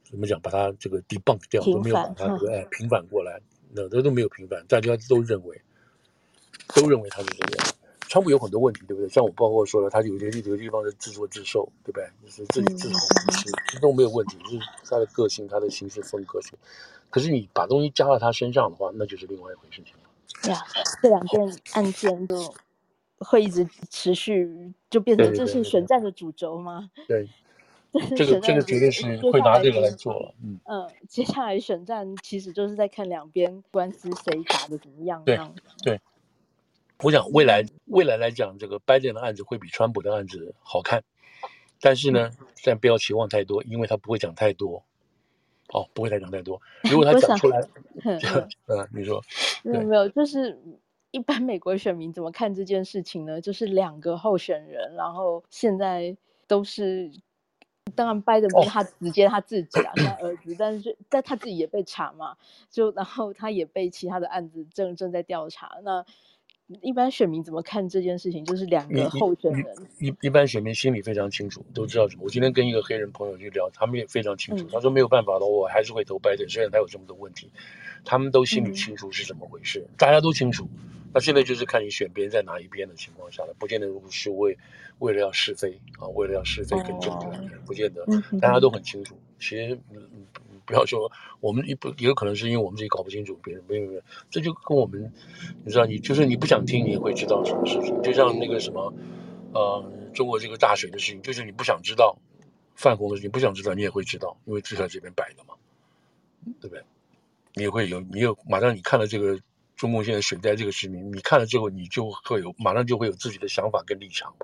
[0.02, 3.40] 怎么讲，把它这个 debunk 掉，都没有把它哎平反过来，
[3.70, 5.60] 那都都没有平反，大家都认为
[6.74, 7.74] 都认为他是这样。
[8.12, 9.08] 川普有很多问题，对不对？
[9.08, 12.06] 像我包括说了，他有些有些地方是自作自受，对不对？
[12.22, 14.36] 就是自己自讨苦吃，这都没有问题。
[14.44, 16.50] 就是他的个性，他的行事风格是。
[17.08, 20.52] 可是你把东西加到他身上的话，那就是另外一回事情了。
[20.52, 20.62] 呀，
[21.02, 21.40] 这两件
[21.72, 22.54] 案件就
[23.16, 26.90] 会一直持续，就变成这是选战的主轴吗？
[27.08, 27.26] 对，
[27.92, 30.34] 对，这个这个绝对是会拿这个来做了。
[30.44, 35.24] 嗯嗯，接下来选战其实就是在看两边官司谁打的怎么样。
[35.24, 35.40] 对
[35.82, 36.00] 对，
[37.02, 41.02] 我想未来未来来讲，这个拜登的案子会比川普的案子好看，
[41.80, 42.30] 但是呢，
[42.64, 44.84] 但不要期望太多，因为他不会讲太多。
[45.72, 46.60] 哦，不会再讲太多。
[46.90, 47.58] 如果 他讲出来，
[48.04, 48.20] 嗯，
[48.92, 49.22] 你说
[49.62, 50.58] 没有没有，就是
[51.12, 53.40] 一般美国选民怎么看这件事情呢？
[53.40, 56.14] 就是两个候选人，然后现在
[56.46, 57.10] 都是，
[57.94, 62.36] 当然拜登不是他直接他自己啊， 他儿子，但是但他自己也被查嘛，
[62.70, 65.78] 就然后他也被其他的案子正正在调查。
[65.82, 66.04] 那
[66.80, 68.44] 一般选民怎么看这件事情？
[68.44, 69.64] 就是两个候选人，
[69.98, 72.22] 一一般选民心里非常清楚，都知道什么。
[72.24, 74.64] 我今天跟一个黑人朋友去聊，他们也非常清楚。
[74.64, 77.50] 嗯、他说没有办法了，我还是会投拜登，虽然他有这么多问题，
[78.04, 80.68] 他们都心里清楚是怎么回事，嗯、大家都清楚。
[81.14, 84.56] 那现在就是看你选边在哪一边的情况下了，不见得是为
[84.98, 88.02] 为了要是非啊，为了要是非跟政治，哦、不见得，
[88.40, 89.14] 大家都很清楚。
[89.38, 89.78] 其实，
[90.72, 95.12] 不要说我们也不也有可能是因为我们自己搞不清楚，别人没有没有，这就跟我们，
[95.64, 98.00] 你知道，你就是你不想听，你也会知道什么事情。
[98.02, 98.92] 就像那个什么，
[99.52, 99.84] 呃，
[100.14, 102.16] 中国这个大选的事情，就是你不想知道
[102.74, 105.54] 泛红的事情，不想知道，你也会知道，因为就在这边摆的嘛，
[106.58, 106.82] 对不对？
[107.54, 109.38] 你也会有，你有马上你看了这个
[109.76, 114.34] 中共现在选在这个事情，你看了之后，你就会有马上就会有自己的想法跟立场，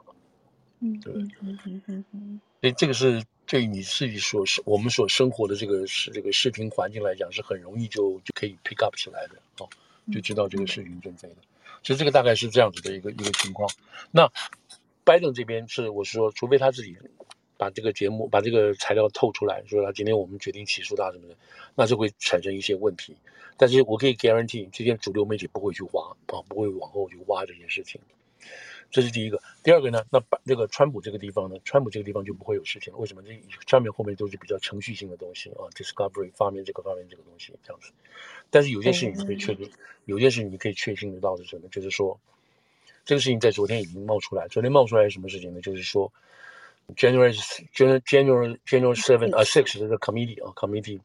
[0.80, 3.22] 嗯，对，嗯嗯嗯嗯嗯，所以这个是。
[3.50, 9.68] 对你自己所生，我们所生活的这个是这个视频环境来讲，是很容易就就可以 pick up 起来的哦，
[10.12, 11.36] 就知道这个事情正在的。
[11.82, 13.66] 其实这个大概是这样子的一个一个情况。
[14.10, 14.30] 那
[15.02, 16.94] 拜登这边是我是说，除非他自己
[17.56, 21.34] 把这个节目把这个材料透出来，说他今天我们决定起诉他什么的，
[21.74, 23.16] 那就会产生一些问题。
[23.56, 27.98] 但是我可以 guarantee，这些主流媒体不会去挖啊，不会往后去挖这件事情。
[28.90, 30.02] 这是第一个，第二个呢？
[30.10, 32.98] 那把这个川普这个地方呢，川普这个地方就不会有事情了。
[32.98, 33.22] 为什么？
[33.22, 37.92] 这上面后面都是比较程序性的东西啊，discovery 发明这个发明这个东西这样子。
[38.48, 39.70] 但是有件事情你可以确定，
[40.06, 41.68] 有件事情你可以确信得到的是什么？
[41.68, 42.18] 就是说，
[43.04, 44.48] 这个事情在昨天已经冒出来。
[44.48, 45.60] 昨天冒出来是什么事情呢？
[45.60, 46.10] 就是说
[46.96, 47.38] ，January
[47.74, 50.98] January January January seven 啊 six 这个 committee 啊 committee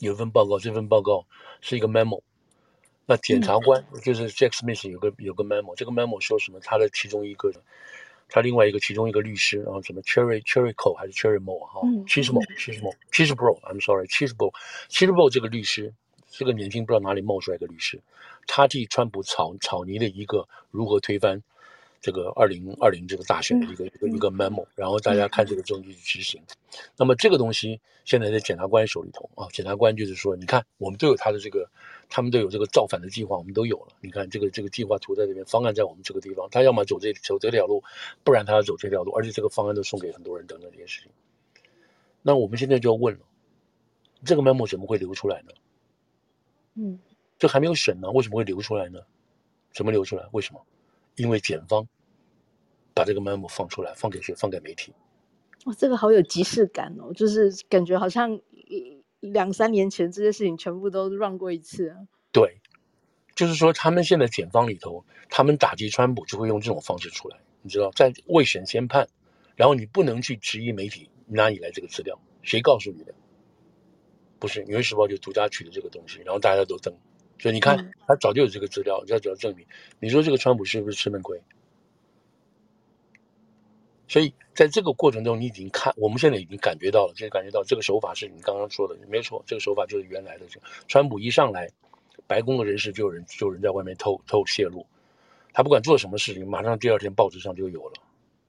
[0.00, 1.26] 有一份报告，这份报告
[1.60, 2.22] 是一个 memo。
[3.06, 6.58] 那检察官就是 Jack Smith 有个有个 memo，这个 memo 说什么？
[6.60, 7.52] 他的其中一个，
[8.28, 15.94] 他另外一个其中一个律师，然后什么 Cherry Cherry Cole 还是 Cherry Moore 哈，Chisholm Chisholm Chisholm，I'm sorry，Chisholm，Chisholm 这个律师，
[16.28, 18.00] 这个年轻不知道哪里冒出来的律师，
[18.48, 21.42] 他替川普草草拟了一个如何推翻。
[22.06, 26.40] 这个二零二零这个大选的一个、嗯、一个一个 memo，然后大家看这个证据去执行。
[26.40, 26.54] 嗯、
[26.96, 31.68] 那么这个东西现在在检察官手里头啊，检察官就是说，你看我们都有他的这个，
[32.08, 33.88] 他们都有这个造反的计划，我们都有了。
[34.00, 37.82] 你看这个这个计划图在这边，方案在我们这个地方，他要么走这走这条路，
[38.22, 41.10] 不然他要走这条路，而且这个方案都送给很多人等等这些事情。
[42.22, 43.20] 那我们现在就要问了，
[44.24, 45.52] 这个 memo 怎么会流出来呢？
[46.74, 47.00] 嗯，
[47.36, 49.00] 这还没有审呢，为什么会流出来呢？
[49.72, 50.24] 怎么流出来？
[50.30, 50.64] 为什么？
[51.16, 51.88] 因为检方。
[52.96, 54.34] 把这个 memo 放出来，放给谁？
[54.34, 54.90] 放给媒体。
[55.66, 58.40] 哇，这个好有即视感哦，就是感觉好像
[59.20, 61.98] 两三年前这些事情全部都 run 过一次啊。
[62.32, 62.58] 对，
[63.34, 69.06] 就是说他们现在检方里头，他们打击川普就会用这种方式出来，你知道，在未审先判，
[69.56, 73.12] 然后你不能去质疑媒体哪里来这个资料，谁告诉你的？
[74.38, 76.94] 不是《纽约时报》就独家取的这个东西，然后大家都登，
[77.38, 79.66] 所以你看，嗯、他早就有这个资料，要只要证明。
[80.00, 81.38] 你说这个川普是不是吃闷亏？
[84.08, 90.46] 所以在这个过程中，你已经看，我们现在已经感觉到了，就感觉到这个手法是你刚刚说的，没错，这个手法就是原来的。
[90.86, 91.68] 川普一上来，
[92.26, 94.86] 白宫的人士就有人就有人在外面偷偷泄露，
[95.52, 97.94] 他不管做什么事情，马上第二天报纸上就有了。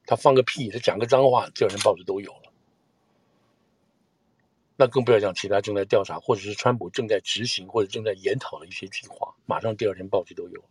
[0.06, 2.52] 他放个屁，他讲个脏话，第二天报纸都有了。
[4.78, 10.68] 那更不要讲其他正在调查，或者是川普正在执行或者正在研讨的一些计划，马上第二天报纸都有了。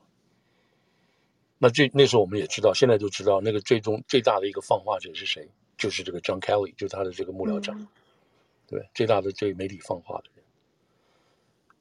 [1.59, 7.89] 那这那时候我们也知道，现在就知道那个最终最大的一个放话者是谁，就是这个 John Kelly，就是他的这个幕僚长，嗯、
[8.67, 10.45] 对，最大的对媒体放话的人。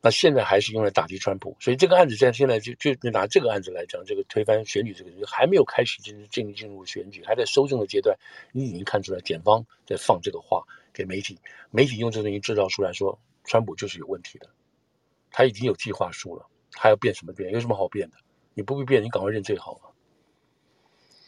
[0.01, 8.15] 那现在还是用来打击川普，所以这个案子在现在就就拿这个案子来讲，这个推翻选举这个人还没有开始进进进入选举，还在收证的阶段，
[8.51, 11.39] 你已经看出来检方在放这个话给媒体，
[11.71, 14.47] 媒体用这个东西制造出来说川普就是有问题的，
[15.31, 17.51] 他已经有计划书了，他要变什么变？
[17.51, 18.17] 有什么好变的？
[18.55, 19.79] 你不必变，你赶快认罪好了。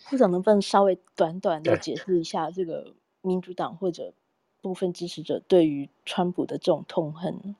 [0.09, 4.13] 部长能不能稍微短短的解释一下这个民主党或者
[4.61, 7.55] 部分支持者对于川普的这种痛恨？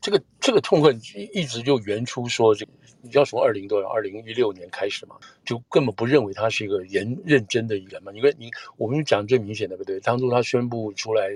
[0.00, 1.00] 这个这个痛恨
[1.32, 2.66] 一直就原出说，这
[3.00, 8.12] 你要从二零多少二零一六年开始嘛，就根本不认为他是一个严认真的人嘛。
[8.12, 10.00] 因为你我们讲最明显的，对不对？
[10.00, 11.30] 当初他宣布出来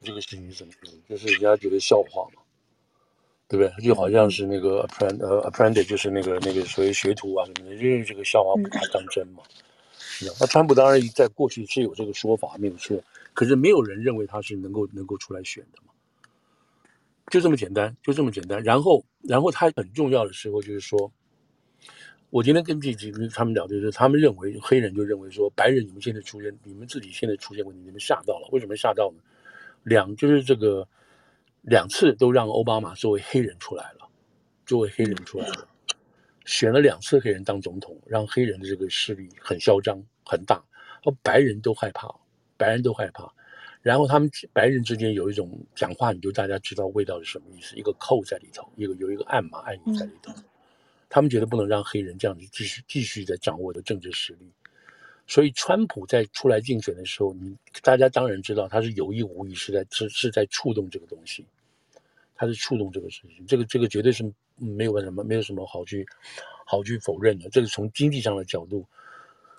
[0.00, 0.72] 这个事情是什么？
[1.08, 2.42] 就是人家觉得笑话嘛，
[3.48, 3.84] 对不对？
[3.84, 9.42] 就好像是那个 apprentice 呃 apprentice 就是那个那个所谓学徒啊什么的，因为这个笑话不太当真嘛。
[10.40, 13.02] 那川普当然在过去是有这个说法没有错，
[13.34, 15.92] 可是没有人认为他是能够能够出来选的嘛。
[17.30, 18.62] 就这么简单，就这么简单。
[18.62, 21.10] 然后，然后他很重要的时候就是说，
[22.30, 28.48] 我今天跟这几个他们聊，就是他们认为黑人就认为说，白人你们现在出现，你们自己现在出现问题，你们吓到了。
[28.52, 29.22] 为什么吓到呢？
[29.82, 30.86] 两就是这个
[31.68, 34.08] 两次都让奥巴马作为黑人出来了，
[34.64, 35.68] 作为黑人出来了，
[36.44, 40.62] 选了两次黑人当总统，让黑人的这个势力很嚣张很大，
[41.02, 42.08] 而白人都害怕，
[42.56, 43.28] 白人都害怕。
[43.82, 50.32] 然后他们白人之间有一种讲话，你就大家知道味道是什么意思，一个扣在里头，一个有一个暗码暗语在里头。
[51.08, 54.48] 他们觉得不能让黑人这样子继续继续在掌握的政治实力，
[55.26, 61.44] 所以川普在出来竞选的时候，你大家当然知道他是有意无意是在是是在触动这个东西，
[62.36, 64.24] 他是触动这个事情，这个这个绝对是
[64.56, 66.06] 没有什么没有什么好去
[66.64, 67.48] 好去否认的。
[67.50, 68.86] 这个从经济上的角度，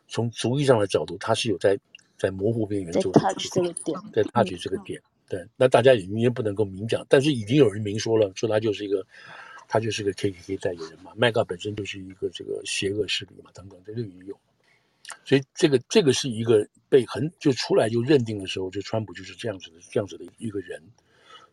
[0.07, 1.77] 从族裔上的角度，他是有在。
[2.19, 4.99] 在模糊边缘做在 touch 这个点，在 touch 这个点，
[5.29, 9.05] 对，那大家也也不能够明讲，但是已经有人明说了，说他就是一个，
[9.67, 14.35] 他就是个 KKK 代言人嘛，麦卡本身就是一个这个邪恶势力嘛，等等，这个也有，
[15.25, 20.81] 所以这个这个是一个被很就出来就认定的时候，就川普就是这样子的这样子的一个人，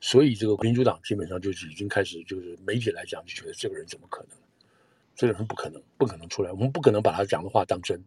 [0.00, 4.38] 所以这个民主党基本上就是已经开始就是媒体来讲就觉得这个人怎么可能，
[5.14, 8.02] 这个人不可能不可能出来，我们不可能把他讲的话当真。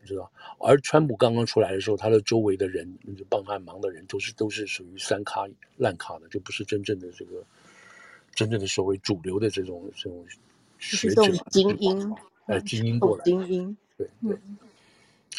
[0.00, 0.28] 你知道，
[0.58, 5.46] 而川普刚刚出来的时候，他的周围的人，就帮他忙的人，都是都是属于三咖
[5.76, 7.44] 烂咖的，就不是真正的这个
[8.34, 10.26] 真正的所谓主流的这种这种
[10.80, 12.12] 学者精英，
[12.46, 14.36] 呃，精英过来，精英，对对。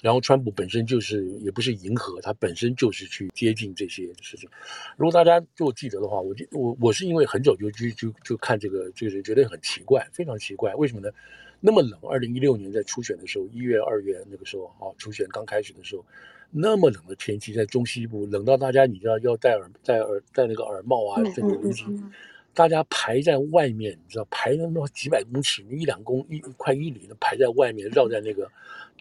[0.03, 4.49] 然后川普本身就是也不是迎合，他本身就是去接近这些事情。
[4.97, 11.09] 如果大家就记得的话，我我我是因为很早就就就就看这个，就是觉得很奇怪，非常奇怪，为什么呢？
[11.61, 16.05] 那么冷，二零一六年在初选的时候，一月、二月那个时候，啊，初选刚开始的时候，
[16.51, 21.85] 那么冷的天气，在中西部冷到大家，你知道要戴耳戴耳戴那个耳帽啊，这个东西，
[22.53, 28.49] 大家排在外面，你知道排那么几百公尺，一两公一快一里的排在外面，绕在那个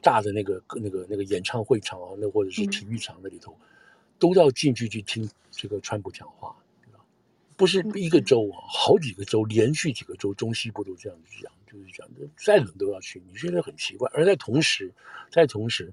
[0.03, 3.57] 大的那个那个那个演唱会场啊，那或者是体育场那里头，
[4.19, 6.57] 都要进去去听这个川普讲话。
[7.55, 13.23] 不是一个州啊，好几个州，连续几个州，中西部都这样子讲，就是讲，再冷都要去。
[13.29, 14.11] 你觉得很奇怪。
[14.15, 14.93] 而在同时，
[15.31, 15.93] 在同时，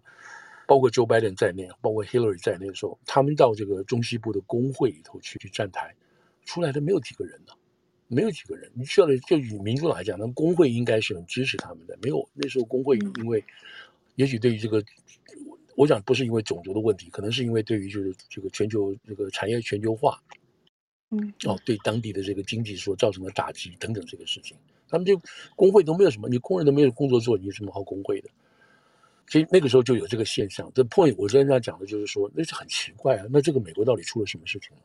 [0.65, 5.93] 包括 Joe Biden 在内，包括 Hillary 在内的时候，他们到这个中西部的工会里头去去站台，
[6.49, 7.53] 出来的没有几个人呢，
[8.07, 8.71] 没有几个人。
[8.73, 11.95] 你知道，就以民主党来讲，那工会应该是很支持他们的。
[12.01, 13.43] 没有，那时候工会因为，
[14.15, 14.83] 也许对于这个，
[15.75, 20.19] 我想不是因为种族的问题，可能是因为对于就是这个全球这个产业全球化。
[21.11, 24.57] 嗯，哦，对当地的这个经济所造成的打击等等这个事情，
[24.87, 25.21] 他们就
[25.55, 28.29] 工会都没有什么，你工人都没有工作做，你有什么好工会的？
[29.27, 30.71] 所以那个时候就有这个现象。
[30.73, 33.25] 这 point 我跟大家讲的就是说，那是很奇怪啊。
[33.29, 34.75] 那这个美国到底出了什么事情？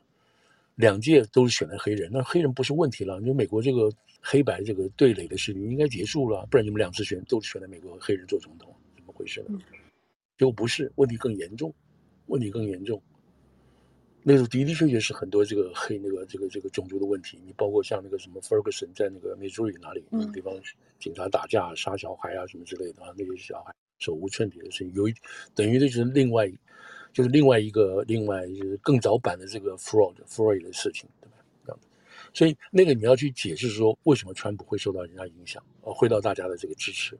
[0.77, 3.19] 两届都是选了黑人，那黑人不是问题了？
[3.21, 3.91] 你说美国这个
[4.21, 9.59] 黑白这个对垒的事情应该结束了，不然你们两次选都是选了美国黑人做总统，怎么回事呢？
[10.37, 11.73] 结果不是，问题更严重，
[12.27, 13.01] 问题更严重。
[14.27, 20.53] 那个时候的的确确是很多这个黑那个这个这个种族的问题，你包括像那个什么 Ferguson 在那个密苏里哪里那个地方，
[20.99, 25.15] 警察打架杀小孩啊什么之类的啊，那些小孩手无寸铁的事情，有一
[25.55, 26.51] 等于就是另外
[27.15, 31.37] 就是另外一个另外就是更早版的这个 Fraud fraud 的事情，对吧？
[31.65, 31.81] 这样，
[32.35, 37.17] 所以那个你要去解释说为什么川普会受到人家影响，呃，会到大家的这个支持。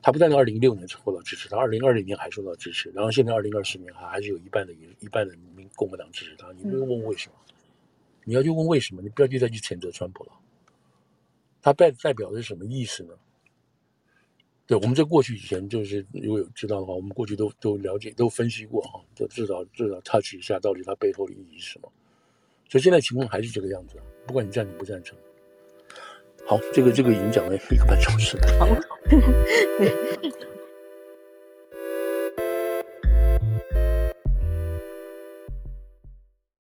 [0.00, 6.50] 他不但在二零一六年受到支持，他二零二零年还受到支持，然后现在二零二四年还还是有一半的一半的民共和党支持他。
[6.52, 7.34] 你不用问为什么，
[8.24, 10.32] 你要去问为什么，你不要去再去谴责川普了。
[11.60, 13.14] 他代代表的是什么意思呢？
[14.66, 21.92] 对，我们在过去以前就是如果有知道的话，我们过去都都了解都分析过哈，就至少至少 touch 一下到底它背后的意义是什么。
[22.68, 25.18] 所以现在情况还是这个样子，不管你赞成不赞成。
[26.46, 28.58] 好，这个这个已经讲了一个半小时了。
[28.58, 28.66] 好。